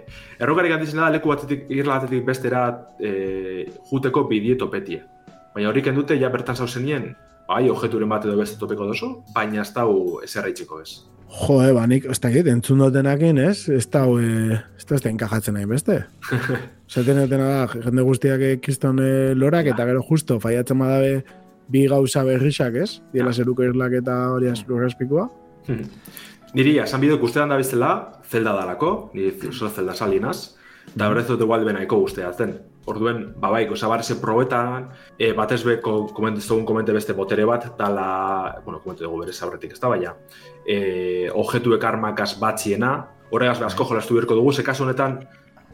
errokarik 0.40 0.74
handizena 0.74 1.06
da 1.06 1.16
leku 1.16 1.32
batetik, 1.32 1.64
irla 1.72 1.98
batetik 2.00 2.26
bestera 2.26 2.64
e, 3.00 3.66
juteko 3.90 4.26
bidie 4.28 4.58
topetie. 4.60 5.02
Baina 5.54 5.70
horrik 5.70 5.88
dute 5.94 6.18
ja 6.20 6.30
bertan 6.30 6.56
zauzenien, 6.56 7.14
bai, 7.48 7.68
objeturen 7.70 8.10
bat 8.10 8.26
edo 8.26 8.36
beste 8.38 8.58
topeko 8.60 8.86
dozu, 8.90 9.14
baina 9.34 9.62
ez 9.64 9.72
dau 9.74 10.20
eserra 10.24 10.52
itxiko 10.52 10.80
ez. 10.82 11.00
Jo, 11.30 11.60
eh, 11.62 11.72
banik, 11.72 12.06
ez 12.10 12.18
dakit, 12.18 12.46
entzun 12.50 12.80
dutenakin, 12.82 13.38
ez? 13.38 13.68
Ez 13.70 13.86
da, 13.90 14.02
e, 14.18 14.58
ez 14.76 14.84
da, 14.84 14.96
ez 14.96 15.02
da 15.02 15.10
enkajatzen 15.10 15.54
nahi 15.54 15.68
beste. 15.70 16.00
Zaten 16.90 17.20
dutena 17.22 17.50
da, 17.50 17.60
jende 17.86 18.02
guztiak 18.02 18.42
ekiston 18.56 18.98
e, 18.98 19.10
lorak, 19.38 19.70
eta 19.70 19.86
gero 19.86 20.02
justo, 20.08 20.40
faiatzen 20.42 20.82
badabe 20.82 21.20
bi 21.70 21.84
gauza 21.86 22.24
berrixak, 22.26 22.80
ez? 22.82 22.98
Diela 23.14 23.32
zeruko 23.32 23.62
irlak 23.62 23.94
eta 24.00 24.16
hori 24.34 24.50
lurraspikoa. 24.66 25.28
Hmm. 25.66 25.84
Niri, 26.54 26.78
esan 26.82 27.02
bideo 27.02 27.18
guztetan 27.22 27.52
da 27.52 27.58
bezala, 27.60 27.90
zelda 28.26 28.56
dalako, 28.56 29.10
niri 29.14 29.50
oso 29.52 29.68
zelda 29.70 29.94
salinaz, 29.94 30.56
da 30.94 31.06
horrez 31.10 31.26
dute 31.28 31.46
gualde 31.46 31.68
benaiko 31.68 32.00
guzteatzen. 32.02 32.56
Orduen, 32.90 33.20
babaiko, 33.38 33.76
zabarze 33.76 34.16
probetan, 34.18 34.88
e, 35.18 35.30
batez 35.36 35.60
beko, 35.62 36.08
komente, 36.16 36.42
komente 36.66 36.94
beste 36.96 37.14
botere 37.14 37.44
bat, 37.46 37.68
dala, 37.78 38.56
bueno, 38.64 38.80
komente 38.82 39.04
dugu 39.04 39.20
bere 39.20 39.32
zaurretik 39.32 39.76
ez 39.76 39.78
da, 39.80 39.92
baina, 39.92 40.14
e, 40.66 41.30
objetuek 41.30 41.84
armakaz 41.84 42.32
batziena, 42.40 42.94
horregaz 43.30 43.60
asko 43.68 43.86
jolastu 43.92 44.18
berko 44.18 44.34
dugu, 44.34 44.52
ze 44.52 44.64
kasu 44.66 44.88
honetan, 44.88 45.20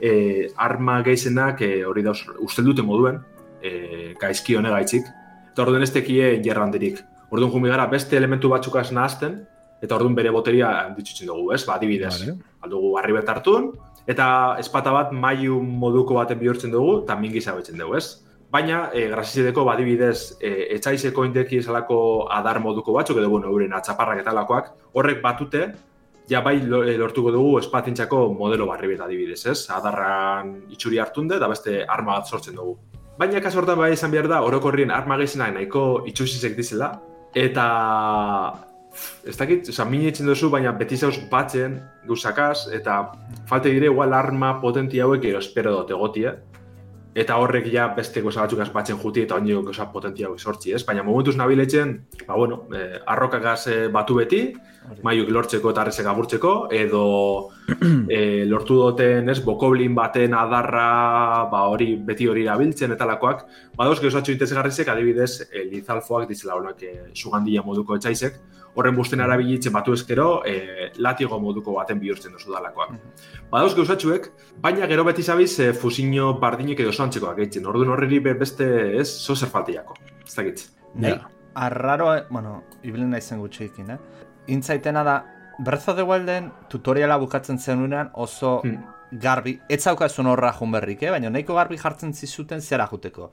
e, 0.01 0.51
arma 0.57 1.01
geizenak 1.07 1.62
e, 1.62 1.84
hori 1.87 2.05
da 2.05 2.12
ustel 2.45 2.68
dute 2.68 2.84
moduen, 2.84 3.22
e, 3.62 4.14
gaizki 4.20 4.59
honegaitzik, 4.59 5.09
eta 5.53 5.64
orduen 5.64 5.87
ez 5.87 5.93
tekie 5.95 6.34
jerrandirik. 6.45 7.01
Orduan 7.30 7.55
jumi 7.55 7.70
gara 7.72 7.87
beste 7.91 8.18
elementu 8.18 8.51
batzukaz 8.53 8.91
nahazten, 8.93 9.47
eta 9.87 9.97
orduan 9.97 10.14
bere 10.18 10.34
boteria 10.34 10.70
ditzutzen 10.97 11.30
dugu, 11.30 11.53
ez? 11.55 11.62
Ba, 11.64 11.78
adibidez, 11.78 12.12
vale. 12.18 12.37
aldugu 12.66 12.97
harri 12.99 13.16
hartun, 13.22 13.72
eta 14.07 14.57
espata 14.59 14.93
bat 14.93 15.12
maiu 15.12 15.62
moduko 15.62 16.14
baten 16.14 16.39
bihurtzen 16.39 16.70
dugu, 16.70 17.03
eta 17.05 17.16
mingi 17.16 17.41
zabetzen 17.41 17.78
dugu, 17.78 17.97
ez? 17.97 18.26
Baina, 18.51 18.91
e, 18.95 19.09
grazizideko 19.11 19.64
badibidez, 19.66 20.39
e, 20.41 20.53
etxaizeko 20.76 21.24
indeki 21.26 21.59
esalako 21.59 21.99
adar 22.30 22.61
moduko 22.62 22.95
batzuk, 22.95 23.18
edo 23.18 23.28
bueno, 23.32 23.51
euren 23.51 23.74
atxaparrak 23.74 24.22
eta 24.22 24.34
lakoak, 24.37 24.70
horrek 24.95 25.22
batute, 25.22 25.66
ja 26.30 26.41
bai 26.43 26.57
e, 26.61 26.95
lortuko 26.99 27.32
dugu 27.34 27.59
espatintxako 27.59 28.28
modelo 28.39 28.68
barri 28.70 28.93
beta 28.95 29.07
adibidez, 29.07 29.43
ez? 29.51 29.59
Adarran 29.74 30.55
itxuri 30.70 31.03
hartunde, 31.03 31.41
da 31.43 31.51
beste 31.51 31.82
arma 31.82 32.20
bat 32.20 32.30
sortzen 32.30 32.55
dugu. 32.55 32.78
Baina, 33.18 33.41
kaso 33.43 33.59
hortan 33.59 33.78
bai 33.80 33.93
izan 33.97 34.14
behar 34.14 34.28
da, 34.30 34.43
orokorrien 34.47 34.95
arma 34.95 35.18
gehizenak 35.18 35.55
nahiko 35.57 35.84
itxusizek 36.07 36.57
dizela, 36.57 36.95
eta 37.34 37.66
ez 39.24 39.36
dakit, 39.36 39.68
oza, 39.72 39.84
mini 39.88 40.11
etxen 40.11 40.28
duzu, 40.30 40.51
baina 40.53 40.72
beti 40.72 40.97
zauz 40.97 41.16
batzen 41.30 41.80
gauzakaz, 42.07 42.68
eta 42.74 42.99
falte 43.49 43.72
dire, 43.72 43.90
igual 43.92 44.14
arma 44.14 44.57
potenti 44.61 45.01
hauek 45.01 45.24
ero 45.24 45.42
espero 45.42 45.74
dut 45.78 45.90
egotia, 45.97 46.36
eta 47.16 47.38
horrek 47.40 47.70
ja 47.72 47.88
beste 47.97 48.20
goza 48.20 48.42
batzuk 48.44 48.61
batzen 48.74 48.99
juti 49.01 49.22
eta 49.24 49.38
ondio 49.40 49.62
goza 49.64 49.86
potenti 49.92 50.24
hauek 50.26 50.40
sortzi, 50.40 50.74
ez? 50.76 50.82
Baina 50.84 51.03
momentuz 51.03 51.36
nabiletzen, 51.36 51.94
ba, 52.26 52.34
bueno, 52.36 52.66
eh, 52.76 53.01
arrokagaz 53.07 53.66
eh, 53.72 53.86
batu 53.92 54.18
beti, 54.20 54.40
maiuk 55.03 55.30
lortzeko 55.32 55.72
eta 55.72 55.82
arrezek 55.82 56.07
aburtzeko, 56.11 56.53
edo 56.76 57.05
e, 58.12 58.44
lortu 58.53 58.76
duten, 58.82 59.30
ez, 59.32 59.38
bokoblin 59.44 59.97
baten 59.97 60.36
adarra, 60.36 60.90
ba, 61.53 61.64
hori, 61.72 61.94
beti 62.07 62.28
hori 62.28 62.44
erabiltzen 62.44 62.92
eta 62.94 63.09
lakoak, 63.09 63.47
badoz, 63.78 63.99
geuzatxo 64.05 64.34
interesgarrizek, 64.34 64.92
adibidez, 64.92 65.49
e, 65.51 65.64
lizalfoak 65.72 66.28
ditzela 66.28 66.59
honak 66.61 66.84
e, 66.84 66.94
sugandia 67.14 67.64
moduko 67.66 67.97
etxaizek, 67.97 68.38
horren 68.77 68.97
busten 68.97 69.22
arabilitzen 69.24 69.72
batu 69.72 69.95
ezkero, 69.97 70.43
e, 70.47 70.91
latigo 71.01 71.39
moduko 71.41 71.74
baten 71.79 72.01
bihurtzen 72.01 72.35
duzu 72.37 72.53
dalakoak. 72.53 72.91
Mhm. 72.93 73.47
Badoz, 73.51 73.74
geuzatxuek, 73.79 74.29
baina 74.61 74.87
gero 74.91 75.05
beti 75.05 75.22
zabiz, 75.22 75.53
e, 75.61 75.72
fusiño 75.72 76.35
bardinek 76.41 76.81
edo 76.85 76.93
santxekoak 76.93 77.39
egiten, 77.39 77.66
orduan 77.66 77.95
horreri 77.95 78.20
beste, 78.27 78.68
ez, 79.01 79.09
zo 79.09 79.37
zer 79.37 79.49
faltiako, 79.49 79.97
ez 80.27 80.35
dakit. 80.35 80.66
Nei, 80.95 81.14
arraro, 81.55 82.11
bueno, 82.31 82.62
ibilen 82.83 83.11
naizen 83.11 83.41
gutxeekin, 83.41 83.91
eh? 83.91 83.99
intzaitena 84.53 85.03
da, 85.05 85.16
Breath 85.59 85.89
of 85.89 85.97
the 85.97 86.05
Wilden 86.05 86.51
tutoriala 86.68 87.16
bukatzen 87.18 87.59
zenuenean 87.59 88.11
oso 88.12 88.61
hmm. 88.62 89.18
garbi, 89.22 89.59
ez 89.68 89.83
zaukazun 89.83 90.27
horra 90.27 90.53
berrik, 90.72 91.03
eh? 91.03 91.11
baina 91.11 91.31
nahiko 91.31 91.55
garbi 91.55 91.79
jartzen 91.79 92.12
zizuten 92.12 92.61
zera 92.61 92.87
juteko. 92.87 93.33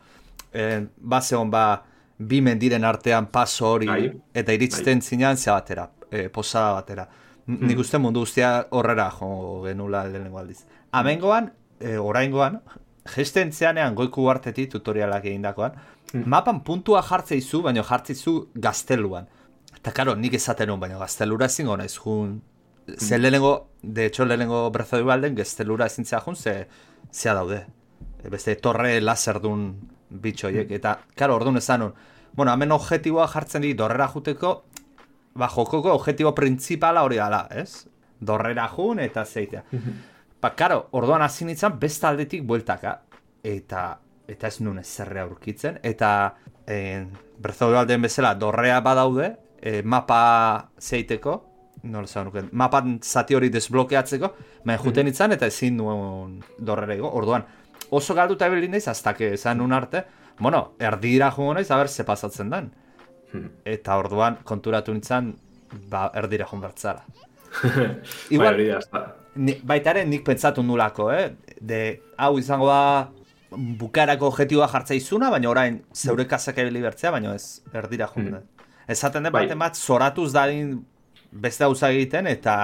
E, 0.54 0.88
ba 0.98 1.20
zegoen 1.22 1.52
ba, 1.52 1.84
bi 2.28 2.42
mendiren 2.42 2.84
artean 2.84 3.28
paso 3.32 3.68
hori, 3.72 3.90
Ai. 3.90 4.12
eta 4.34 4.54
iritzten 4.54 5.02
Ai. 5.02 5.02
zinean 5.02 5.38
zea 5.38 5.54
batera, 5.54 5.90
e, 6.12 6.30
posada 6.30 6.74
batera. 6.80 7.08
Hmm. 7.46 7.66
Nik 7.68 7.80
uste 7.84 8.00
mundu 8.00 8.24
guztia 8.24 8.68
horrera 8.72 9.10
jo 9.12 9.62
genula 9.66 10.06
lehenengo 10.08 10.40
aldiz. 10.40 10.64
Amengoan, 10.92 11.52
e, 11.80 11.98
oraingoan, 11.98 12.62
gesten 13.16 13.52
zeanean 13.52 13.96
goiku 13.96 14.30
hartetik 14.32 14.72
tutorialak 14.72 15.26
egindakoan, 15.26 15.76
hmm. 16.14 16.24
mapan 16.26 16.64
puntua 16.64 17.04
jartzeizu, 17.04 17.62
baina 17.66 17.84
jartzeizu 17.84 18.38
gazteluan. 18.56 19.28
Eta, 19.76 19.92
karo, 19.92 20.16
nik 20.16 20.38
esaten 20.40 20.72
hon, 20.72 20.80
baina 20.80 20.98
gaztelura 21.02 21.50
ezin 21.52 21.68
gona 21.68 21.86
ez 21.86 21.98
jun... 21.98 22.42
Ze 22.84 23.18
lehenengo, 23.18 23.70
de 23.82 24.06
hecho, 24.06 24.26
lehenengo 24.26 24.70
brezo 24.72 24.98
du 25.00 25.06
balden, 25.08 25.36
gaztelura 25.36 25.86
ezin 25.88 26.06
zea 26.06 26.20
jun, 26.24 26.36
ze, 26.36 26.68
zea 27.12 27.34
daude. 27.34 27.66
E, 28.24 28.30
beste, 28.32 28.56
torre 28.64 29.00
laser 29.02 29.40
dun 29.44 29.68
bitxoiek. 30.10 30.70
Mm. 30.70 30.80
Eta, 30.80 30.98
karo, 31.20 31.36
orduan 31.36 31.60
ezan 31.60 31.88
hon. 31.88 31.94
Bueno, 32.34 32.54
hemen 32.54 32.72
objetiboa 32.72 33.28
jartzen 33.28 33.62
di 33.62 33.74
dorrera 33.78 34.08
juteko, 34.10 34.54
ba, 35.36 35.50
jokoko 35.50 35.94
objetibo 35.94 36.34
principala 36.36 37.04
hori 37.04 37.20
dala, 37.22 37.46
ez? 37.52 37.86
Dorrera 38.20 38.68
jun 38.72 39.00
eta 39.00 39.26
zeitea. 39.26 39.64
Mm 39.72 40.02
Ba, 40.44 40.50
karo, 40.60 40.90
orduan 40.92 41.22
hasi 41.24 41.46
nintzen, 41.48 41.78
besta 41.80 42.10
aldetik 42.10 42.42
bueltaka. 42.44 42.98
Eta, 43.48 43.84
eta 44.28 44.50
ez 44.50 44.58
nun 44.60 44.82
ez 44.82 44.90
zerre 44.90 45.22
aurkitzen. 45.22 45.78
Eta, 45.88 46.10
eh, 46.68 47.06
brezo 47.40 47.70
du 47.70 47.78
balden 47.78 48.04
bezala, 48.04 48.34
dorrea 48.36 48.82
badaude, 48.84 49.30
e, 49.62 49.82
mapa 49.84 50.70
zeiteko, 50.82 51.38
nola 51.84 52.08
zan 52.08 52.28
nuken, 52.28 52.50
mapan 52.52 52.98
zati 53.04 53.36
hori 53.36 53.50
desblokeatzeko, 53.54 54.34
baina 54.66 54.82
juten 54.84 55.08
itzan 55.12 55.32
eta 55.36 55.48
ezin 55.48 55.78
nuen 55.80 56.42
dorrera 56.60 57.00
orduan, 57.08 57.46
oso 57.92 58.16
galdu 58.16 58.36
eta 58.36 58.52
ebelin 58.52 58.76
daiz, 58.76 58.88
azta 58.92 59.16
que 59.16 59.34
esan 59.38 59.60
nun 59.60 59.72
arte, 59.76 60.04
bueno, 60.40 60.74
erdira 60.80 61.32
joan 61.32 61.60
naiz, 61.60 61.70
aber, 61.72 61.88
ze 61.88 62.04
pasatzen 62.04 62.50
den. 62.50 62.72
Hmm. 63.32 63.50
Eta 63.66 63.98
orduan, 63.98 64.38
konturatu 64.44 64.94
nintzen, 64.94 65.34
ba, 65.90 66.10
erdira 66.16 66.48
joan 66.50 66.62
bertzara. 66.62 67.04
Igual, 68.34 68.62
ni, 69.36 69.58
baitaren 69.64 70.10
nik 70.10 70.24
pentsatu 70.26 70.64
nulako, 70.64 71.12
eh? 71.14 71.28
De, 71.62 71.84
hau 72.18 72.38
izango 72.40 72.68
da, 72.68 73.10
bukarako 73.54 74.32
objetiboa 74.32 74.68
jartza 74.72 74.98
izuna, 74.98 75.30
baina 75.34 75.50
orain 75.50 75.82
zeure 75.94 76.26
kasak 76.28 76.58
ebili 76.64 76.82
bertzea, 76.82 77.12
baina 77.14 77.36
ez 77.36 77.62
erdira 77.74 78.10
joan 78.14 78.34
hmm. 78.34 78.50
Esaten 78.94 79.24
den 79.24 79.32
bai. 79.32 79.46
baten 79.46 79.60
bat, 79.62 79.78
zoratuz 79.80 80.34
dadin 80.34 80.82
beste 81.32 81.64
hauza 81.64 81.90
egiten, 81.94 82.28
eta 82.28 82.56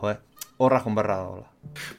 jo, 0.00 0.14
horra 0.58 0.80
junberra 0.82 1.18
dagoela. 1.20 1.48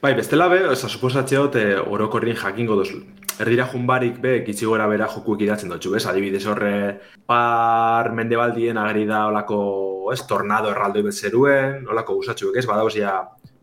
Bai, 0.02 0.12
bestela 0.14 0.48
be, 0.52 0.60
eza 0.72 0.88
suposatxe 0.90 1.38
dut, 1.40 1.56
eh, 1.56 1.78
orokorrin 1.80 2.36
jakingo 2.36 2.76
duzu. 2.82 3.00
Erdira 3.42 3.66
junbarik 3.66 4.20
be, 4.22 4.36
gitzi 4.46 4.66
gora 4.66 4.86
bera 4.86 5.08
jokuek 5.10 5.40
idatzen 5.42 5.72
dutxu, 5.72 5.90
bez? 5.96 6.04
Adibidez 6.06 6.44
horre, 6.46 6.74
par 7.26 8.12
mendebaldien 8.14 8.78
agri 8.78 9.08
da 9.08 9.24
olako, 9.26 9.58
ez, 10.12 10.20
tornado 10.30 10.70
erraldo 10.70 11.02
zeruen, 11.10 11.88
olako 11.90 12.20
gusatxuek, 12.20 12.60
ez, 12.60 12.66
badauz 12.66 12.94
ja 12.94 13.16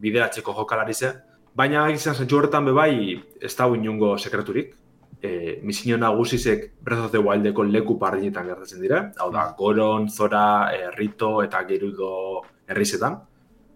bideratzeko 0.04 0.54
jokalari 0.58 0.94
ze. 0.94 1.14
Baina, 1.56 1.88
izan 1.92 2.16
zentsu 2.16 2.38
horretan 2.38 2.68
be 2.68 2.76
bai, 2.76 3.16
ez 3.40 3.56
da 3.56 3.68
inungo 3.72 4.18
sekreturik, 4.18 4.76
e, 5.22 5.60
misinio 5.64 5.98
nagusizek 5.98 6.72
Breath 6.82 7.06
of 7.06 7.12
the 7.12 7.20
Wildeko 7.20 7.64
leku 7.64 7.98
pardinetan 8.00 8.48
gertatzen 8.48 8.82
dira. 8.82 9.12
Hau 9.20 9.32
da, 9.32 9.54
Goron, 9.58 10.10
Zora, 10.10 10.72
e, 10.74 10.90
Rito 10.98 11.42
eta 11.44 11.64
Gerudo 11.68 12.42
herrizetan. 12.68 13.22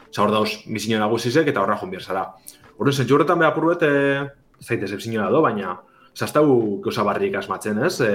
Osa 0.09 0.23
hor 0.23 0.31
dauz 0.31 0.49
misinio 0.67 0.99
nagusizek 0.99 1.47
eta 1.51 1.61
horra 1.61 1.77
jonbier 1.79 2.01
zara. 2.01 2.33
Horren 2.77 2.93
zentsu 2.95 3.15
horretan 3.15 3.39
behar 3.39 3.53
purruet, 3.55 3.83
e, 3.83 4.44
zaitez 4.65 4.91
epsinio 4.93 5.21
da 5.21 5.29
do, 5.31 5.41
baina 5.45 5.77
zaztau 6.15 6.81
gauza 6.83 7.03
barrik 7.03 7.35
asmatzen, 7.35 7.81
ez? 7.85 7.99
E, 8.01 8.11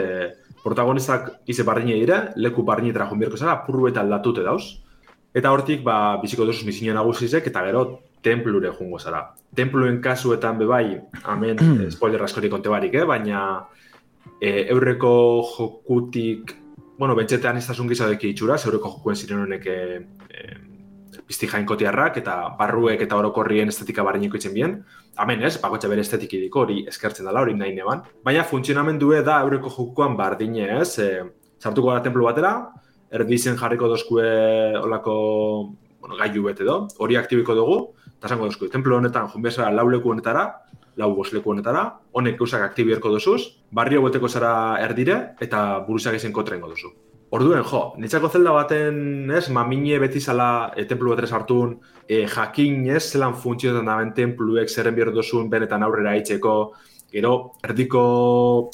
protagonistak 0.64 1.30
ize 1.52 1.64
bardine 1.64 1.96
dire, 2.00 2.20
leku 2.36 2.64
bardinetara 2.66 3.08
jonbierko 3.10 3.38
zara, 3.40 3.60
purruet 3.66 3.96
aldatute 4.00 4.44
dauz. 4.44 4.64
Eta 5.36 5.52
hortik, 5.54 5.84
ba, 5.86 6.18
biziko 6.22 6.46
duzuz 6.48 6.64
misinio 6.66 6.94
nagusizek 6.96 7.46
eta 7.52 7.62
gero 7.68 7.84
templure 8.24 8.72
jungo 8.76 8.98
zara. 8.98 9.22
Templuen 9.56 10.00
kasuetan 10.02 10.58
bebai, 10.58 10.98
amen, 11.24 11.60
spoiler 11.94 12.24
askorik 12.26 12.52
konte 12.52 12.72
barik, 12.72 12.96
eh? 12.96 13.06
baina 13.08 13.44
e, 14.40 14.66
eurreko 14.72 15.12
jokutik, 15.54 16.56
bueno, 16.98 17.14
bentsetean 17.16 17.56
ez 17.56 17.66
da 17.66 17.74
gizadeki 17.74 18.34
itxura, 18.34 18.58
eurreko 18.60 18.96
jokuen 18.96 19.16
ziren 19.16 19.46
honek 19.46 19.66
e, 19.66 19.78
pizti 21.30 21.46
jainkotiarrak 21.46 22.16
eta 22.18 22.36
barruek 22.58 23.04
eta 23.06 23.18
orokorrien 23.20 23.70
estetika 23.70 24.02
barriniko 24.02 24.38
itzen 24.40 24.54
bien. 24.56 24.72
Hemen 25.22 25.44
ez, 25.46 25.54
bakotxe 25.62 25.90
bere 25.90 26.02
estetik 26.02 26.32
idiko 26.40 26.64
hori 26.64 26.80
eskertzen 26.90 27.28
dela, 27.28 27.44
hori 27.44 27.54
nahi 27.54 27.74
neban. 27.76 28.02
Baina 28.26 28.42
funtzionamendue 28.48 29.20
da 29.26 29.38
eurreko 29.44 29.70
jokuan 29.76 30.16
bardine 30.18 30.66
ez, 30.80 30.96
e, 30.98 31.10
sartuko 31.62 31.92
gara 31.92 32.02
templu 32.02 32.26
batera, 32.26 32.54
erdizen 33.14 33.58
jarriko 33.60 33.90
dozkue 33.92 34.26
olako 34.80 35.14
bueno, 36.00 36.16
gaiu 36.18 36.42
bete 36.48 36.66
do, 36.66 36.80
hori 36.98 37.18
aktibiko 37.20 37.54
dugu, 37.54 37.78
eta 38.16 38.30
esango 38.30 38.48
duzku, 38.50 38.66
templo 38.72 38.98
honetan 38.98 39.28
junbezara 39.30 39.70
lau 39.74 39.86
leku 39.92 40.10
honetara, 40.10 40.48
lau 40.98 41.12
bos 41.14 41.28
leku 41.36 41.52
honetara, 41.54 41.84
honek 42.16 42.40
gauzak 42.40 42.64
aktibierko 42.66 43.12
duzuz, 43.14 43.42
barrio 43.70 44.02
boteko 44.02 44.28
zara 44.28 44.52
erdire, 44.82 45.20
eta 45.46 45.62
buruzak 45.86 46.18
izen 46.18 46.34
kotrengo 46.34 46.72
duzu. 46.72 46.90
Orduen, 47.30 47.62
jo, 47.62 47.80
nitzako 48.02 48.28
zelda 48.34 48.50
baten, 48.56 49.28
ez, 49.30 49.44
mamine 49.54 50.00
beti 50.02 50.18
zala 50.18 50.72
e, 50.74 50.82
templu 50.90 51.12
betres 51.12 51.30
hartun, 51.30 51.76
e, 52.02 52.24
jakin, 52.26 52.80
ez, 52.90 53.04
zelan 53.12 53.36
funtzionetan 53.38 53.86
da 53.86 53.94
ben 54.00 54.10
templuek 54.16 54.72
zerren 54.72 54.96
bihar 54.96 55.12
duzun 55.14 55.46
benetan 55.52 55.86
aurrera 55.86 56.16
aitzeko, 56.16 56.56
gero, 57.14 57.32
erdiko 57.62 58.02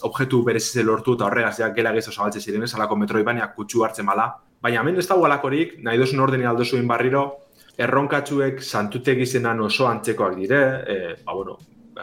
objektu 0.08 0.40
berezize 0.48 0.86
lortu 0.88 1.18
eta 1.18 1.28
horregaz, 1.28 1.58
ja, 1.60 1.68
gela 1.76 1.92
gezo 1.92 2.16
zabaltze 2.16 2.40
ziren, 2.40 2.64
ez, 2.64 2.72
alako 2.78 2.96
metroibaniak 3.02 3.52
kutsu 3.58 3.84
hartzen 3.84 4.08
mala. 4.08 4.30
Baina, 4.64 4.80
hemen 4.80 4.96
ez 5.04 5.08
dago 5.10 5.28
alakorik, 5.28 5.76
nahi 5.84 6.00
duzun 6.00 6.24
ordeni 6.24 6.48
aldo 6.48 6.64
barriro, 6.88 7.26
erronkatzuek 7.76 8.62
santutegi 8.62 9.26
zenan 9.26 9.60
oso 9.60 9.86
antzekoak 9.86 10.34
dire, 10.34 10.62
e, 10.88 11.16
ba, 11.26 11.34
bueno, 11.34 11.58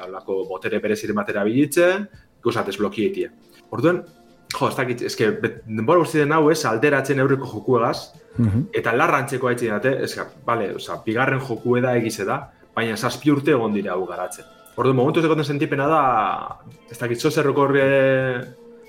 alako 0.05 0.43
botere 0.45 0.77
bereziren 0.79 1.15
batera 1.15 1.43
bilitzen, 1.43 2.07
guzat 2.43 2.69
ez 2.69 2.77
blokietie. 2.77 3.31
Orduen, 3.71 4.03
jo, 4.59 4.67
ez 4.69 4.75
dakit, 4.75 5.01
ez 5.01 5.15
que, 5.15 5.31
denbora 5.67 5.99
guzti 5.99 6.19
den 6.19 6.31
hau 6.31 6.49
ez, 6.51 6.63
alderatzen 6.65 7.19
eurreko 7.19 7.45
jokuegaz, 7.53 8.13
Mhm. 8.37 8.67
eta 8.73 8.93
larra 8.97 9.17
antzeko 9.19 9.47
haitzen 9.47 9.73
dute, 9.75 10.03
ez 10.03 10.15
bale, 10.45 10.71
oza, 10.75 11.01
bigarren 11.05 11.39
joku 11.39 11.79
da 11.81 11.95
egize 11.97 12.25
da, 12.25 12.51
baina 12.75 12.95
zazpi 12.97 13.29
urte 13.31 13.51
egon 13.51 13.73
dira 13.73 13.93
hau 13.93 14.05
garatzen. 14.07 14.45
Orduan, 14.75 14.95
momentu 14.95 15.19
ez 15.19 15.25
egoten 15.25 15.45
sentipena 15.45 15.85
da, 15.87 16.59
ez 16.89 16.97
dakit, 16.97 17.19
zozerroko 17.21 17.61
horre, 17.61 17.85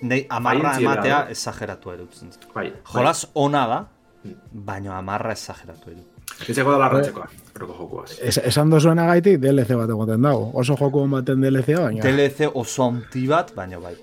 Nei, 0.02 0.26
amarra 0.30 0.78
ematea 0.80 1.26
eh? 1.28 1.30
exageratu 1.32 1.90
erutzen. 1.92 2.30
bai, 2.54 2.72
Jolas 2.84 3.26
ona 3.34 3.66
da, 3.66 3.86
Mm. 4.24 4.64
baina 4.64 4.96
amarra 4.98 5.32
exageratu 5.32 5.90
edu. 5.90 6.02
Etzeko 6.48 6.72
da 6.72 6.78
larra 6.78 6.98
antzekoa, 6.98 7.28
eurreko 7.54 7.74
jokuaz. 7.78 8.18
Es, 8.22 8.38
esan 8.38 8.70
dozuen 8.70 8.96
gaitik 8.96 9.38
DLC 9.40 9.74
bat 9.76 9.90
egoten 9.90 10.22
dago. 10.22 10.50
Oso 10.54 10.74
joku 10.76 11.06
baten 11.10 11.40
DLC 11.42 11.76
baina. 11.76 12.02
DLC 12.02 12.48
oso 12.54 12.84
onti 12.86 13.26
bat, 13.28 13.52
baina 13.54 13.78
bai. 13.78 13.94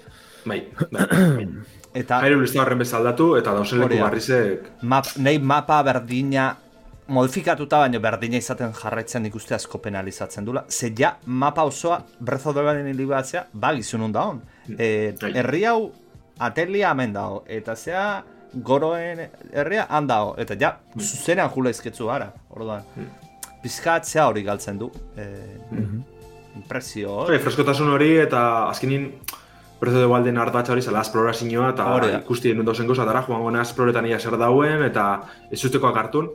Bai, 0.50 0.64
bai. 0.92 1.48
Eta 1.94 2.22
Jairu 2.24 2.40
lista 2.42 2.62
horren 2.64 2.80
bezaldatu, 2.80 3.34
eta 3.38 3.54
dauzen 3.54 3.82
Hori 3.84 3.98
leku 3.98 4.06
barrizek, 4.06 4.68
map, 4.88 5.10
nei 5.20 5.38
mapa 5.44 5.82
berdina 5.84 6.46
modifikatuta 7.12 7.82
baino 7.84 8.00
berdina 8.00 8.40
izaten 8.40 8.72
jarraitzen 8.78 9.26
nik 9.26 9.36
uste 9.36 9.56
asko 9.58 9.82
penalizatzen 9.84 10.46
dula. 10.48 10.64
Ze 10.70 10.94
ja 10.98 11.16
mapa 11.26 11.64
osoa 11.68 12.00
Breath 12.20 12.48
of 12.48 12.56
the 12.56 12.64
Wild 12.64 12.96
libatzea 12.96 13.46
ba 13.54 13.74
gizun 13.76 14.02
hon 14.02 14.12
da 14.12 14.24
hon. 14.30 14.42
E, 14.78 15.14
Bai. 15.22 15.34
herri 15.36 15.66
hau 15.66 15.92
atelia 16.40 16.92
hemen 16.92 17.14
dago 17.14 17.44
eta 17.48 17.76
zea 17.76 18.24
goroen 18.54 19.28
herria 19.52 19.88
han 19.90 20.08
dago 20.08 20.36
eta 20.38 20.56
ja 20.60 20.78
zuzenean 20.98 21.50
jula 21.50 21.70
izketzu 21.70 22.08
gara. 22.08 22.32
Orduan. 22.50 22.88
Pizkatzea 23.62 24.28
hori 24.28 24.44
galtzen 24.44 24.80
du. 24.80 24.92
E, 25.18 25.28
Impresio. 26.56 27.26
Bai, 27.28 27.40
freskotasun 27.40 27.92
hori 27.94 28.16
eta 28.20 28.70
azkenin 28.70 29.12
Breath 29.82 29.96
of 29.96 30.02
the 30.04 30.08
Wilden 30.08 30.38
ardatxa 30.38 30.76
hori 30.76 30.84
zela 30.86 31.02
esplorazioa 31.02 31.72
eta 31.72 31.88
Hori 31.96 32.12
da. 32.12 32.20
ikusti 32.22 32.52
den 32.54 32.66
dauzen 32.66 32.86
gauza 32.86 33.06
dara 33.08 33.24
joango 33.26 33.50
naz 33.50 33.64
esploretan 33.72 34.06
ia 34.06 34.20
zer 34.20 34.38
dauen 34.38 34.84
eta 34.86 35.06
ez 35.50 35.58
ustekoak 35.66 35.98
hartun. 35.98 36.28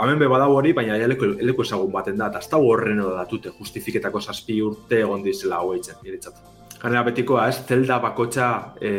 Hemen 0.00 0.18
be 0.18 0.26
badau 0.32 0.56
hori, 0.56 0.72
baina 0.74 0.96
ja 0.98 1.06
leku, 1.06 1.28
leku 1.38 1.62
ezagun 1.62 1.92
baten 1.92 2.18
da, 2.18 2.32
eta 2.32 2.40
ez 2.42 2.48
da 2.50 2.58
horren 2.58 2.98
da 2.98 3.12
datute 3.20 3.52
justifiketako 3.58 4.20
zazpi 4.20 4.58
urte 4.64 4.98
egon 5.04 5.22
dizela 5.22 5.60
hau 5.60 5.70
eitzen, 5.76 6.00
niretzat. 6.02 6.42
Ganera 6.82 7.04
betikoa, 7.06 7.46
ez, 7.52 7.60
zelda 7.68 8.00
bakotxa 8.02 8.50
e, 8.80 8.92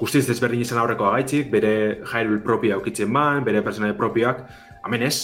guztiz 0.00 0.24
desberdin 0.28 0.62
izan 0.64 0.80
aurrekoa 0.80 1.12
gaitzik, 1.18 1.50
bere 1.52 1.74
Hyrule 2.14 2.40
propia 2.46 2.78
aukitzen 2.78 3.12
ban, 3.12 3.44
bere 3.44 3.60
personaje 3.66 3.98
propioak, 3.98 4.44
hemen 4.86 5.08
ez. 5.10 5.16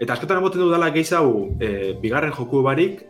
Eta 0.00 0.16
askotan 0.16 0.42
emoten 0.42 0.64
du 0.64 0.72
dela 0.72 0.90
gehiago 0.90 1.50
e, 1.60 1.92
bigarren 2.02 2.34
joku 2.34 2.64
barik, 2.64 3.04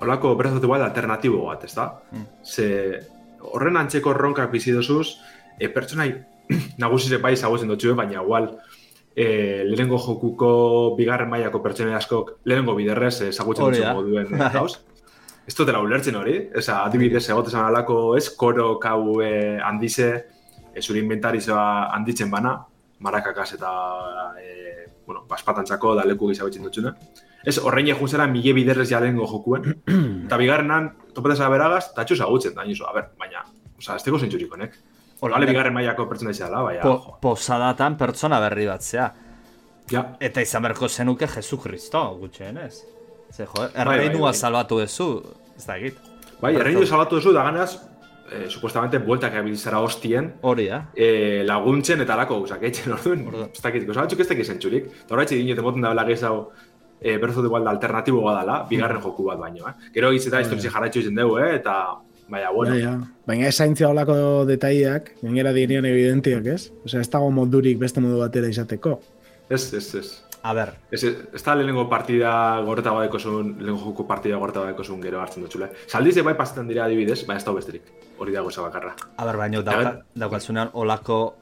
holako 0.00 0.36
Breath 0.38 0.54
of 0.54 0.62
the 0.62 0.70
Wild 0.70 0.86
alternatibo 0.86 1.44
bat, 1.50 1.64
ez 1.64 1.74
da? 1.74 1.90
Mm. 2.12 2.28
Ze 2.46 2.68
horren 3.40 3.76
antzeko 3.76 4.12
ronkak 4.14 4.50
bizi 4.52 4.72
dozuz, 4.72 5.16
e, 5.58 5.68
pertsonai 5.68 6.10
nagusire 6.82 7.18
bai 7.22 7.36
zagozen 7.36 7.68
dutxue, 7.68 7.94
baina 7.94 8.20
igual 8.22 8.50
e, 9.14 9.64
lehenengo 9.66 9.98
jokuko 9.98 10.94
bigarren 10.98 11.30
mailako 11.30 11.62
pertsonai 11.62 11.94
askok 11.98 12.38
lehenengo 12.44 12.76
biderrez 12.78 13.20
ezagutzen 13.30 13.66
Hori 13.66 13.78
dutxu 13.78 13.88
da. 13.88 13.94
moduen 13.94 14.30
Bai. 14.38 14.52
gauz. 14.54 14.78
Ez 15.48 15.54
dutela 15.56 15.80
ulertzen 15.82 16.14
hori, 16.14 16.36
Eza, 16.54 16.84
adibidez 16.84 17.24
egotezan 17.28 17.64
alako, 17.66 18.14
ez, 18.16 18.28
koro 18.38 18.74
kau 18.78 19.18
e, 19.24 19.58
handize, 19.58 20.10
e, 20.70 20.82
zure 20.82 21.00
inventarizoa 21.00 21.64
handitzen 21.96 22.30
bana, 22.30 22.52
marakakaz 23.00 23.54
eta, 23.56 23.72
e, 24.38 24.86
bueno, 25.06 25.24
baspatantzako 25.26 25.96
da 25.98 26.04
leku 26.06 26.28
gizabetzen 26.30 26.68
dutxuna. 26.68 26.92
Ez, 27.42 27.56
horrein 27.58 27.88
egun 27.88 28.08
zera 28.12 28.28
mile 28.30 28.52
biderrez 28.54 28.86
ja 28.92 29.00
lehenengo 29.00 29.26
jokuen, 29.26 29.80
eta 30.28 30.38
bigarrenan, 30.38 30.92
topetaz 31.14 31.38
beragaz, 31.50 31.84
eta 31.92 32.04
txuz 32.04 32.20
agutzen, 32.20 32.54
da, 32.54 32.64
nizu, 32.64 32.84
a 32.88 32.92
ber, 32.92 33.10
baina, 33.18 33.44
oza, 33.78 33.96
ez 33.96 34.02
teko 34.06 34.18
zentzurik 34.18 34.52
honek. 34.52 34.78
Hola, 35.20 35.36
Bale, 35.36 35.46
bigarren 35.50 35.74
mailako 35.76 36.06
pertsona 36.08 36.30
izala, 36.32 36.62
baina, 36.64 36.80
po, 36.82 36.94
jo, 37.04 37.16
posadatan 37.20 37.96
pertsona 38.00 38.38
berri 38.40 38.66
bat 38.66 38.82
zea. 38.82 39.10
ja, 39.90 40.04
Eta 40.20 40.40
izan 40.40 40.62
berko 40.62 40.88
zenuke 40.88 41.26
Jesu 41.28 41.58
Kristo, 41.60 42.00
gutxienez. 42.20 42.82
Ze, 43.32 43.44
jo, 43.44 43.52
bai, 43.58 43.68
erreinua 43.74 44.30
bai. 44.30 44.34
salbatu 44.34 44.78
duzu, 44.80 45.22
ez 45.56 45.66
da 45.66 45.76
egit. 45.76 45.98
bai, 46.40 46.54
erreinu 46.56 46.86
salatu 46.86 47.16
duzu, 47.20 47.32
da 47.36 47.42
ganaz, 47.44 47.76
eh, 48.32 48.46
supuestamente, 48.48 48.98
bueltak 48.98 49.34
abilizara 49.34 49.78
hostien, 49.80 50.32
Hori 50.42 50.68
da. 50.68 50.86
eh, 50.96 51.42
laguntzen 51.44 52.00
eta 52.00 52.14
alako 52.14 52.40
gauzak 52.40 52.62
eitzen 52.62 52.92
orduan. 52.92 53.26
Ez 53.52 53.60
dakit, 53.60 53.84
gauza 53.86 54.00
batzuk 54.06 54.20
ez 54.20 54.28
dakit 54.28 54.46
zentzurik. 54.46 54.86
Eta 55.04 55.14
horretxe 55.14 55.36
dinot 55.36 55.58
emoten 55.58 55.82
dabela 55.82 56.04
gehiago 56.04 56.50
e, 57.00 57.16
Breath 57.18 57.38
of 57.38 57.44
the 57.44 57.50
Wild 57.52 57.66
alternatibo 57.68 58.22
badala, 58.22 58.66
bigarren 58.68 59.00
joku 59.02 59.24
bat 59.24 59.38
baino, 59.38 59.68
eh? 59.68 59.90
Gero 59.94 60.10
egitze 60.12 60.30
da 60.30 60.40
historitzi 60.40 60.68
jarraitzu 60.70 61.00
izen 61.00 61.14
dugu, 61.16 61.38
eh? 61.38 61.54
Eta, 61.56 61.76
baina, 62.28 62.50
bueno, 62.54 62.74
Ja, 62.76 62.80
ja. 62.90 62.96
Baina 63.26 63.46
ez 63.48 63.56
zaintzia 63.56 63.88
olako 63.88 64.44
detaileak, 64.46 65.14
gainera 65.22 65.52
direan 65.52 65.84
evidentiak, 65.86 66.46
ez? 66.46 66.70
Osea, 66.84 67.00
ez 67.00 67.10
dago 67.10 67.30
modurik 67.30 67.78
beste 67.78 68.00
modu 68.00 68.18
batera 68.18 68.48
izateko. 68.48 69.00
ez, 69.50 69.72
ez, 69.74 69.94
ez. 69.94 70.10
A 70.42 70.54
ber, 70.54 70.70
Ez, 70.90 71.02
ez 71.04 71.42
da 71.44 71.54
lehenengo 71.54 71.82
partida 71.90 72.30
goreta 72.64 72.92
badeko 72.96 73.18
zuen, 73.18 73.50
lehenengo 73.58 73.90
joku 73.90 74.06
partida 74.08 74.38
goreta 74.40 74.60
badeko 74.62 74.84
zuen 74.84 75.02
gero 75.02 75.20
hartzen 75.20 75.42
dutxule. 75.44 75.68
Saldize 75.86 76.22
bai 76.22 76.32
pasetan 76.34 76.66
dira 76.68 76.86
adibidez, 76.86 77.26
baina 77.26 77.36
ez 77.42 77.44
da 77.44 77.52
besterik. 77.52 77.82
Hori 78.18 78.32
dago 78.32 78.48
eza 78.48 78.62
bakarra. 78.62 78.94
a 79.18 79.24
ber, 79.26 79.36
baino 79.36 79.60
dauka, 79.62 79.98
daukatzunean 80.14 80.70
olako 80.72 81.34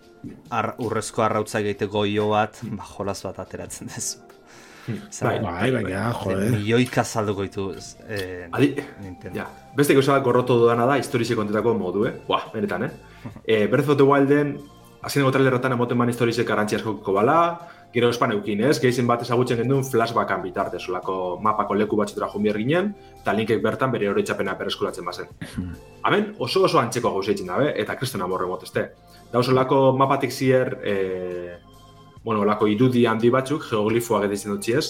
ar, 0.51 0.75
urrezko 0.79 1.23
arrautza 1.23 1.61
egiteko 1.61 2.05
io 2.07 2.29
bat, 2.31 2.59
ba, 2.73 2.83
jolas 2.97 3.23
bat 3.23 3.39
ateratzen 3.39 3.87
dezu. 3.95 4.19
Bai, 4.89 5.39
Bai, 5.43 5.71
baina, 5.75 6.09
joder. 6.17 6.51
Milioika 6.55 7.05
salduko 7.05 7.45
ditu 7.45 7.69
eh, 8.09 8.49
Adi, 8.53 8.75
Nintendo. 9.03 9.37
ja, 9.37 9.47
beste 9.77 9.95
gauza 9.95 10.15
bat 10.17 10.25
gorroto 10.25 10.57
dudana 10.59 10.87
da, 10.89 10.99
historize 11.01 11.37
kontetako 11.37 11.75
modu, 11.79 12.07
eh? 12.09 12.15
Buah, 12.27 12.49
benetan, 12.55 12.89
eh? 12.89 12.93
e, 13.45 13.67
Breath 13.67 13.91
of 13.91 13.99
the 14.01 14.07
Wilden, 14.07 14.57
azkeneko 15.03 15.35
trailerretan 15.35 15.77
emoten 15.77 15.99
ban 15.99 16.09
historize 16.09 16.45
garantzi 16.49 16.79
askoko 16.79 17.13
bala, 17.13 17.39
gero 17.93 18.11
espan 18.13 18.33
eukin, 18.35 18.61
ez? 18.69 18.79
Gehien 18.83 19.07
bat 19.09 19.23
ezagutzen 19.25 19.61
genduen 19.63 19.85
flashbackan 19.87 20.43
bitartez, 20.45 20.83
olako 20.91 21.39
mapako 21.45 21.77
leku 21.79 21.97
batxetara 22.01 22.29
jun 22.33 22.45
behar 22.45 22.59
ginen, 22.61 22.91
eta 23.21 23.33
linkek 23.37 23.63
bertan 23.65 23.93
bere 23.95 24.11
horretxapena 24.11 24.57
bereskuratzen 24.61 25.07
bazen. 25.09 25.31
Hemen 26.07 26.35
oso 26.39 26.65
oso 26.69 26.81
antzeko 26.81 27.13
gauzeitzen 27.17 27.49
dabe, 27.49 27.73
eta 27.81 27.97
kriston 27.97 28.25
amorre 28.25 28.49
motezte. 28.49 28.91
Da 29.33 29.41
oso 29.41 29.53
lako 29.57 29.93
mapatik 29.97 30.33
zier, 30.33 30.79
e, 30.85 30.97
bueno, 32.25 32.45
lako 32.45 32.67
irudi 32.69 33.07
handi 33.07 33.31
batzuk, 33.31 33.65
geoglifoak 33.71 34.27
editzen 34.29 34.55
dut 34.55 34.69
ez, 34.69 34.87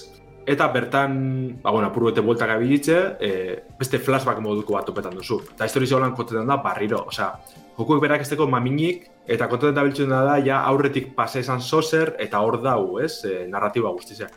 eta 0.49 0.67
bertan, 0.73 1.61
ba, 1.63 1.71
bueno, 1.71 1.91
apur 1.91 2.07
bete 2.09 2.23
bueltak 2.25 2.55
abilitze, 2.55 2.97
e, 3.21 3.31
beste 3.79 3.99
flashback 4.01 4.41
moduko 4.41 4.79
bat 4.79 4.87
topetan 4.89 5.13
duzu. 5.19 5.43
Eta 5.53 5.67
historizio 5.69 5.99
holan 5.99 6.15
kontetan 6.17 6.49
da 6.49 6.57
barriro, 6.65 7.03
osea, 7.11 7.35
jokuek 7.77 8.01
berak 8.01 8.25
esteko 8.25 8.47
maminik, 8.49 9.05
eta 9.29 9.49
kontetan 9.51 9.77
da 9.77 9.85
biltzen 9.85 10.15
da, 10.15 10.39
ja 10.41 10.63
aurretik 10.71 11.13
pase 11.19 11.43
esan 11.45 11.61
sozer, 11.61 12.15
eta 12.25 12.41
hor 12.41 12.63
dau, 12.65 12.97
ez, 13.05 13.19
e, 13.29 13.43
narratiba 13.53 13.93
guztize. 13.93 14.31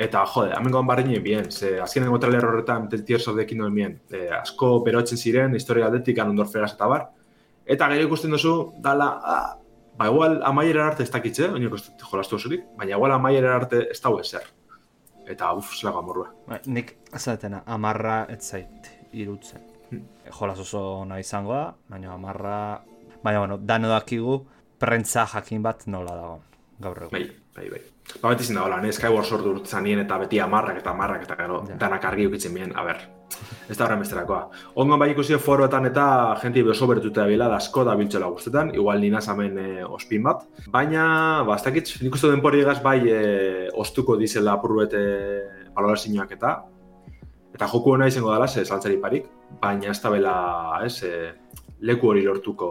Eta, 0.00 0.24
jode, 0.34 0.50
hemen 0.56 0.74
goan 0.74 0.90
barriñe 0.90 1.22
bien, 1.22 1.46
ze 1.52 1.76
azkenengo 1.78 2.18
trailer 2.18 2.48
horretan 2.48 2.88
The 2.88 3.02
Tears 3.04 3.28
of 3.28 3.36
the 3.36 3.46
Kingdom 3.46 3.74
bien, 3.74 4.00
e, 4.10 4.26
asko 4.34 4.80
berotzen 4.82 5.18
ziren, 5.18 5.54
historia 5.54 5.86
aldetik, 5.86 6.18
anondor 6.18 6.50
fregaz 6.50 6.72
eta 6.74 6.90
bar, 6.90 7.06
eta 7.66 7.86
gero 7.94 8.10
ikusten 8.10 8.34
duzu, 8.34 8.54
dala, 8.82 9.12
ah, 9.22 9.59
ba, 10.00 10.06
igual 10.08 10.38
amaiera 10.48 10.86
arte 10.88 11.04
ez 11.04 11.10
dakitze, 11.12 11.50
ez 11.52 11.70
dut 11.70 12.04
jolastu 12.10 12.38
osorik, 12.40 12.64
baina 12.78 12.96
igual 12.96 13.12
amaiera 13.12 13.54
arte 13.58 13.82
ez 13.92 14.00
dago 14.00 14.20
ezer. 14.24 14.46
Eta, 15.28 15.52
uf, 15.54 15.74
zelako 15.76 16.00
amorrua. 16.00 16.30
Ba, 16.48 16.58
nik 16.66 16.96
azatena, 17.14 17.60
amarra 17.66 18.24
ez 18.32 18.40
zait 18.42 18.88
irutzen. 19.12 19.60
Hmm. 19.90 20.06
Jolas 20.38 20.58
oso 20.62 20.80
ona 21.02 21.20
izango 21.20 21.52
da, 21.54 21.74
baina 21.92 22.14
amarra... 22.14 22.80
Baina, 23.22 23.38
bueno, 23.42 23.58
dano 23.58 23.90
dakigu, 23.92 24.38
prentza 24.80 25.26
jakin 25.28 25.62
bat 25.62 25.84
nola 25.92 26.14
dago, 26.16 26.36
gaur 26.80 27.02
egun. 27.04 27.12
Bai, 27.12 27.26
bai, 27.58 27.68
bai. 27.74 27.80
Ba, 28.22 28.30
beti 28.32 28.46
zin 28.48 28.56
da, 28.56 28.64
hola, 28.64 28.80
ne, 28.80 28.90
Skyward 28.96 29.28
Sword 29.28 29.44
urtzanien 29.52 30.00
eta 30.00 30.16
beti 30.18 30.40
amarrak 30.40 30.80
eta 30.80 30.94
amarrak 30.96 31.26
eta 31.28 31.36
gero, 31.36 31.60
Ja. 31.68 31.76
danak 31.76 32.04
argi 32.08 32.26
ukitzen 32.26 32.54
bien, 32.56 32.72
a 32.74 32.82
ber. 32.82 33.02
Ez 33.70 33.76
da 33.78 33.84
horren 33.84 34.00
besterakoa. 34.02 34.40
Ongan 34.82 34.98
bai 34.98 35.10
ikusi 35.12 35.38
foroetan 35.38 35.86
eta 35.86 36.04
jenti 36.42 36.62
oso 36.62 36.88
bertuta 36.90 37.26
bila 37.28 37.48
da 37.48 37.60
asko 37.62 37.84
da 37.84 37.94
biltzela 37.96 38.28
guztetan, 38.32 38.74
igual 38.74 39.00
nina 39.00 39.20
zamen 39.20 39.58
e, 39.58 39.68
ospin 39.84 40.26
bat. 40.26 40.42
Baina, 40.68 41.04
ba, 41.46 41.56
ez 41.56 41.64
dakit, 41.64 41.94
nik 42.02 42.18
uste 42.18 42.32
denpori 42.32 42.64
egaz 42.64 42.80
bai 42.82 42.98
e, 43.06 43.22
ostuko 43.74 44.18
dizela 44.18 44.58
apurruet 44.58 44.94
e, 44.98 45.06
balorazioak 45.76 46.36
eta, 46.38 46.58
Eta 47.54 47.66
joku 47.68 47.92
hona 47.92 48.06
izango 48.08 48.30
dela, 48.32 48.46
ze 48.48 48.62
saltzari 48.64 48.96
parik, 49.02 49.26
baina 49.60 49.90
ez 49.90 49.98
da 50.02 50.10
bela, 50.12 50.34
ez, 50.86 51.02
e, 51.02 51.32
leku 51.84 52.08
hori 52.12 52.22
lortuko 52.24 52.68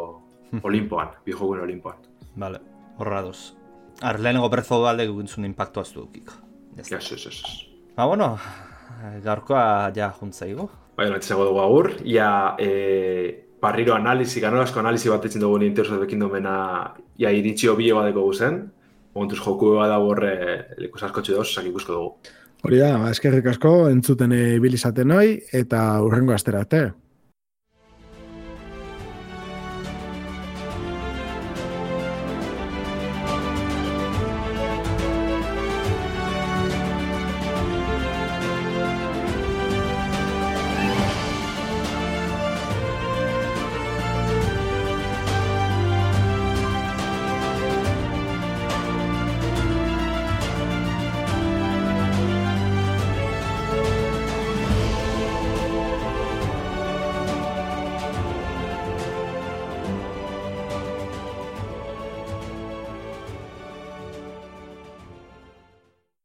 Olimpoan, 0.64 1.12
bi 1.26 1.36
jokuen 1.36 1.62
Olimpoan. 1.62 2.00
Vale, 2.40 2.62
horra 2.98 3.22
duz. 3.26 3.54
Ar, 4.02 4.20
lehenengo 4.20 4.50
berzo 4.50 4.80
balde 4.82 5.06
guntzun 5.12 5.46
impactu 5.46 5.84
aztu 5.84 6.06
dukik. 6.06 6.32
Ja, 6.78 6.86
yes, 6.96 7.12
yes, 7.12 7.26
yes. 7.26 7.42
Ba, 7.96 8.06
bueno, 8.06 8.38
gaurkoa 9.24 9.92
ja 9.96 10.12
juntzaigo. 10.20 10.70
Bai, 10.98 11.10
natzego 11.10 11.46
dugu 11.48 11.62
agur, 11.64 11.92
ia 12.04 12.56
e, 12.60 12.70
barriro 13.62 13.96
analizi, 13.96 14.42
ganorazko 14.44 14.82
analizi 14.82 15.12
bat 15.12 15.26
etzen 15.30 15.44
dugu 15.44 15.60
ninterzo 15.62 16.00
bekin 16.02 16.26
domena 16.26 16.56
ia 17.20 17.32
iritsi 17.32 17.70
hobio 17.72 18.00
badeko 18.00 18.26
guzen, 18.28 18.60
momentuz 19.16 19.40
joku 19.40 19.76
bada 19.78 20.00
borre 20.00 20.34
leku 20.78 21.00
askotxu 21.02 21.38
dauz, 21.38 21.48
sak 21.54 21.70
ikusko 21.72 21.96
dugu. 21.96 22.36
Hori 22.68 22.82
da, 22.82 22.98
ba, 23.00 23.12
eskerrik 23.16 23.46
asko 23.54 23.74
entzuten 23.88 24.36
ibilizaten 24.36 25.12
hoi, 25.16 25.38
eta 25.56 26.02
urrengo 26.04 26.36
asterate. 26.36 26.90